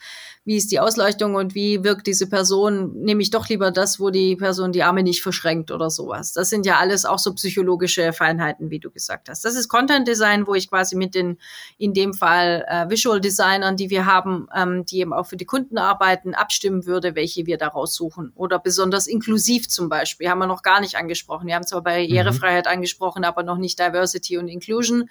wie 0.50 0.58
ist 0.58 0.72
die 0.72 0.80
Ausleuchtung 0.80 1.36
und 1.36 1.54
wie 1.54 1.84
wirkt 1.84 2.08
diese 2.08 2.28
Person, 2.28 2.92
nehme 3.04 3.22
ich 3.22 3.30
doch 3.30 3.48
lieber 3.50 3.70
das, 3.70 4.00
wo 4.00 4.10
die 4.10 4.36
Person 4.36 4.72
die 4.72 4.82
Arme 4.82 5.04
nicht 5.04 5.22
verschränkt 5.22 5.70
oder 5.70 5.92
sowas. 5.92 6.34
Das 6.34 6.50
sind 6.50 6.66
ja 6.66 6.80
alles 6.80 7.06
auch 7.06 7.20
so 7.20 7.36
psychologische 7.36 8.14
Feinheiten, 8.14 8.72
wie 8.72 8.80
du 8.80 8.90
gesagt 8.90 9.30
hast. 9.30 9.46
Das 9.46 9.54
ist 9.54 9.70
Content 9.70 10.08
Design, 10.08 10.48
wo 10.48 10.56
ich 10.56 10.68
quasi 10.68 10.96
mit 10.96 11.14
den, 11.14 11.38
in 11.78 11.94
dem 11.94 12.16
Fall 12.16 12.66
äh, 12.68 12.90
Visual 12.90 13.22
Designern, 13.22 13.78
die 13.78 13.92
wir 13.92 14.08
haben, 14.08 14.48
ähm, 14.56 14.86
die 14.86 15.02
eben 15.02 15.14
auch 15.14 15.28
für 15.28 15.38
die 15.38 15.46
Kunden 15.46 15.78
arbeiten, 15.78 16.34
abstimmen 16.34 16.88
würde, 16.88 17.14
welche 17.14 17.46
wir 17.46 17.60
da 17.60 17.68
raussuchen. 17.68 18.32
Oder 18.34 18.58
besonders 18.58 19.06
inklusiv 19.06 19.70
zum 19.70 19.88
Beispiel, 19.88 20.30
haben 20.30 20.40
wir 20.40 20.48
noch 20.48 20.64
gar 20.64 20.82
nicht 20.82 20.96
angesprochen. 20.96 21.46
Wir 21.46 21.54
haben 21.54 21.68
zwar 21.68 21.84
Barrierefreiheit 21.84 22.66
mhm. 22.66 22.72
angesprochen, 22.72 23.24
aber 23.24 23.44
noch 23.44 23.60
nicht 23.60 23.78
Diversity 23.78 24.40
und 24.40 24.48
Inclusion 24.48 25.10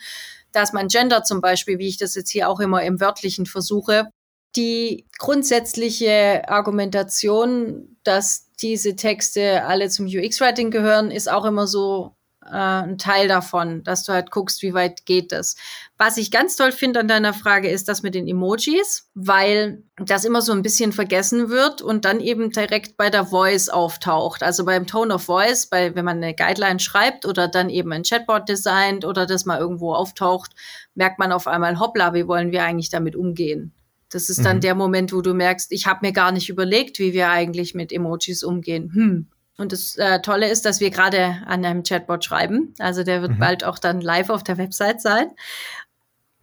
dass 0.51 0.73
man 0.73 0.89
Gender 0.89 1.25
zum 1.25 1.43
Beispiel, 1.43 1.79
wie 1.79 1.89
ich 1.89 1.99
das 1.99 2.15
jetzt 2.15 2.31
hier 2.31 2.49
auch 2.49 2.59
immer 2.59 2.83
im 2.83 3.01
Wörtlichen 3.01 3.45
versuche, 3.45 4.09
die 4.57 5.07
grundsätzliche 5.19 6.49
Argumentation, 6.49 7.97
dass 8.03 8.51
diese 8.61 8.97
Texte 8.97 9.65
alle 9.65 9.89
zum 9.89 10.07
UX-Writing 10.07 10.71
gehören, 10.71 11.11
ist 11.11 11.31
auch 11.31 11.45
immer 11.45 11.67
so 11.67 12.17
äh, 12.51 12.57
ein 12.57 12.99
Teil 12.99 13.29
davon, 13.29 13.85
dass 13.85 14.05
du 14.05 14.13
halt 14.13 14.31
guckst, 14.31 14.63
wie 14.63 14.75
weit 14.75 15.07
geht 15.07 15.33
das. 15.33 15.57
Was 15.97 16.17
ich 16.17 16.31
ganz 16.31 16.57
toll 16.57 16.73
finde 16.73 17.01
an 17.01 17.09
deiner 17.09 17.35
Frage 17.35 17.69
ist 17.69 17.89
das 17.89 18.03
mit 18.03 18.15
den 18.15 18.27
Emojis, 18.27 19.11
weil 19.15 19.83
das 19.97 20.25
immer 20.25 20.43
so 20.43 20.53
ein 20.53 20.63
bisschen 20.63 20.93
vergessen 20.93 21.51
wird 21.51 21.83
und 21.83 22.05
dann 22.05 22.21
eben 22.21 22.51
direkt 22.51 22.97
bei 22.97 23.11
der 23.11 23.27
Voice 23.27 23.69
auftaucht. 23.69 24.43
Also 24.43 24.65
beim 24.65 24.87
Tone 24.87 25.15
of 25.15 25.23
Voice, 25.23 25.67
bei, 25.67 25.95
wenn 25.95 26.05
man 26.05 26.19
eine 26.19 26.35
Guideline 26.35 26.81
schreibt 26.81 27.27
oder 27.27 27.49
dann 27.49 27.71
eben 27.71 27.93
ein 27.93 28.05
Chatbot 28.05 28.49
designt 28.49 29.05
oder 29.05 29.27
das 29.27 29.45
mal 29.45 29.59
irgendwo 29.59 29.95
auftaucht, 29.95 30.53
merkt 30.95 31.19
man 31.19 31.33
auf 31.33 31.47
einmal, 31.47 31.79
hoppla, 31.79 32.15
wie 32.15 32.27
wollen 32.27 32.53
wir 32.53 32.65
eigentlich 32.65 32.91
damit 32.91 33.15
umgehen? 33.15 33.75
Das 34.11 34.31
ist 34.31 34.45
dann 34.45 34.57
mhm. 34.57 34.61
der 34.63 34.75
Moment, 34.75 35.13
wo 35.13 35.21
du 35.21 35.35
merkst, 35.35 35.71
ich 35.73 35.87
habe 35.87 36.07
mir 36.07 36.13
gar 36.13 36.33
nicht 36.33 36.49
überlegt, 36.49 36.99
wie 36.99 37.13
wir 37.13 37.29
eigentlich 37.29 37.75
mit 37.75 37.93
Emojis 37.93 38.43
umgehen. 38.43 38.91
Hm. 38.93 39.27
Und 39.59 39.73
das 39.73 39.97
äh, 39.97 40.23
Tolle 40.23 40.49
ist, 40.49 40.65
dass 40.65 40.81
wir 40.81 40.91
gerade 40.91 41.43
an 41.47 41.65
einem 41.65 41.83
Chatbot 41.83 42.25
schreiben. 42.25 42.75
Also 42.79 43.03
der 43.03 43.23
wird 43.23 43.33
mhm. 43.33 43.39
bald 43.39 43.65
auch 43.65 43.79
dann 43.79 44.01
live 44.01 44.31
auf 44.31 44.45
der 44.45 44.57
Website 44.57 45.03
sein. 45.03 45.31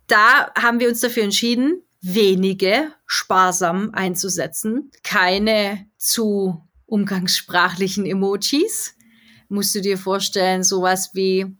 Da 0.07 0.51
haben 0.53 0.79
wir 0.79 0.89
uns 0.89 0.99
dafür 0.99 1.23
entschieden, 1.23 1.81
wenige 2.01 2.91
sparsam 3.07 3.91
einzusetzen. 3.93 4.91
Keine 5.01 5.87
zu 5.97 6.61
umgangssprachlichen 6.85 8.05
Emojis. 8.05 8.95
Musst 9.47 9.73
du 9.73 9.81
dir 9.81 9.97
vorstellen, 9.97 10.63
sowas 10.63 11.11
wie 11.13 11.55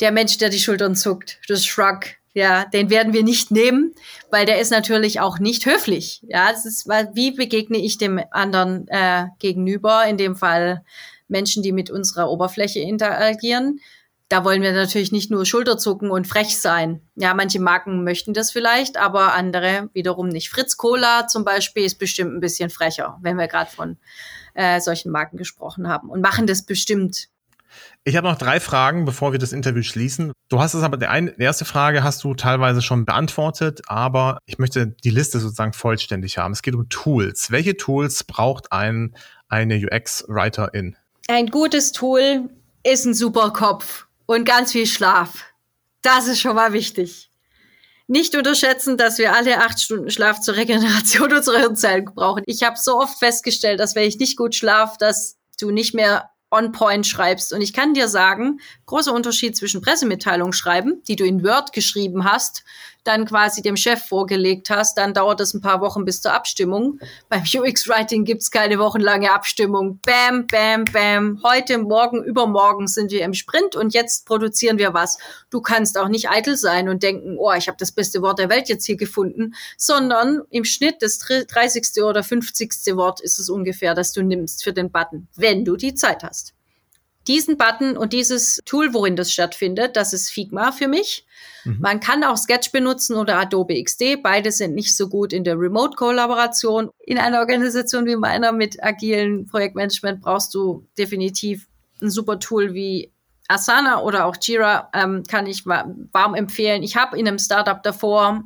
der 0.00 0.12
Mensch, 0.12 0.38
der 0.38 0.50
die 0.50 0.60
Schultern 0.60 0.94
zuckt, 0.94 1.40
das 1.48 1.64
Shrug, 1.64 2.06
ja, 2.36 2.66
den 2.66 2.90
werden 2.90 3.14
wir 3.14 3.22
nicht 3.22 3.50
nehmen, 3.50 3.94
weil 4.30 4.44
der 4.44 4.60
ist 4.60 4.70
natürlich 4.70 5.20
auch 5.20 5.38
nicht 5.38 5.64
höflich. 5.64 6.22
Ja, 6.28 6.50
es 6.52 6.66
ist, 6.66 6.86
wie 6.86 7.30
begegne 7.30 7.78
ich 7.78 7.96
dem 7.96 8.20
anderen 8.30 8.86
äh, 8.88 9.28
gegenüber, 9.38 10.04
in 10.06 10.18
dem 10.18 10.36
Fall 10.36 10.84
Menschen, 11.28 11.62
die 11.62 11.72
mit 11.72 11.90
unserer 11.90 12.28
Oberfläche 12.28 12.80
interagieren. 12.80 13.80
Da 14.28 14.44
wollen 14.44 14.60
wir 14.60 14.72
natürlich 14.72 15.12
nicht 15.12 15.30
nur 15.30 15.46
Schulterzucken 15.46 16.10
und 16.10 16.26
frech 16.26 16.60
sein. 16.60 17.00
Ja, 17.14 17.32
manche 17.32 17.58
Marken 17.58 18.04
möchten 18.04 18.34
das 18.34 18.50
vielleicht, 18.50 18.98
aber 18.98 19.32
andere 19.32 19.88
wiederum 19.94 20.28
nicht. 20.28 20.50
Fritz 20.50 20.76
Cola 20.76 21.28
zum 21.28 21.42
Beispiel 21.42 21.84
ist 21.84 21.98
bestimmt 21.98 22.34
ein 22.34 22.40
bisschen 22.40 22.68
frecher, 22.68 23.16
wenn 23.22 23.38
wir 23.38 23.48
gerade 23.48 23.70
von 23.70 23.96
äh, 24.52 24.78
solchen 24.80 25.10
Marken 25.10 25.38
gesprochen 25.38 25.88
haben 25.88 26.10
und 26.10 26.20
machen 26.20 26.46
das 26.46 26.66
bestimmt 26.66 27.28
ich 28.06 28.14
habe 28.14 28.28
noch 28.28 28.38
drei 28.38 28.60
Fragen, 28.60 29.04
bevor 29.04 29.32
wir 29.32 29.40
das 29.40 29.52
Interview 29.52 29.82
schließen. 29.82 30.32
Du 30.48 30.60
hast 30.60 30.74
es 30.74 30.84
aber, 30.84 30.96
die, 30.96 31.06
eine, 31.06 31.32
die 31.32 31.42
erste 31.42 31.64
Frage 31.64 32.04
hast 32.04 32.22
du 32.22 32.34
teilweise 32.34 32.80
schon 32.80 33.04
beantwortet, 33.04 33.82
aber 33.88 34.38
ich 34.46 34.58
möchte 34.58 34.86
die 34.86 35.10
Liste 35.10 35.40
sozusagen 35.40 35.72
vollständig 35.72 36.38
haben. 36.38 36.52
Es 36.52 36.62
geht 36.62 36.76
um 36.76 36.88
Tools. 36.88 37.50
Welche 37.50 37.76
Tools 37.76 38.22
braucht 38.22 38.70
ein, 38.70 39.16
eine 39.48 39.74
UX-Writerin? 39.74 40.96
Ein 41.26 41.48
gutes 41.48 41.90
Tool 41.90 42.48
ist 42.84 43.06
ein 43.06 43.14
super 43.14 43.52
Kopf 43.52 44.06
und 44.26 44.44
ganz 44.44 44.70
viel 44.70 44.86
Schlaf. 44.86 45.44
Das 46.00 46.28
ist 46.28 46.40
schon 46.40 46.54
mal 46.54 46.72
wichtig. 46.72 47.32
Nicht 48.06 48.36
unterschätzen, 48.36 48.96
dass 48.96 49.18
wir 49.18 49.34
alle 49.34 49.58
acht 49.64 49.80
Stunden 49.80 50.12
Schlaf 50.12 50.40
zur 50.40 50.54
Regeneration 50.54 51.32
unserer 51.36 51.58
Hirnzellen 51.58 52.04
brauchen. 52.04 52.44
Ich 52.46 52.62
habe 52.62 52.76
so 52.80 53.00
oft 53.00 53.18
festgestellt, 53.18 53.80
dass 53.80 53.96
wenn 53.96 54.06
ich 54.06 54.20
nicht 54.20 54.36
gut 54.36 54.54
schlafe, 54.54 54.94
dass 55.00 55.38
du 55.58 55.72
nicht 55.72 55.92
mehr 55.92 56.30
on 56.50 56.72
point 56.72 57.06
schreibst. 57.06 57.52
Und 57.52 57.60
ich 57.60 57.72
kann 57.72 57.94
dir 57.94 58.08
sagen, 58.08 58.60
großer 58.86 59.12
Unterschied 59.12 59.56
zwischen 59.56 59.82
Pressemitteilung 59.82 60.52
schreiben, 60.52 61.02
die 61.08 61.16
du 61.16 61.24
in 61.24 61.42
Word 61.42 61.72
geschrieben 61.72 62.24
hast, 62.24 62.64
dann 63.06 63.26
quasi 63.26 63.62
dem 63.62 63.76
Chef 63.76 64.04
vorgelegt 64.04 64.70
hast, 64.70 64.98
dann 64.98 65.14
dauert 65.14 65.40
es 65.40 65.54
ein 65.54 65.60
paar 65.60 65.80
Wochen 65.80 66.04
bis 66.04 66.20
zur 66.20 66.32
Abstimmung. 66.32 66.98
Beim 67.28 67.42
UX-Writing 67.54 68.24
gibt's 68.24 68.50
keine 68.50 68.78
wochenlange 68.78 69.32
Abstimmung. 69.32 70.00
Bam, 70.04 70.46
bam, 70.46 70.84
bam. 70.84 71.40
Heute, 71.44 71.78
morgen, 71.78 72.22
übermorgen 72.24 72.86
sind 72.86 73.10
wir 73.10 73.24
im 73.24 73.34
Sprint 73.34 73.76
und 73.76 73.94
jetzt 73.94 74.26
produzieren 74.26 74.78
wir 74.78 74.94
was. 74.94 75.18
Du 75.50 75.60
kannst 75.60 75.98
auch 75.98 76.08
nicht 76.08 76.28
eitel 76.28 76.56
sein 76.56 76.88
und 76.88 77.02
denken, 77.02 77.36
oh, 77.38 77.52
ich 77.52 77.68
habe 77.68 77.78
das 77.78 77.92
beste 77.92 78.22
Wort 78.22 78.38
der 78.38 78.48
Welt 78.48 78.68
jetzt 78.68 78.86
hier 78.86 78.96
gefunden, 78.96 79.54
sondern 79.76 80.42
im 80.50 80.64
Schnitt 80.64 80.96
das 81.00 81.18
30. 81.18 82.02
oder 82.02 82.22
50. 82.22 82.96
Wort 82.96 83.20
ist 83.20 83.38
es 83.38 83.48
ungefähr, 83.48 83.94
das 83.94 84.12
du 84.12 84.22
nimmst 84.22 84.64
für 84.64 84.72
den 84.72 84.90
Button, 84.90 85.28
wenn 85.36 85.64
du 85.64 85.76
die 85.76 85.94
Zeit 85.94 86.24
hast. 86.24 86.55
Diesen 87.26 87.56
Button 87.56 87.96
und 87.96 88.12
dieses 88.12 88.60
Tool, 88.64 88.94
worin 88.94 89.16
das 89.16 89.32
stattfindet, 89.32 89.96
das 89.96 90.12
ist 90.12 90.30
Figma 90.30 90.72
für 90.72 90.88
mich. 90.88 91.26
Mhm. 91.64 91.78
Man 91.80 92.00
kann 92.00 92.22
auch 92.24 92.36
Sketch 92.36 92.70
benutzen 92.72 93.16
oder 93.16 93.38
Adobe 93.38 93.82
XD. 93.82 94.22
Beide 94.22 94.52
sind 94.52 94.74
nicht 94.74 94.96
so 94.96 95.08
gut 95.08 95.32
in 95.32 95.44
der 95.44 95.58
Remote-Kollaboration. 95.58 96.90
In 97.00 97.18
einer 97.18 97.40
Organisation 97.40 98.06
wie 98.06 98.16
meiner 98.16 98.52
mit 98.52 98.82
agilen 98.82 99.46
Projektmanagement 99.46 100.22
brauchst 100.22 100.54
du 100.54 100.86
definitiv 100.96 101.66
ein 102.00 102.10
super 102.10 102.38
Tool 102.38 102.74
wie 102.74 103.12
Asana 103.48 104.02
oder 104.02 104.26
auch 104.26 104.36
Jira 104.40 104.90
ähm, 104.92 105.22
kann 105.28 105.46
ich 105.46 105.66
warm 105.66 106.34
empfehlen. 106.34 106.82
Ich 106.82 106.96
habe 106.96 107.18
in 107.18 107.28
einem 107.28 107.38
Startup 107.38 107.82
davor 107.82 108.42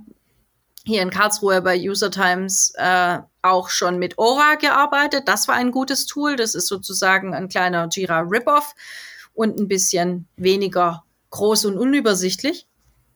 hier 0.85 1.03
in 1.03 1.11
Karlsruhe 1.11 1.63
bei 1.63 1.79
User 1.79 2.11
Times 2.11 2.73
äh, 2.77 3.19
auch 3.43 3.69
schon 3.69 3.99
mit 3.99 4.19
Aura 4.19 4.55
gearbeitet. 4.55 5.25
Das 5.27 5.49
war 5.49 5.55
ein 5.55 5.71
gutes 5.71 6.07
Tool. 6.07 6.37
Das 6.37 6.55
ist 6.55 6.67
sozusagen 6.67 7.35
ein 7.35 7.49
kleiner 7.49 7.89
Jira 7.91 8.21
Rip-Off 8.21 8.75
und 9.35 9.59
ein 9.59 9.69
bisschen 9.69 10.27
weniger 10.37 11.05
groß 11.31 11.67
und 11.67 11.79
unübersichtlich. 11.79 12.67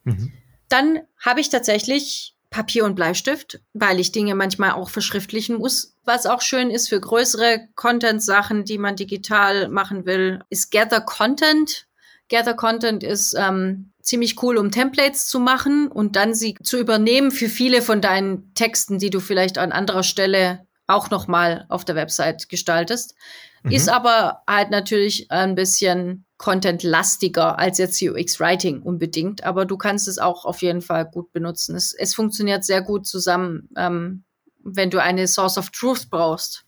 Mhm. 0.03 0.31
Dann 0.69 1.01
habe 1.23 1.41
ich 1.41 1.49
tatsächlich 1.49 2.35
Papier 2.49 2.85
und 2.85 2.95
Bleistift, 2.95 3.59
weil 3.73 3.99
ich 3.99 4.11
Dinge 4.11 4.33
manchmal 4.33 4.71
auch 4.71 4.89
verschriftlichen 4.89 5.57
muss. 5.57 5.95
Was 6.05 6.25
auch 6.25 6.41
schön 6.41 6.69
ist 6.69 6.87
für 6.87 6.99
größere 6.99 7.67
Content-Sachen, 7.75 8.63
die 8.63 8.77
man 8.77 8.95
digital 8.95 9.67
machen 9.67 10.05
will, 10.05 10.41
ist 10.49 10.71
Gather 10.71 11.01
Content. 11.01 11.87
Gather 12.29 12.53
Content 12.53 13.03
ist 13.03 13.35
ähm, 13.37 13.91
ziemlich 14.05 14.41
cool, 14.41 14.57
um 14.57 14.71
Templates 14.71 15.27
zu 15.27 15.39
machen 15.39 15.87
und 15.87 16.15
dann 16.15 16.33
sie 16.33 16.55
zu 16.63 16.77
übernehmen 16.77 17.31
für 17.31 17.49
viele 17.49 17.81
von 17.81 18.01
deinen 18.01 18.53
Texten, 18.53 18.99
die 18.99 19.09
du 19.09 19.19
vielleicht 19.19 19.57
an 19.57 19.71
anderer 19.71 20.03
Stelle 20.03 20.65
auch 20.87 21.09
nochmal 21.09 21.65
auf 21.69 21.83
der 21.83 21.95
Website 21.95 22.47
gestaltest. 22.47 23.15
mhm. 23.63 23.71
ist 23.71 23.89
aber 23.89 24.43
halt 24.47 24.69
natürlich 24.69 25.31
ein 25.31 25.55
bisschen 25.55 26.25
Content-lastiger 26.37 27.57
als 27.57 27.79
jetzt 27.79 28.01
UX-Writing 28.01 28.83
unbedingt, 28.83 29.43
aber 29.43 29.65
du 29.65 29.77
kannst 29.77 30.07
es 30.07 30.19
auch 30.19 30.45
auf 30.45 30.61
jeden 30.61 30.81
Fall 30.81 31.05
gut 31.05 31.31
benutzen. 31.31 31.75
Es, 31.75 31.93
es 31.93 32.13
funktioniert 32.13 32.63
sehr 32.63 32.81
gut 32.81 33.07
zusammen, 33.07 33.69
ähm, 33.75 34.23
wenn 34.63 34.91
du 34.91 35.01
eine 35.01 35.27
Source 35.27 35.57
of 35.57 35.71
Truth 35.71 36.09
brauchst. 36.11 36.65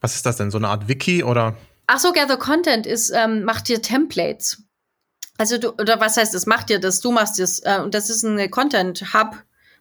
Was 0.00 0.14
ist 0.14 0.24
das 0.24 0.36
denn? 0.36 0.50
So 0.50 0.58
eine 0.58 0.68
Art 0.68 0.88
Wiki 0.88 1.22
oder? 1.22 1.56
Ach 1.86 1.98
so, 1.98 2.12
Gather 2.12 2.36
Content 2.36 2.86
ist, 2.86 3.10
ähm, 3.10 3.42
macht 3.42 3.68
dir 3.68 3.82
Templates. 3.82 4.62
Also 5.38 5.56
du, 5.56 5.70
oder 5.70 6.00
was 6.00 6.16
heißt 6.16 6.34
das? 6.34 6.46
Macht 6.46 6.68
dir 6.68 6.80
das? 6.80 7.00
Du 7.00 7.12
machst 7.12 7.38
es. 7.38 7.60
Äh, 7.60 7.80
und 7.82 7.94
das 7.94 8.10
ist 8.10 8.24
ein 8.24 8.50
Content 8.50 9.14
Hub, 9.14 9.36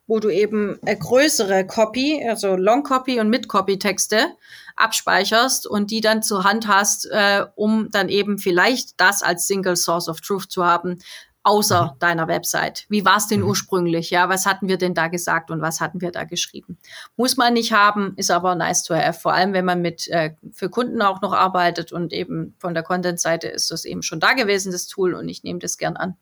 wo 0.05 0.19
du 0.19 0.29
eben 0.29 0.79
äh, 0.85 0.95
größere 0.95 1.65
Copy, 1.65 2.23
also 2.27 2.55
Long 2.55 2.83
Copy 2.83 3.19
und 3.19 3.29
Mid 3.29 3.47
Copy 3.47 3.79
Texte 3.79 4.27
abspeicherst 4.75 5.65
und 5.65 5.89
die 5.89 6.01
dann 6.01 6.21
zur 6.21 6.43
Hand 6.43 6.67
hast, 6.67 7.07
äh, 7.07 7.45
um 7.55 7.89
dann 7.89 8.07
eben 8.07 8.37
vielleicht 8.37 9.01
das 9.01 9.23
als 9.23 9.47
Single 9.47 9.75
Source 9.75 10.07
of 10.07 10.21
Truth 10.21 10.51
zu 10.51 10.63
haben, 10.63 10.99
außer 11.43 11.93
mhm. 11.93 11.99
deiner 11.99 12.27
Website. 12.27 12.85
Wie 12.89 13.05
war 13.05 13.17
es 13.17 13.27
denn 13.27 13.41
mhm. 13.41 13.47
ursprünglich? 13.47 14.09
Ja, 14.09 14.29
was 14.29 14.45
hatten 14.45 14.67
wir 14.67 14.77
denn 14.77 14.93
da 14.93 15.07
gesagt 15.07 15.49
und 15.49 15.61
was 15.61 15.79
hatten 15.79 16.01
wir 16.01 16.11
da 16.11 16.25
geschrieben? 16.25 16.77
Muss 17.15 17.37
man 17.37 17.53
nicht 17.53 17.71
haben, 17.71 18.13
ist 18.17 18.31
aber 18.31 18.55
nice 18.55 18.83
to 18.83 18.95
have. 18.95 19.19
Vor 19.19 19.33
allem, 19.33 19.53
wenn 19.53 19.65
man 19.65 19.81
mit 19.81 20.07
äh, 20.09 20.35
für 20.51 20.69
Kunden 20.69 21.01
auch 21.01 21.21
noch 21.21 21.33
arbeitet 21.33 21.91
und 21.91 22.11
eben 22.13 22.55
von 22.59 22.73
der 22.73 22.83
Content-Seite 22.83 23.47
ist 23.47 23.71
das 23.71 23.85
eben 23.85 24.03
schon 24.03 24.19
da 24.19 24.33
gewesen, 24.33 24.71
das 24.71 24.87
Tool, 24.87 25.13
und 25.13 25.29
ich 25.29 25.43
nehme 25.43 25.59
das 25.59 25.77
gern 25.77 25.95
an. 25.95 26.17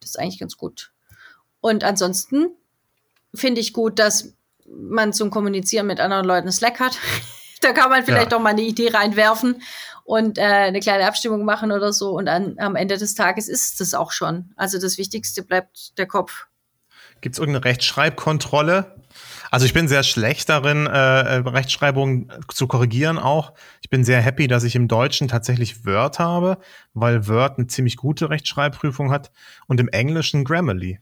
Das 0.00 0.10
ist 0.10 0.18
eigentlich 0.18 0.38
ganz 0.38 0.56
gut. 0.56 0.92
Und 1.60 1.82
ansonsten 1.82 2.50
finde 3.34 3.60
ich 3.60 3.72
gut, 3.72 3.98
dass 3.98 4.34
man 4.66 5.12
zum 5.12 5.30
Kommunizieren 5.30 5.86
mit 5.86 5.98
anderen 5.98 6.24
Leuten 6.24 6.52
Slack 6.52 6.78
hat. 6.78 6.98
da 7.62 7.72
kann 7.72 7.90
man 7.90 8.04
vielleicht 8.04 8.32
ja. 8.32 8.38
auch 8.38 8.42
mal 8.42 8.50
eine 8.50 8.62
Idee 8.62 8.90
reinwerfen 8.90 9.60
und 10.08 10.38
äh, 10.38 10.42
eine 10.42 10.80
kleine 10.80 11.06
Abstimmung 11.06 11.44
machen 11.44 11.70
oder 11.70 11.92
so. 11.92 12.12
Und 12.12 12.28
an, 12.28 12.54
am 12.56 12.76
Ende 12.76 12.96
des 12.96 13.14
Tages 13.14 13.46
ist 13.46 13.78
es 13.82 13.92
auch 13.92 14.10
schon. 14.10 14.52
Also 14.56 14.80
das 14.80 14.96
Wichtigste 14.96 15.42
bleibt 15.42 15.98
der 15.98 16.06
Kopf. 16.06 16.46
Gibt 17.20 17.34
es 17.34 17.38
irgendeine 17.38 17.66
Rechtschreibkontrolle? 17.66 18.96
Also 19.50 19.66
ich 19.66 19.74
bin 19.74 19.86
sehr 19.86 20.02
schlecht 20.02 20.48
darin, 20.48 20.86
äh, 20.86 20.90
äh, 20.90 21.34
Rechtschreibung 21.46 22.32
zu 22.50 22.66
korrigieren 22.66 23.18
auch. 23.18 23.52
Ich 23.82 23.90
bin 23.90 24.02
sehr 24.02 24.22
happy, 24.22 24.46
dass 24.48 24.64
ich 24.64 24.76
im 24.76 24.88
Deutschen 24.88 25.28
tatsächlich 25.28 25.84
Word 25.84 26.18
habe, 26.18 26.56
weil 26.94 27.28
Word 27.28 27.58
eine 27.58 27.66
ziemlich 27.66 27.96
gute 27.96 28.30
Rechtschreibprüfung 28.30 29.10
hat 29.10 29.30
und 29.66 29.78
im 29.78 29.88
Englischen 29.88 30.42
Grammarly. 30.42 31.00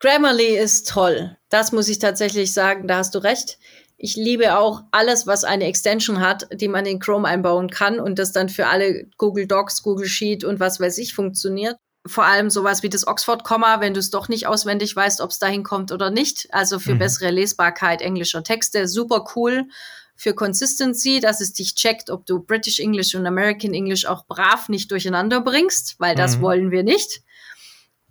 Grammarly 0.00 0.56
ist 0.56 0.88
toll. 0.88 1.36
Das 1.50 1.70
muss 1.70 1.88
ich 1.88 2.00
tatsächlich 2.00 2.52
sagen, 2.52 2.88
da 2.88 2.96
hast 2.96 3.14
du 3.14 3.20
recht. 3.20 3.58
Ich 4.04 4.16
liebe 4.16 4.58
auch 4.58 4.82
alles, 4.90 5.26
was 5.26 5.44
eine 5.44 5.64
Extension 5.64 6.20
hat, 6.20 6.46
die 6.52 6.68
man 6.68 6.84
in 6.84 6.98
Chrome 6.98 7.26
einbauen 7.26 7.70
kann 7.70 7.98
und 7.98 8.18
das 8.18 8.32
dann 8.32 8.50
für 8.50 8.66
alle 8.66 9.06
Google 9.16 9.46
Docs, 9.46 9.82
Google 9.82 10.06
Sheet 10.06 10.44
und 10.44 10.60
was 10.60 10.78
weiß 10.78 10.98
ich 10.98 11.14
funktioniert. 11.14 11.78
Vor 12.06 12.26
allem 12.26 12.50
sowas 12.50 12.82
wie 12.82 12.90
das 12.90 13.06
Oxford-Komma, 13.06 13.80
wenn 13.80 13.94
du 13.94 14.00
es 14.00 14.10
doch 14.10 14.28
nicht 14.28 14.46
auswendig 14.46 14.94
weißt, 14.94 15.22
ob 15.22 15.30
es 15.30 15.38
dahin 15.38 15.62
kommt 15.62 15.90
oder 15.90 16.10
nicht. 16.10 16.48
Also 16.50 16.78
für 16.78 16.96
mhm. 16.96 16.98
bessere 16.98 17.30
Lesbarkeit 17.30 18.02
englischer 18.02 18.44
Texte. 18.44 18.88
Super 18.88 19.24
cool. 19.36 19.68
Für 20.14 20.34
Consistency, 20.34 21.20
dass 21.20 21.40
es 21.40 21.54
dich 21.54 21.74
checkt, 21.74 22.10
ob 22.10 22.26
du 22.26 22.40
British 22.40 22.80
English 22.80 23.14
und 23.14 23.26
American 23.26 23.72
English 23.72 24.04
auch 24.04 24.26
brav 24.26 24.68
nicht 24.68 24.90
durcheinander 24.90 25.40
bringst, 25.40 25.98
weil 25.98 26.14
das 26.14 26.36
mhm. 26.36 26.42
wollen 26.42 26.70
wir 26.70 26.82
nicht. 26.82 27.22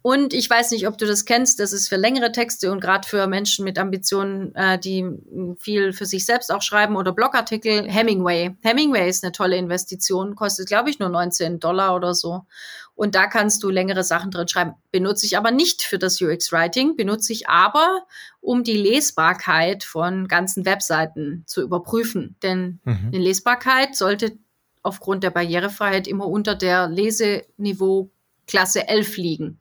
Und 0.03 0.33
ich 0.33 0.49
weiß 0.49 0.71
nicht, 0.71 0.85
ob 0.85 0.97
du 0.97 1.07
das 1.07 1.23
kennst, 1.23 1.61
das 1.61 1.71
ist 1.71 1.87
für 1.87 1.95
längere 1.95 2.33
Texte 2.33 2.73
und 2.73 2.81
gerade 2.81 3.07
für 3.07 3.25
Menschen 3.25 3.63
mit 3.63 3.79
Ambitionen, 3.79 4.53
äh, 4.53 4.77
die 4.77 5.05
viel 5.57 5.93
für 5.93 6.05
sich 6.05 6.25
selbst 6.25 6.51
auch 6.51 6.61
schreiben 6.61 6.97
oder 6.97 7.13
Blogartikel, 7.13 7.89
Hemingway. 7.89 8.53
Hemingway 8.63 9.07
ist 9.07 9.23
eine 9.23 9.31
tolle 9.31 9.55
Investition, 9.55 10.35
kostet, 10.35 10.67
glaube 10.67 10.89
ich, 10.89 10.99
nur 10.99 11.07
19 11.07 11.61
Dollar 11.61 11.95
oder 11.95 12.13
so. 12.13 12.41
Und 12.95 13.15
da 13.15 13.27
kannst 13.27 13.63
du 13.63 13.69
längere 13.69 14.03
Sachen 14.03 14.29
drin 14.29 14.49
schreiben. 14.49 14.73
Benutze 14.91 15.25
ich 15.25 15.37
aber 15.37 15.51
nicht 15.51 15.83
für 15.83 15.97
das 15.97 16.19
UX-Writing, 16.19 16.97
benutze 16.97 17.31
ich 17.31 17.47
aber, 17.47 18.05
um 18.41 18.65
die 18.65 18.75
Lesbarkeit 18.75 19.85
von 19.85 20.27
ganzen 20.27 20.65
Webseiten 20.65 21.45
zu 21.47 21.61
überprüfen. 21.61 22.35
Denn 22.43 22.81
mhm. 22.83 23.11
eine 23.13 23.23
Lesbarkeit 23.23 23.95
sollte 23.95 24.37
aufgrund 24.81 25.23
der 25.23 25.31
Barrierefreiheit 25.31 26.09
immer 26.09 26.27
unter 26.27 26.55
der 26.55 26.89
Leseniveau 26.89 28.11
Klasse 28.47 28.89
11 28.89 29.15
liegen. 29.15 29.59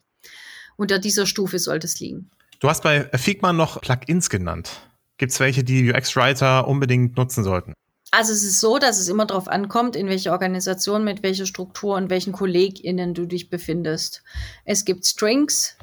Unter 0.77 0.99
dieser 0.99 1.25
Stufe 1.25 1.59
sollte 1.59 1.87
es 1.87 1.99
liegen. 1.99 2.29
Du 2.59 2.69
hast 2.69 2.83
bei 2.83 3.05
Figma 3.17 3.53
noch 3.53 3.81
Plugins 3.81 4.29
genannt. 4.29 4.71
Gibt 5.17 5.31
es 5.31 5.39
welche, 5.39 5.63
die 5.63 5.91
UX-Writer 5.91 6.67
unbedingt 6.67 7.17
nutzen 7.17 7.43
sollten? 7.43 7.73
Also 8.11 8.31
es 8.31 8.43
ist 8.43 8.59
so, 8.59 8.77
dass 8.77 8.99
es 8.99 9.07
immer 9.07 9.25
darauf 9.25 9.47
ankommt, 9.47 9.95
in 9.95 10.07
welcher 10.07 10.33
Organisation, 10.33 11.03
mit 11.03 11.23
welcher 11.23 11.45
Struktur 11.45 11.95
und 11.95 12.09
welchen 12.09 12.31
KollegInnen 12.31 13.13
du 13.13 13.25
dich 13.25 13.49
befindest. 13.49 14.23
Es 14.65 14.85
gibt 14.85 15.05
Strings, 15.05 15.75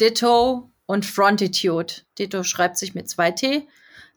Ditto 0.00 0.70
und 0.86 1.06
Frontitude. 1.06 1.94
Ditto 2.18 2.42
schreibt 2.42 2.76
sich 2.76 2.94
mit 2.94 3.08
zwei 3.08 3.30
T. 3.30 3.68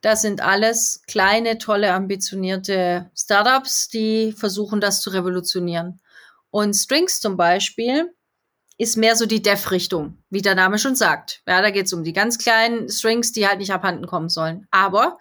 Das 0.01 0.21
sind 0.21 0.41
alles 0.41 1.03
kleine, 1.07 1.57
tolle, 1.57 1.93
ambitionierte 1.93 3.11
Startups, 3.15 3.89
die 3.89 4.33
versuchen, 4.33 4.81
das 4.81 5.01
zu 5.01 5.11
revolutionieren. 5.11 5.99
Und 6.51 6.73
Strings 6.73 7.19
zum 7.19 7.37
Beispiel 7.37 8.11
ist 8.79 8.95
mehr 8.95 9.17
so 9.17 9.25
die 9.25 9.41
Dev-Richtung, 9.41 10.17
wie 10.29 10.41
der 10.41 10.55
Name 10.55 10.79
schon 10.79 10.95
sagt. 10.95 11.41
Ja, 11.45 11.61
da 11.61 11.69
geht 11.69 11.85
es 11.85 11.93
um 11.93 12.03
die 12.03 12.13
ganz 12.13 12.37
kleinen 12.37 12.89
Strings, 12.89 13.33
die 13.33 13.45
halt 13.45 13.59
nicht 13.59 13.73
abhanden 13.73 14.07
kommen 14.07 14.29
sollen. 14.29 14.67
Aber 14.71 15.19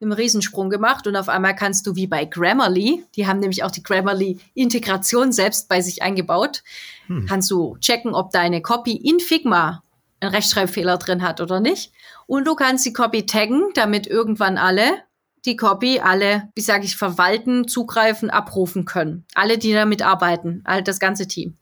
einen 0.00 0.12
Riesensprung 0.12 0.70
gemacht 0.70 1.06
und 1.08 1.16
auf 1.16 1.28
einmal 1.28 1.56
kannst 1.56 1.86
du 1.86 1.96
wie 1.96 2.06
bei 2.06 2.24
Grammarly, 2.24 3.04
die 3.16 3.26
haben 3.26 3.40
nämlich 3.40 3.64
auch 3.64 3.72
die 3.72 3.82
Grammarly-Integration 3.82 5.32
selbst 5.32 5.68
bei 5.68 5.82
sich 5.82 6.02
eingebaut, 6.02 6.62
hm. 7.08 7.26
kannst 7.26 7.50
du 7.50 7.76
checken, 7.80 8.14
ob 8.14 8.30
deine 8.30 8.62
Copy 8.62 8.92
in 8.92 9.18
Figma 9.18 9.82
einen 10.20 10.32
Rechtschreibfehler 10.32 10.96
drin 10.96 11.22
hat 11.22 11.40
oder 11.40 11.60
nicht. 11.60 11.92
Und 12.26 12.46
du 12.46 12.54
kannst 12.54 12.86
die 12.86 12.92
Copy 12.92 13.26
taggen, 13.26 13.64
damit 13.74 14.06
irgendwann 14.06 14.56
alle 14.56 15.02
die 15.46 15.56
Copy, 15.56 16.00
alle, 16.00 16.48
wie 16.54 16.60
sage 16.60 16.84
ich, 16.84 16.96
verwalten, 16.96 17.66
zugreifen, 17.66 18.30
abrufen 18.30 18.84
können. 18.84 19.24
Alle, 19.34 19.58
die 19.58 19.72
damit 19.72 20.02
arbeiten, 20.02 20.60
all 20.64 20.82
das 20.82 21.00
ganze 21.00 21.26
Team. 21.26 21.56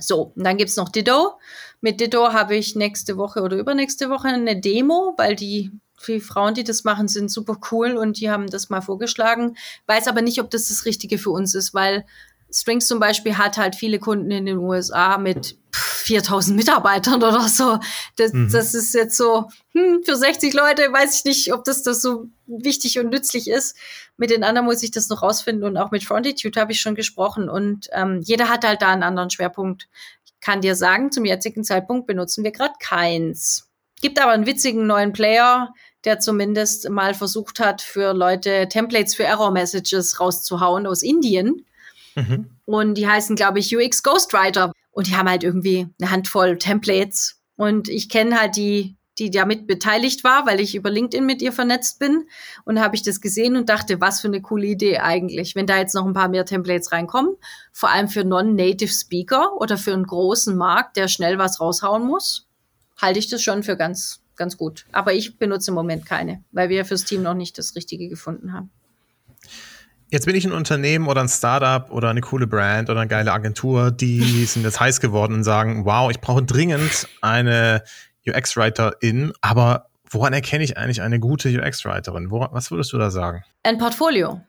So, 0.00 0.32
und 0.34 0.44
dann 0.44 0.56
gibt's 0.56 0.76
noch 0.76 0.88
Ditto. 0.88 1.34
Mit 1.80 2.00
Ditto 2.00 2.32
habe 2.32 2.56
ich 2.56 2.76
nächste 2.76 3.16
Woche 3.16 3.42
oder 3.42 3.56
übernächste 3.56 4.10
Woche 4.10 4.28
eine 4.28 4.60
Demo, 4.60 5.14
weil 5.16 5.36
die 5.36 5.70
die 6.06 6.20
Frauen, 6.20 6.54
die 6.54 6.64
das 6.64 6.84
machen, 6.84 7.08
sind 7.08 7.30
super 7.30 7.58
cool 7.70 7.96
und 7.96 8.18
die 8.20 8.30
haben 8.30 8.46
das 8.46 8.70
mal 8.70 8.80
vorgeschlagen. 8.80 9.56
Weiß 9.86 10.08
aber 10.08 10.22
nicht, 10.22 10.40
ob 10.40 10.50
das 10.50 10.68
das 10.68 10.86
Richtige 10.86 11.18
für 11.18 11.30
uns 11.30 11.54
ist, 11.54 11.74
weil 11.74 12.06
Strings 12.52 12.86
zum 12.86 12.98
Beispiel 12.98 13.38
hat 13.38 13.56
halt 13.56 13.76
viele 13.76 13.98
Kunden 13.98 14.30
in 14.30 14.46
den 14.46 14.58
USA 14.58 15.18
mit 15.18 15.56
4000 15.72 16.56
Mitarbeitern 16.56 17.22
oder 17.22 17.48
so. 17.48 17.78
Das, 18.16 18.32
mhm. 18.32 18.50
das 18.50 18.74
ist 18.74 18.94
jetzt 18.94 19.16
so, 19.16 19.48
hm, 19.72 20.02
für 20.04 20.16
60 20.16 20.52
Leute 20.52 20.92
weiß 20.92 21.18
ich 21.18 21.24
nicht, 21.24 21.52
ob 21.52 21.64
das, 21.64 21.82
das 21.82 22.02
so 22.02 22.26
wichtig 22.46 22.98
und 22.98 23.10
nützlich 23.10 23.48
ist. 23.48 23.76
Mit 24.16 24.30
den 24.30 24.44
anderen 24.44 24.66
muss 24.66 24.82
ich 24.82 24.90
das 24.90 25.08
noch 25.08 25.22
rausfinden 25.22 25.64
und 25.64 25.76
auch 25.76 25.90
mit 25.90 26.04
Frontitude 26.04 26.60
habe 26.60 26.72
ich 26.72 26.80
schon 26.80 26.94
gesprochen 26.94 27.48
und 27.48 27.88
ähm, 27.92 28.20
jeder 28.22 28.48
hat 28.48 28.64
halt 28.64 28.82
da 28.82 28.88
einen 28.88 29.02
anderen 29.02 29.30
Schwerpunkt. 29.30 29.88
Ich 30.24 30.32
kann 30.40 30.60
dir 30.60 30.74
sagen, 30.74 31.12
zum 31.12 31.24
jetzigen 31.24 31.64
Zeitpunkt 31.64 32.06
benutzen 32.06 32.44
wir 32.44 32.50
gerade 32.50 32.74
keins. 32.80 33.68
Gibt 34.00 34.20
aber 34.20 34.32
einen 34.32 34.46
witzigen 34.46 34.86
neuen 34.86 35.12
Player, 35.12 35.72
der 36.04 36.18
zumindest 36.18 36.88
mal 36.88 37.14
versucht 37.14 37.60
hat, 37.60 37.82
für 37.82 38.14
Leute 38.14 38.68
Templates 38.68 39.14
für 39.14 39.24
Error 39.24 39.50
Messages 39.50 40.18
rauszuhauen 40.18 40.86
aus 40.86 41.02
Indien. 41.02 41.66
Mhm. 42.14 42.50
Und 42.64 42.94
die 42.94 43.08
heißen, 43.08 43.36
glaube 43.36 43.58
ich, 43.58 43.76
UX 43.76 44.02
Ghostwriter. 44.02 44.72
Und 44.90 45.06
die 45.06 45.16
haben 45.16 45.28
halt 45.28 45.44
irgendwie 45.44 45.88
eine 46.00 46.10
Handvoll 46.10 46.58
Templates. 46.58 47.40
Und 47.56 47.88
ich 47.88 48.08
kenne 48.08 48.40
halt 48.40 48.56
die, 48.56 48.96
die 49.18 49.30
damit 49.30 49.66
beteiligt 49.66 50.24
war, 50.24 50.46
weil 50.46 50.60
ich 50.60 50.74
über 50.74 50.90
LinkedIn 50.90 51.24
mit 51.24 51.42
ihr 51.42 51.52
vernetzt 51.52 51.98
bin. 51.98 52.26
Und 52.64 52.80
habe 52.80 52.96
ich 52.96 53.02
das 53.02 53.20
gesehen 53.20 53.56
und 53.56 53.68
dachte, 53.68 54.00
was 54.00 54.20
für 54.20 54.28
eine 54.28 54.40
coole 54.40 54.66
Idee 54.66 54.98
eigentlich, 54.98 55.54
wenn 55.54 55.66
da 55.66 55.78
jetzt 55.78 55.94
noch 55.94 56.06
ein 56.06 56.14
paar 56.14 56.28
mehr 56.28 56.46
Templates 56.46 56.92
reinkommen. 56.92 57.36
Vor 57.72 57.90
allem 57.90 58.08
für 58.08 58.24
Non-Native 58.24 58.92
Speaker 58.92 59.56
oder 59.58 59.76
für 59.76 59.92
einen 59.92 60.06
großen 60.06 60.56
Markt, 60.56 60.96
der 60.96 61.08
schnell 61.08 61.38
was 61.38 61.60
raushauen 61.60 62.06
muss, 62.06 62.48
halte 62.96 63.18
ich 63.18 63.28
das 63.28 63.42
schon 63.42 63.62
für 63.62 63.76
ganz, 63.76 64.22
ganz 64.36 64.56
gut. 64.56 64.86
Aber 64.92 65.12
ich 65.12 65.38
benutze 65.38 65.70
im 65.70 65.74
Moment 65.74 66.06
keine, 66.06 66.42
weil 66.52 66.68
wir 66.68 66.84
fürs 66.84 67.04
Team 67.04 67.22
noch 67.22 67.34
nicht 67.34 67.58
das 67.58 67.76
Richtige 67.76 68.08
gefunden 68.08 68.52
haben. 68.52 68.70
Jetzt 70.12 70.26
bin 70.26 70.34
ich 70.34 70.44
ein 70.44 70.50
Unternehmen 70.50 71.06
oder 71.06 71.20
ein 71.20 71.28
Startup 71.28 71.88
oder 71.92 72.08
eine 72.08 72.20
coole 72.20 72.48
Brand 72.48 72.90
oder 72.90 73.00
eine 73.00 73.08
geile 73.08 73.32
Agentur, 73.32 73.92
die 73.92 74.44
sind 74.46 74.64
jetzt 74.64 74.80
heiß 74.80 75.00
geworden 75.00 75.34
und 75.34 75.44
sagen, 75.44 75.84
wow, 75.84 76.10
ich 76.10 76.20
brauche 76.20 76.42
dringend 76.42 77.06
eine 77.20 77.84
UX-Writerin, 78.26 79.32
aber 79.40 79.86
woran 80.10 80.32
erkenne 80.32 80.64
ich 80.64 80.76
eigentlich 80.76 81.00
eine 81.00 81.20
gute 81.20 81.48
UX-Writerin? 81.48 82.28
Was 82.30 82.72
würdest 82.72 82.92
du 82.92 82.98
da 82.98 83.10
sagen? 83.10 83.44
Ein 83.62 83.78
Portfolio. 83.78 84.40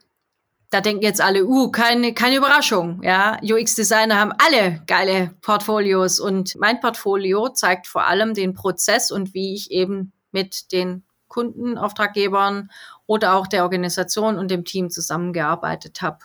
Da 0.70 0.80
denken 0.80 1.04
jetzt 1.04 1.20
alle, 1.20 1.44
uh, 1.44 1.70
keine, 1.70 2.12
keine 2.12 2.36
Überraschung. 2.36 3.00
Ja, 3.04 3.38
UX-Designer 3.42 4.18
haben 4.18 4.32
alle 4.38 4.82
geile 4.88 5.30
Portfolios 5.42 6.18
und 6.18 6.56
mein 6.56 6.80
Portfolio 6.80 7.50
zeigt 7.50 7.86
vor 7.86 8.08
allem 8.08 8.34
den 8.34 8.54
Prozess 8.54 9.12
und 9.12 9.32
wie 9.32 9.54
ich 9.54 9.70
eben 9.70 10.12
mit 10.32 10.72
den 10.72 11.04
Kunden, 11.28 11.78
Auftraggebern 11.78 12.70
oder 13.06 13.34
auch 13.34 13.46
der 13.46 13.62
Organisation 13.62 14.38
und 14.38 14.50
dem 14.50 14.64
Team 14.64 14.90
zusammengearbeitet 14.90 16.02
habe. 16.02 16.18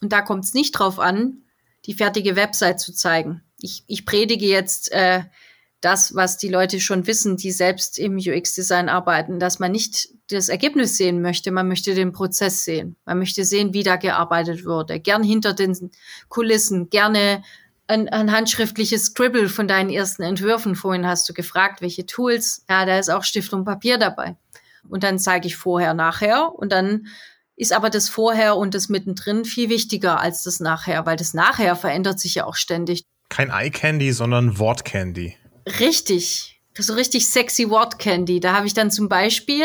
Und 0.00 0.12
da 0.12 0.22
kommt 0.22 0.44
es 0.44 0.54
nicht 0.54 0.72
drauf 0.72 0.98
an, 0.98 1.42
die 1.84 1.94
fertige 1.94 2.36
Website 2.36 2.80
zu 2.80 2.92
zeigen. 2.92 3.42
Ich, 3.58 3.84
ich 3.86 4.04
predige 4.04 4.46
jetzt 4.46 4.92
äh, 4.92 5.22
das, 5.80 6.14
was 6.14 6.36
die 6.36 6.48
Leute 6.48 6.80
schon 6.80 7.06
wissen, 7.06 7.36
die 7.36 7.52
selbst 7.52 7.98
im 7.98 8.16
UX-Design 8.16 8.88
arbeiten, 8.88 9.38
dass 9.38 9.58
man 9.58 9.72
nicht 9.72 10.08
das 10.30 10.48
Ergebnis 10.48 10.96
sehen 10.96 11.22
möchte, 11.22 11.52
man 11.52 11.68
möchte 11.68 11.94
den 11.94 12.12
Prozess 12.12 12.64
sehen. 12.64 12.96
Man 13.04 13.18
möchte 13.18 13.44
sehen, 13.44 13.72
wie 13.72 13.84
da 13.84 13.96
gearbeitet 13.96 14.64
wurde. 14.64 14.98
Gern 14.98 15.22
hinter 15.22 15.54
den 15.54 15.90
Kulissen, 16.28 16.90
gerne 16.90 17.42
ein, 17.86 18.08
ein 18.08 18.32
handschriftliches 18.32 19.04
Scribble 19.06 19.48
von 19.48 19.68
deinen 19.68 19.90
ersten 19.90 20.22
Entwürfen. 20.22 20.74
Vorhin 20.74 21.06
hast 21.06 21.28
du 21.28 21.34
gefragt, 21.34 21.82
welche 21.82 22.04
Tools. 22.04 22.64
Ja, 22.68 22.84
da 22.84 22.98
ist 22.98 23.10
auch 23.10 23.22
Stift 23.22 23.52
und 23.52 23.64
Papier 23.64 23.98
dabei. 23.98 24.36
Und 24.88 25.02
dann 25.02 25.18
zeige 25.18 25.46
ich 25.46 25.56
vorher, 25.56 25.94
nachher 25.94 26.52
und 26.54 26.72
dann 26.72 27.06
ist 27.56 27.72
aber 27.72 27.90
das 27.90 28.08
Vorher 28.08 28.56
und 28.56 28.74
das 28.74 28.88
Mittendrin 28.88 29.44
viel 29.44 29.70
wichtiger 29.70 30.20
als 30.20 30.42
das 30.42 30.60
Nachher, 30.60 31.06
weil 31.06 31.16
das 31.16 31.32
Nachher 31.34 31.74
verändert 31.74 32.20
sich 32.20 32.34
ja 32.34 32.44
auch 32.44 32.54
ständig. 32.54 33.04
Kein 33.28 33.50
Eye 33.50 33.70
Candy, 33.70 34.12
sondern 34.12 34.58
Wort 34.58 34.84
Candy. 34.84 35.36
Richtig. 35.80 36.60
So 36.78 36.92
richtig 36.92 37.28
sexy 37.28 37.70
Wort 37.70 37.98
Candy. 37.98 38.40
Da 38.40 38.54
habe 38.54 38.66
ich 38.66 38.74
dann 38.74 38.90
zum 38.90 39.08
Beispiel, 39.08 39.64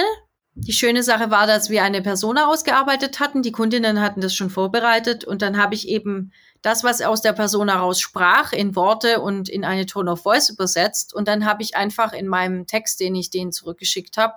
die 0.56 0.72
schöne 0.72 1.04
Sache 1.04 1.30
war, 1.30 1.46
dass 1.46 1.70
wir 1.70 1.84
eine 1.84 2.02
Persona 2.02 2.48
ausgearbeitet 2.48 3.20
hatten. 3.20 3.42
Die 3.42 3.52
Kundinnen 3.52 4.00
hatten 4.00 4.22
das 4.22 4.34
schon 4.34 4.50
vorbereitet 4.50 5.26
und 5.26 5.42
dann 5.42 5.58
habe 5.58 5.76
ich 5.76 5.90
eben 5.90 6.32
das, 6.62 6.84
was 6.84 7.02
aus 7.02 7.22
der 7.22 7.34
Persona 7.34 7.78
raus 7.78 8.00
sprach, 8.00 8.54
in 8.54 8.76
Worte 8.76 9.20
und 9.20 9.50
in 9.50 9.66
eine 9.66 9.86
Tone 9.86 10.12
of 10.12 10.22
Voice 10.22 10.50
übersetzt. 10.50 11.14
Und 11.14 11.28
dann 11.28 11.46
habe 11.46 11.64
ich 11.64 11.76
einfach 11.76 12.14
in 12.14 12.28
meinem 12.28 12.68
Text, 12.68 13.02
den 13.02 13.16
ich 13.16 13.30
denen 13.30 13.52
zurückgeschickt 13.52 14.16
habe, 14.16 14.36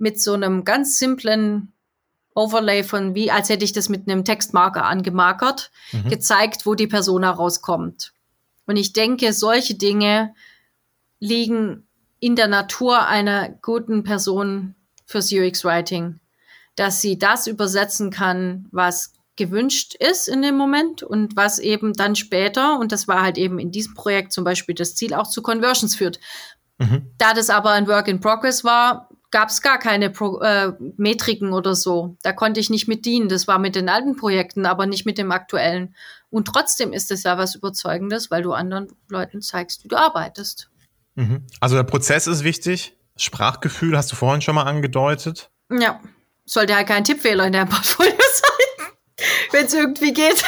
mit 0.00 0.20
so 0.20 0.32
einem 0.32 0.64
ganz 0.64 0.98
simplen 0.98 1.72
Overlay 2.34 2.84
von 2.84 3.14
wie, 3.14 3.30
als 3.30 3.48
hätte 3.48 3.64
ich 3.64 3.72
das 3.72 3.88
mit 3.88 4.08
einem 4.08 4.24
Textmarker 4.24 4.84
angemarkert, 4.84 5.70
mhm. 5.92 6.08
gezeigt, 6.08 6.64
wo 6.66 6.74
die 6.74 6.86
Persona 6.86 7.30
rauskommt. 7.30 8.12
Und 8.66 8.76
ich 8.76 8.92
denke, 8.92 9.32
solche 9.32 9.74
Dinge 9.74 10.34
liegen 11.18 11.86
in 12.20 12.36
der 12.36 12.48
Natur 12.48 13.06
einer 13.06 13.48
guten 13.48 14.04
Person 14.04 14.74
fürs 15.06 15.32
UX-Writing, 15.32 16.20
dass 16.76 17.00
sie 17.00 17.18
das 17.18 17.46
übersetzen 17.46 18.10
kann, 18.10 18.68
was 18.70 19.12
gewünscht 19.36 19.94
ist 19.94 20.28
in 20.28 20.42
dem 20.42 20.56
Moment 20.56 21.02
und 21.02 21.34
was 21.34 21.58
eben 21.58 21.94
dann 21.94 22.14
später, 22.14 22.78
und 22.78 22.92
das 22.92 23.08
war 23.08 23.22
halt 23.22 23.38
eben 23.38 23.58
in 23.58 23.70
diesem 23.70 23.94
Projekt 23.94 24.32
zum 24.32 24.44
Beispiel 24.44 24.74
das 24.74 24.94
Ziel, 24.94 25.14
auch 25.14 25.28
zu 25.28 25.42
Conversions 25.42 25.96
führt. 25.96 26.20
Mhm. 26.78 27.10
Da 27.18 27.34
das 27.34 27.50
aber 27.50 27.70
ein 27.70 27.88
Work 27.88 28.08
in 28.08 28.20
Progress 28.20 28.64
war, 28.64 29.09
gab 29.30 29.48
es 29.48 29.62
gar 29.62 29.78
keine 29.78 30.10
Pro 30.10 30.40
äh, 30.40 30.72
Metriken 30.96 31.52
oder 31.52 31.74
so. 31.74 32.16
Da 32.22 32.32
konnte 32.32 32.60
ich 32.60 32.70
nicht 32.70 32.88
mit 32.88 33.04
dienen. 33.06 33.28
Das 33.28 33.46
war 33.46 33.58
mit 33.58 33.76
den 33.76 33.88
alten 33.88 34.16
Projekten, 34.16 34.66
aber 34.66 34.86
nicht 34.86 35.06
mit 35.06 35.18
dem 35.18 35.30
aktuellen. 35.32 35.94
Und 36.30 36.46
trotzdem 36.46 36.92
ist 36.92 37.10
es 37.10 37.22
ja 37.22 37.38
was 37.38 37.54
Überzeugendes, 37.54 38.30
weil 38.30 38.42
du 38.42 38.52
anderen 38.52 38.88
Leuten 39.08 39.42
zeigst, 39.42 39.84
wie 39.84 39.88
du 39.88 39.96
arbeitest. 39.96 40.70
Mhm. 41.14 41.46
Also 41.60 41.76
der 41.76 41.84
Prozess 41.84 42.26
ist 42.26 42.44
wichtig. 42.44 42.96
Sprachgefühl 43.16 43.96
hast 43.96 44.10
du 44.10 44.16
vorhin 44.16 44.40
schon 44.40 44.54
mal 44.54 44.64
angedeutet. 44.64 45.50
Ja, 45.70 46.00
sollte 46.44 46.72
ja 46.72 46.84
kein 46.84 47.04
Tippfehler 47.04 47.46
in 47.46 47.52
deinem 47.52 47.68
Portfolio 47.68 48.12
sein, 48.32 48.86
wenn 49.52 49.66
es 49.66 49.74
irgendwie 49.74 50.12
geht. 50.12 50.44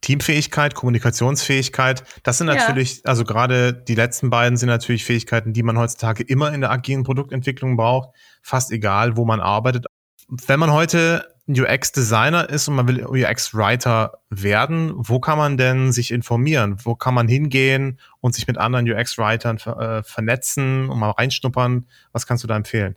Teamfähigkeit, 0.00 0.74
Kommunikationsfähigkeit, 0.74 2.04
das 2.22 2.38
sind 2.38 2.46
natürlich, 2.46 2.96
ja. 2.96 3.02
also 3.04 3.24
gerade 3.24 3.72
die 3.74 3.94
letzten 3.94 4.30
beiden 4.30 4.56
sind 4.56 4.68
natürlich 4.68 5.04
Fähigkeiten, 5.04 5.52
die 5.52 5.62
man 5.62 5.78
heutzutage 5.78 6.22
immer 6.22 6.52
in 6.52 6.62
der 6.62 6.70
agilen 6.70 7.02
Produktentwicklung 7.02 7.76
braucht, 7.76 8.10
fast 8.42 8.72
egal, 8.72 9.16
wo 9.16 9.24
man 9.24 9.40
arbeitet. 9.40 9.86
Wenn 10.28 10.60
man 10.60 10.72
heute 10.72 11.26
UX-Designer 11.48 12.48
ist 12.48 12.68
und 12.68 12.76
man 12.76 12.88
will 12.88 13.04
UX-Writer 13.04 14.18
werden, 14.30 14.92
wo 14.94 15.18
kann 15.18 15.36
man 15.36 15.56
denn 15.56 15.92
sich 15.92 16.12
informieren? 16.12 16.76
Wo 16.84 16.94
kann 16.94 17.14
man 17.14 17.28
hingehen 17.28 17.98
und 18.20 18.34
sich 18.34 18.46
mit 18.46 18.56
anderen 18.56 18.90
UX-Writern 18.90 19.56
äh, 19.58 20.02
vernetzen 20.02 20.88
und 20.88 20.98
mal 20.98 21.10
reinschnuppern? 21.10 21.88
Was 22.12 22.26
kannst 22.26 22.44
du 22.44 22.48
da 22.48 22.56
empfehlen? 22.56 22.96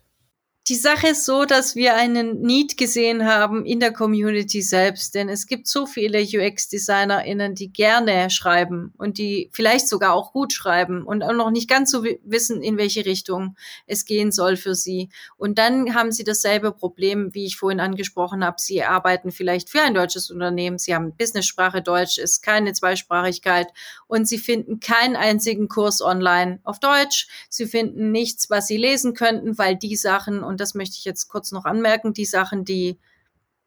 Die 0.69 0.75
Sache 0.75 1.09
ist 1.09 1.25
so, 1.25 1.43
dass 1.43 1.75
wir 1.75 1.93
einen 1.95 2.39
Need 2.39 2.77
gesehen 2.77 3.25
haben 3.25 3.65
in 3.65 3.81
der 3.81 3.91
Community 3.91 4.61
selbst, 4.61 5.13
denn 5.13 5.27
es 5.27 5.45
gibt 5.45 5.67
so 5.67 5.85
viele 5.85 6.19
UX-DesignerInnen, 6.21 7.53
die 7.53 7.73
gerne 7.73 8.29
schreiben 8.29 8.93
und 8.97 9.17
die 9.17 9.49
vielleicht 9.51 9.89
sogar 9.89 10.13
auch 10.13 10.31
gut 10.31 10.53
schreiben 10.53 11.03
und 11.03 11.21
auch 11.21 11.33
noch 11.33 11.51
nicht 11.51 11.69
ganz 11.69 11.91
so 11.91 12.05
wissen, 12.05 12.61
in 12.61 12.77
welche 12.77 13.05
Richtung 13.05 13.57
es 13.87 14.05
gehen 14.05 14.31
soll 14.31 14.55
für 14.55 14.73
sie. 14.73 15.09
Und 15.35 15.57
dann 15.57 15.95
haben 15.95 16.13
sie 16.13 16.23
dasselbe 16.23 16.71
Problem, 16.71 17.33
wie 17.33 17.45
ich 17.45 17.57
vorhin 17.57 17.81
angesprochen 17.81 18.45
habe. 18.45 18.55
Sie 18.57 18.83
arbeiten 18.83 19.33
vielleicht 19.33 19.69
für 19.69 19.81
ein 19.81 19.93
deutsches 19.93 20.31
Unternehmen, 20.31 20.77
sie 20.77 20.95
haben 20.95 21.13
Business-Sprache 21.17 21.81
Deutsch, 21.81 22.17
ist 22.17 22.41
keine 22.41 22.71
Zweisprachigkeit 22.71 23.67
und 24.07 24.29
sie 24.29 24.37
finden 24.37 24.79
keinen 24.79 25.17
einzigen 25.17 25.67
Kurs 25.67 26.01
online 26.01 26.61
auf 26.63 26.79
Deutsch. 26.79 27.27
Sie 27.49 27.65
finden 27.65 28.13
nichts, 28.13 28.49
was 28.49 28.67
sie 28.67 28.77
lesen 28.77 29.13
könnten, 29.13 29.57
weil 29.57 29.75
die 29.75 29.97
Sachen 29.97 30.52
und 30.53 30.61
das 30.61 30.75
möchte 30.75 30.97
ich 30.99 31.03
jetzt 31.03 31.29
kurz 31.29 31.51
noch 31.51 31.65
anmerken, 31.65 32.13
die 32.13 32.25
Sachen, 32.25 32.63
die, 32.63 32.99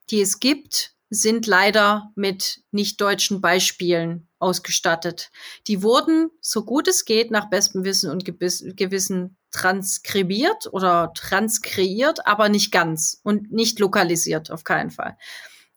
die 0.09 0.20
es 0.20 0.39
gibt, 0.39 0.95
sind 1.11 1.49
leider 1.49 2.12
mit 2.14 2.61
nicht 2.70 3.01
deutschen 3.01 3.41
Beispielen 3.41 4.28
ausgestattet. 4.39 5.32
Die 5.66 5.82
wurden, 5.82 6.30
so 6.41 6.64
gut 6.64 6.87
es 6.87 7.05
geht, 7.05 7.32
nach 7.32 7.51
bestem 7.51 7.82
Wissen 7.82 8.09
und 8.09 8.24
Gewissen 8.24 9.37
transkribiert 9.51 10.68
oder 10.72 11.12
transkreiert, 11.16 12.24
aber 12.24 12.49
nicht 12.49 12.70
ganz 12.70 13.20
und 13.24 13.51
nicht 13.51 13.80
lokalisiert, 13.80 14.53
auf 14.53 14.62
keinen 14.62 14.93
Fall. 14.93 15.16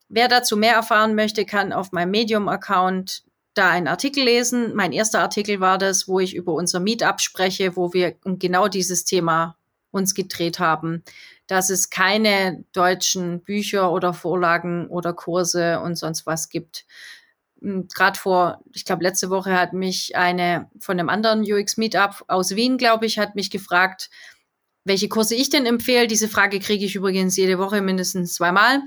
Wer 0.10 0.28
dazu 0.28 0.58
mehr 0.58 0.76
erfahren 0.76 1.16
möchte, 1.16 1.44
kann 1.44 1.74
auf 1.74 1.92
meinem 1.92 2.12
Medium-Account 2.12 3.24
da 3.56 3.72
einen 3.72 3.88
Artikel 3.88 4.26
lesen. 4.26 4.76
Mein 4.76 4.92
erster 4.92 5.22
Artikel 5.22 5.60
war 5.60 5.80
das, 5.80 6.08
wo 6.08 6.20
ich 6.20 6.36
über 6.36 6.54
unser 6.54 6.80
Meetup 6.80 7.20
spreche, 7.20 7.76
wo 7.76 7.94
wir 7.94 8.16
genau 8.24 8.68
dieses 8.68 9.06
Thema 9.06 9.59
uns 9.92 10.14
gedreht 10.14 10.60
haben, 10.60 11.04
dass 11.48 11.70
es 11.70 11.90
keine 11.90 12.64
deutschen 12.74 13.42
Bücher 13.42 13.92
oder 13.92 14.14
Vorlagen 14.14 14.88
oder 14.88 15.14
Kurse 15.14 15.80
und 15.80 15.96
sonst 15.96 16.26
was 16.26 16.50
gibt. 16.50 16.86
Hm, 17.62 17.88
Gerade 17.88 18.20
vor, 18.20 18.64
ich 18.74 18.86
glaube, 18.86 19.04
letzte 19.04 19.30
Woche 19.30 19.54
hat 19.54 19.74
mich 19.74 20.16
eine 20.16 20.70
von 20.80 21.00
einem 21.00 21.10
anderen 21.10 21.42
UX-Meetup 21.42 22.26
aus 22.28 22.56
Wien, 22.56 22.78
glaube 22.78 23.06
ich, 23.06 23.20
hat 23.20 23.36
mich 23.36 23.50
gefragt, 23.50 24.10
welche 24.86 25.10
Kurse 25.10 25.36
ich 25.36 25.50
denn 25.50 25.66
empfehle. 25.66 26.08
Diese 26.08 26.28
Frage 26.28 26.60
kriege 26.60 26.86
ich 26.86 26.96
übrigens 26.96 27.36
jede 27.36 27.58
Woche 27.60 27.82
mindestens 27.82 28.34
zweimal 28.34 28.82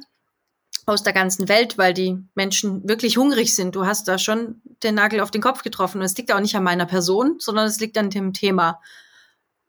aus 0.87 1.03
der 1.03 1.13
ganzen 1.13 1.49
Welt, 1.49 1.79
weil 1.79 1.95
die 1.95 2.19
Menschen 2.35 2.89
wirklich 2.89 3.17
hungrig 3.17 3.55
sind. 3.55 3.77
Du 3.77 3.87
hast 3.87 4.09
da 4.09 4.19
schon 4.19 4.61
den 4.83 4.97
Nagel 4.97 5.21
auf 5.21 5.31
den 5.31 5.43
Kopf 5.43 5.63
getroffen. 5.63 5.99
Und 5.99 6.05
es 6.05 6.17
liegt 6.17 6.33
auch 6.33 6.41
nicht 6.41 6.57
an 6.57 6.65
meiner 6.65 6.87
Person, 6.87 7.37
sondern 7.39 7.67
es 7.67 7.79
liegt 7.79 7.97
an 7.99 8.11
dem 8.11 8.33
Thema. 8.33 8.81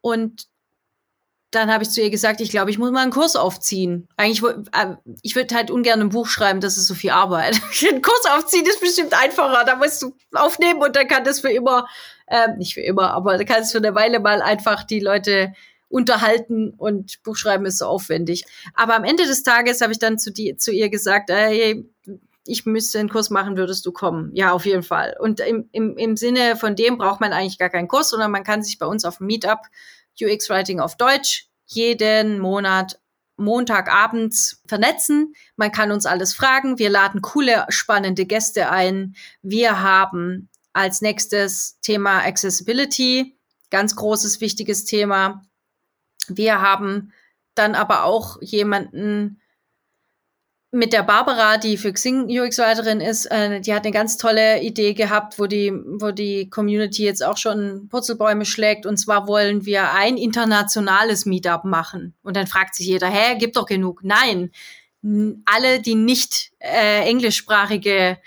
Und 0.01 0.47
dann 1.55 1.71
habe 1.71 1.83
ich 1.83 1.89
zu 1.89 2.01
ihr 2.01 2.09
gesagt, 2.09 2.41
ich 2.41 2.49
glaube, 2.49 2.71
ich 2.71 2.77
muss 2.77 2.91
mal 2.91 3.01
einen 3.01 3.11
Kurs 3.11 3.35
aufziehen. 3.35 4.07
Eigentlich, 4.17 4.43
äh, 4.43 4.95
ich 5.21 5.35
würde 5.35 5.53
halt 5.55 5.71
ungern 5.71 6.01
ein 6.01 6.09
Buch 6.09 6.27
schreiben, 6.27 6.61
das 6.61 6.77
ist 6.77 6.87
so 6.87 6.95
viel 6.95 7.11
Arbeit. 7.11 7.61
einen 7.89 8.01
Kurs 8.01 8.25
aufziehen 8.35 8.65
ist 8.65 8.81
bestimmt 8.81 9.13
einfacher. 9.13 9.63
Da 9.65 9.75
musst 9.75 10.01
du 10.01 10.15
aufnehmen 10.33 10.81
und 10.81 10.95
dann 10.95 11.07
kann 11.07 11.23
das 11.23 11.41
für 11.41 11.51
immer, 11.51 11.87
äh, 12.27 12.55
nicht 12.57 12.73
für 12.73 12.81
immer, 12.81 13.11
aber 13.13 13.37
da 13.37 13.43
kannst 13.43 13.73
du 13.73 13.79
für 13.79 13.85
eine 13.85 13.95
Weile 13.95 14.19
mal 14.19 14.41
einfach 14.41 14.83
die 14.83 14.99
Leute 14.99 15.53
unterhalten 15.89 16.73
und 16.75 17.21
Buchschreiben 17.23 17.67
ist 17.67 17.77
so 17.77 17.85
aufwendig. 17.85 18.45
Aber 18.73 18.95
am 18.95 19.03
Ende 19.03 19.25
des 19.25 19.43
Tages 19.43 19.81
habe 19.81 19.93
ich 19.93 19.99
dann 19.99 20.17
zu, 20.17 20.31
die, 20.31 20.57
zu 20.57 20.71
ihr 20.71 20.89
gesagt, 20.89 21.29
hey, 21.29 21.85
ich 22.45 22.65
müsste 22.65 22.99
einen 22.99 23.09
Kurs 23.09 23.29
machen, 23.29 23.57
würdest 23.57 23.85
du 23.85 23.91
kommen? 23.91 24.31
Ja, 24.33 24.51
auf 24.51 24.65
jeden 24.65 24.83
Fall. 24.83 25.15
Und 25.19 25.39
im, 25.39 25.69
im, 25.71 25.95
im 25.97 26.17
Sinne 26.17 26.55
von 26.55 26.75
dem 26.75 26.97
braucht 26.97 27.21
man 27.21 27.31
eigentlich 27.31 27.57
gar 27.57 27.69
keinen 27.69 27.87
Kurs, 27.87 28.09
sondern 28.09 28.31
man 28.31 28.43
kann 28.43 28.63
sich 28.63 28.79
bei 28.79 28.85
uns 28.85 29.05
auf 29.05 29.17
dem 29.17 29.27
Meetup 29.27 29.59
UX 30.21 30.49
Writing 30.49 30.79
auf 30.79 30.97
Deutsch 30.97 31.47
jeden 31.65 32.39
Monat 32.39 32.99
Montagabends 33.37 34.61
vernetzen. 34.67 35.33
Man 35.55 35.71
kann 35.71 35.91
uns 35.91 36.05
alles 36.05 36.33
fragen. 36.33 36.77
Wir 36.77 36.89
laden 36.89 37.21
coole, 37.21 37.65
spannende 37.69 38.25
Gäste 38.25 38.69
ein. 38.69 39.15
Wir 39.41 39.81
haben 39.81 40.49
als 40.71 41.01
nächstes 41.01 41.79
Thema 41.81 42.19
Accessibility, 42.19 43.35
ganz 43.69 43.95
großes, 43.95 44.39
wichtiges 44.41 44.85
Thema. 44.85 45.43
Wir 46.27 46.61
haben 46.61 47.11
dann 47.55 47.75
aber 47.75 48.03
auch 48.03 48.41
jemanden, 48.41 49.39
mit 50.73 50.91
der 50.91 51.03
Barbara, 51.03 51.57
die 51.57 51.77
für 51.77 51.93
Xing 51.93 52.25
UX-Leiterin 52.25 52.99
ist, 52.99 53.27
äh, 53.27 53.61
die 53.61 53.75
hat 53.75 53.83
eine 53.83 53.93
ganz 53.93 54.17
tolle 54.17 54.59
Idee 54.61 54.95
gehabt, 54.95 55.37
wo 55.37 55.45
die, 55.45 55.71
wo 55.71 56.09
die 56.09 56.49
Community 56.49 57.03
jetzt 57.03 57.23
auch 57.23 57.37
schon 57.37 57.87
Purzelbäume 57.89 58.43
schlägt. 58.43 58.87
Und 58.87 58.97
zwar 58.97 59.27
wollen 59.27 59.67
wir 59.67 59.93
ein 59.93 60.17
internationales 60.17 61.27
Meetup 61.27 61.63
machen. 61.63 62.15
Und 62.23 62.35
dann 62.35 62.47
fragt 62.47 62.73
sich 62.73 62.87
jeder, 62.87 63.07
hä, 63.07 63.37
gibt 63.37 63.55
doch 63.55 63.67
genug. 63.67 64.03
Nein, 64.03 64.51
alle, 65.45 65.79
die 65.79 65.93
nicht 65.93 66.51
äh, 66.57 67.07
englischsprachige 67.07 68.17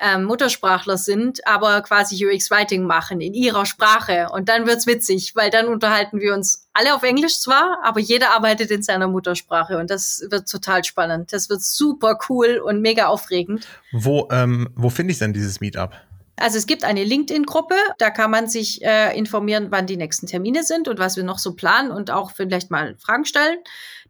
ähm, 0.00 0.24
Muttersprachler 0.24 0.98
sind, 0.98 1.46
aber 1.46 1.80
quasi 1.82 2.24
UX-Writing 2.26 2.84
machen 2.84 3.20
in 3.20 3.34
ihrer 3.34 3.66
Sprache. 3.66 4.28
Und 4.32 4.48
dann 4.48 4.66
wird's 4.66 4.86
witzig, 4.86 5.34
weil 5.34 5.50
dann 5.50 5.66
unterhalten 5.66 6.20
wir 6.20 6.34
uns 6.34 6.68
alle 6.74 6.94
auf 6.94 7.02
Englisch 7.02 7.40
zwar, 7.40 7.78
aber 7.82 8.00
jeder 8.00 8.32
arbeitet 8.32 8.70
in 8.70 8.82
seiner 8.82 9.08
Muttersprache 9.08 9.78
und 9.78 9.90
das 9.90 10.26
wird 10.30 10.50
total 10.50 10.84
spannend. 10.84 11.32
Das 11.32 11.48
wird 11.48 11.62
super 11.62 12.18
cool 12.28 12.60
und 12.62 12.82
mega 12.82 13.06
aufregend. 13.06 13.66
Wo, 13.92 14.28
ähm, 14.30 14.68
wo 14.74 14.90
finde 14.90 15.12
ich 15.12 15.18
denn 15.18 15.32
dieses 15.32 15.60
Meetup? 15.60 15.94
Also 16.38 16.58
es 16.58 16.66
gibt 16.66 16.84
eine 16.84 17.02
LinkedIn-Gruppe, 17.02 17.76
da 17.98 18.10
kann 18.10 18.30
man 18.30 18.46
sich 18.46 18.84
äh, 18.84 19.16
informieren, 19.16 19.68
wann 19.70 19.86
die 19.86 19.96
nächsten 19.96 20.26
Termine 20.26 20.64
sind 20.64 20.86
und 20.86 20.98
was 20.98 21.16
wir 21.16 21.24
noch 21.24 21.38
so 21.38 21.54
planen 21.54 21.90
und 21.90 22.10
auch 22.10 22.32
vielleicht 22.32 22.70
mal 22.70 22.94
Fragen 22.98 23.24
stellen. 23.24 23.56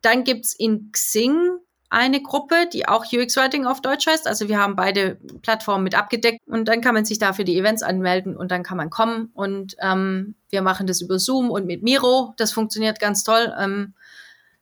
Dann 0.03 0.25
gibt's 0.25 0.53
in 0.53 0.91
Xing 0.91 1.59
eine 1.91 2.21
Gruppe, 2.21 2.69
die 2.73 2.89
auch 2.89 3.05
UX 3.13 3.37
Writing 3.37 3.67
auf 3.67 3.81
Deutsch 3.81 4.07
heißt. 4.07 4.27
Also 4.27 4.49
wir 4.49 4.59
haben 4.59 4.77
beide 4.77 5.17
Plattformen 5.43 5.85
mit 5.85 5.95
abgedeckt 5.95 6.41
und 6.47 6.67
dann 6.67 6.81
kann 6.81 6.95
man 6.95 7.05
sich 7.05 7.19
da 7.19 7.33
für 7.33 7.45
die 7.45 7.59
Events 7.59 7.83
anmelden 7.83 8.37
und 8.37 8.51
dann 8.51 8.63
kann 8.63 8.77
man 8.77 8.91
kommen 8.91 9.31
und 9.35 9.77
ähm, 9.81 10.35
wir 10.51 10.63
machen 10.63 10.87
das 10.87 11.01
über 11.01 11.19
Zoom 11.19 11.51
und 11.51 11.67
mit 11.67 11.83
Miro. 11.83 12.35
Das 12.37 12.53
funktioniert 12.53 13.01
ganz 13.01 13.25
toll. 13.25 13.55
Ähm, 13.59 13.95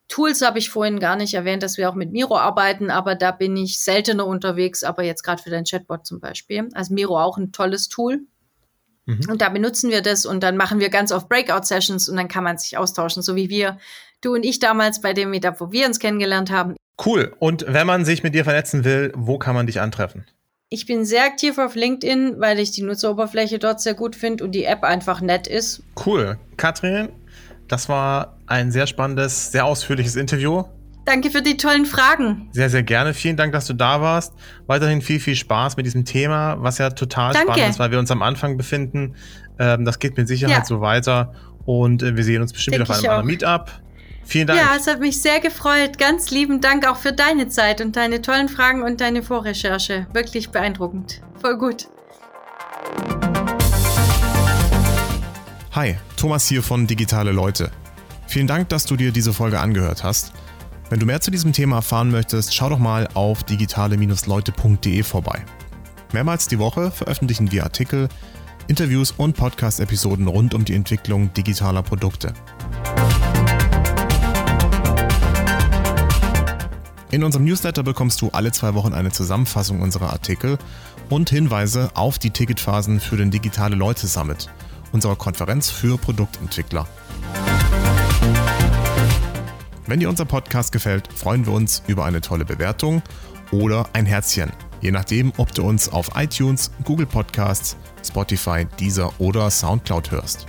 Tools 0.09 0.43
habe 0.43 0.59
ich 0.59 0.71
vorhin 0.71 1.01
gar 1.01 1.17
nicht 1.17 1.35
erwähnt, 1.35 1.63
dass 1.63 1.79
wir 1.79 1.89
auch 1.89 1.95
mit 1.95 2.13
Miro 2.13 2.37
arbeiten, 2.37 2.91
aber 2.91 3.15
da 3.15 3.31
bin 3.31 3.57
ich 3.57 3.81
seltener 3.81 4.27
unterwegs, 4.27 4.85
aber 4.85 5.03
jetzt 5.03 5.23
gerade 5.23 5.43
für 5.43 5.51
den 5.51 5.65
Chatbot 5.65 6.07
zum 6.07 6.21
Beispiel. 6.21 6.69
Also 6.75 6.93
Miro 6.93 7.19
auch 7.19 7.39
ein 7.39 7.53
tolles 7.53 7.89
Tool. 7.89 8.27
Mhm. 9.07 9.27
Und 9.31 9.41
da 9.41 9.49
benutzen 9.49 9.91
wir 9.91 10.03
das 10.03 10.27
und 10.27 10.43
dann 10.43 10.57
machen 10.57 10.81
wir 10.81 10.91
ganz 10.91 11.11
oft 11.11 11.29
Breakout-Sessions 11.29 12.09
und 12.09 12.17
dann 12.17 12.29
kann 12.29 12.45
man 12.45 12.59
sich 12.59 12.77
austauschen, 12.77 13.23
so 13.23 13.35
wie 13.35 13.49
wir, 13.49 13.79
du 14.21 14.35
und 14.35 14.45
ich 14.45 14.59
damals 14.59 15.01
bei 15.01 15.13
dem 15.13 15.31
Meetup, 15.31 15.61
wo 15.61 15.73
wir 15.73 15.87
uns 15.87 15.99
kennengelernt 15.99 16.51
haben. 16.51 16.77
Cool. 17.05 17.35
Und 17.39 17.65
wenn 17.69 17.87
man 17.87 18.05
sich 18.05 18.23
mit 18.23 18.35
dir 18.35 18.45
vernetzen 18.45 18.85
will, 18.85 19.13
wo 19.17 19.39
kann 19.39 19.55
man 19.55 19.67
dich 19.67 19.81
antreffen? 19.81 20.27
Ich 20.69 20.87
bin 20.87 21.05
sehr 21.05 21.25
aktiv 21.25 21.59
auf 21.59 21.75
LinkedIn, 21.75 22.37
weil 22.39 22.59
ich 22.59 22.73
die 22.73 22.83
Nutzeroberfläche 22.83 23.59
dort 23.59 23.81
sehr 23.81 23.95
gut 23.95 24.17
finde 24.17 24.45
und 24.45 24.53
die 24.53 24.65
App 24.65 24.83
einfach 24.83 25.21
nett 25.21 25.47
ist. 25.47 25.83
Cool. 26.05 26.39
Katrin, 26.57 27.11
das 27.69 27.89
war 27.89 28.39
ein 28.47 28.73
sehr 28.73 28.87
spannendes, 28.87 29.53
sehr 29.53 29.65
ausführliches 29.67 30.17
Interview. 30.17 30.65
Danke 31.05 31.31
für 31.31 31.43
die 31.43 31.57
tollen 31.57 31.85
Fragen. 31.85 32.49
Sehr, 32.53 32.71
sehr 32.71 32.83
gerne. 32.83 33.13
Vielen 33.13 33.37
Dank, 33.37 33.53
dass 33.53 33.67
du 33.67 33.75
da 33.75 34.01
warst. 34.01 34.33
Weiterhin 34.67 35.03
viel, 35.03 35.21
viel 35.21 35.37
Spaß 35.37 35.77
mit 35.77 35.85
diesem 35.85 36.07
Thema, 36.07 36.57
was 36.61 36.79
ja 36.79 36.91
total 36.91 37.35
Danke. 37.35 37.53
spannend 37.53 37.71
ist, 37.71 37.79
weil 37.79 37.91
wir 37.91 37.99
uns 37.99 38.11
am 38.11 38.23
Anfang 38.23 38.57
befinden. 38.57 39.15
Ähm, 39.59 39.85
das 39.85 39.99
geht 39.99 40.17
mit 40.17 40.29
Sicherheit 40.29 40.57
ja. 40.57 40.65
so 40.65 40.81
weiter. 40.81 41.35
Und 41.67 42.03
äh, 42.03 42.17
wir 42.17 42.25
sehen 42.25 42.41
uns 42.41 42.53
bestimmt 42.53 42.77
Denk 42.77 42.89
wieder 42.89 42.95
auf 42.95 43.05
einem 43.05 43.11
anderen 43.11 43.27
Meetup. 43.27 43.71
Vielen 44.25 44.47
Dank. 44.47 44.61
Ja, 44.61 44.75
es 44.77 44.87
hat 44.87 45.01
mich 45.01 45.21
sehr 45.21 45.41
gefreut. 45.41 45.99
Ganz 45.99 46.31
lieben 46.31 46.61
Dank 46.61 46.87
auch 46.87 46.97
für 46.97 47.13
deine 47.13 47.49
Zeit 47.49 47.81
und 47.81 47.97
deine 47.97 48.23
tollen 48.23 48.49
Fragen 48.49 48.83
und 48.83 49.01
deine 49.01 49.23
Vorrecherche. 49.23 50.07
Wirklich 50.13 50.51
beeindruckend. 50.51 51.21
Voll 51.41 51.59
gut. 51.59 51.89
Hi, 55.73 55.97
Thomas 56.17 56.47
hier 56.47 56.63
von 56.63 56.87
Digitale 56.87 57.33
Leute. 57.33 57.71
Vielen 58.27 58.47
Dank, 58.47 58.69
dass 58.69 58.87
du 58.87 58.97
dir 58.97 59.13
diese 59.13 59.33
Folge 59.33 59.61
angehört 59.61 60.05
hast. 60.05 60.33
Wenn 60.91 61.01
du 61.01 61.07
mehr 61.07 61.21
zu 61.21 61.31
diesem 61.31 61.53
Thema 61.53 61.77
erfahren 61.77 62.11
möchtest, 62.11 62.55
schau 62.55 62.69
doch 62.69 62.79
mal 62.79 63.09
auf 63.15 63.43
digitale-leute.de 63.43 65.03
vorbei. 65.03 65.45
Mehrmals 66.13 66.47
die 66.47 66.59
Woche 66.59 66.91
veröffentlichen 66.91 67.51
wir 67.51 67.65
Artikel, 67.65 68.09
Interviews 68.69 69.13
und 69.17 69.37
Podcast-Episoden 69.37 70.29
rund 70.29 70.55
um 70.55 70.65
die 70.65 70.75
Entwicklung 70.75 71.33
digitaler 71.35 71.83
Produkte. 71.83 72.33
In 77.15 77.23
unserem 77.23 77.45
Newsletter 77.45 77.85
bekommst 77.85 78.21
du 78.23 78.31
alle 78.31 78.51
zwei 78.51 78.75
Wochen 78.75 78.93
eine 78.93 79.13
Zusammenfassung 79.13 79.83
unserer 79.83 80.11
Artikel 80.11 80.59
und 81.11 81.31
Hinweise 81.31 81.93
auf 81.95 82.19
die 82.19 82.31
Ticketphasen 82.31 82.99
für 82.99 83.17
den 83.17 83.31
Digitale 83.31 83.77
Leute 83.77 84.09
Summit, 84.09 84.51
unserer 84.91 85.15
Konferenz 85.15 85.71
für 85.71 85.97
Produktentwickler. 85.97 86.89
Wenn 89.87 90.01
dir 90.01 90.09
unser 90.09 90.25
Podcast 90.25 90.73
gefällt, 90.73 91.07
freuen 91.13 91.47
wir 91.47 91.53
uns 91.53 91.85
über 91.87 92.05
eine 92.05 92.21
tolle 92.21 92.45
Bewertung 92.45 93.01
oder 93.53 93.87
ein 93.93 94.07
Herzchen, 94.07 94.51
je 94.81 94.91
nachdem, 94.91 95.33
ob 95.37 95.55
du 95.55 95.63
uns 95.63 95.89
auf 95.89 96.17
iTunes, 96.17 96.73
Google 96.83 97.07
Podcasts, 97.07 97.77
Spotify, 98.05 98.67
Deezer 98.81 99.13
oder 99.21 99.53
Soundcloud 99.53 100.11
hörst. 100.11 100.49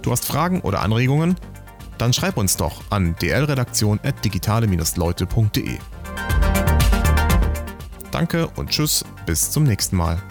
Du 0.00 0.12
hast 0.12 0.24
Fragen 0.24 0.62
oder 0.62 0.80
Anregungen? 0.80 1.36
Dann 1.98 2.12
schreib 2.12 2.36
uns 2.36 2.56
doch 2.56 2.82
an 2.90 3.14
dlredaktion.digitale-leute.de. 3.20 5.78
Danke 8.10 8.48
und 8.56 8.70
tschüss, 8.70 9.04
bis 9.26 9.50
zum 9.50 9.64
nächsten 9.64 9.96
Mal. 9.96 10.22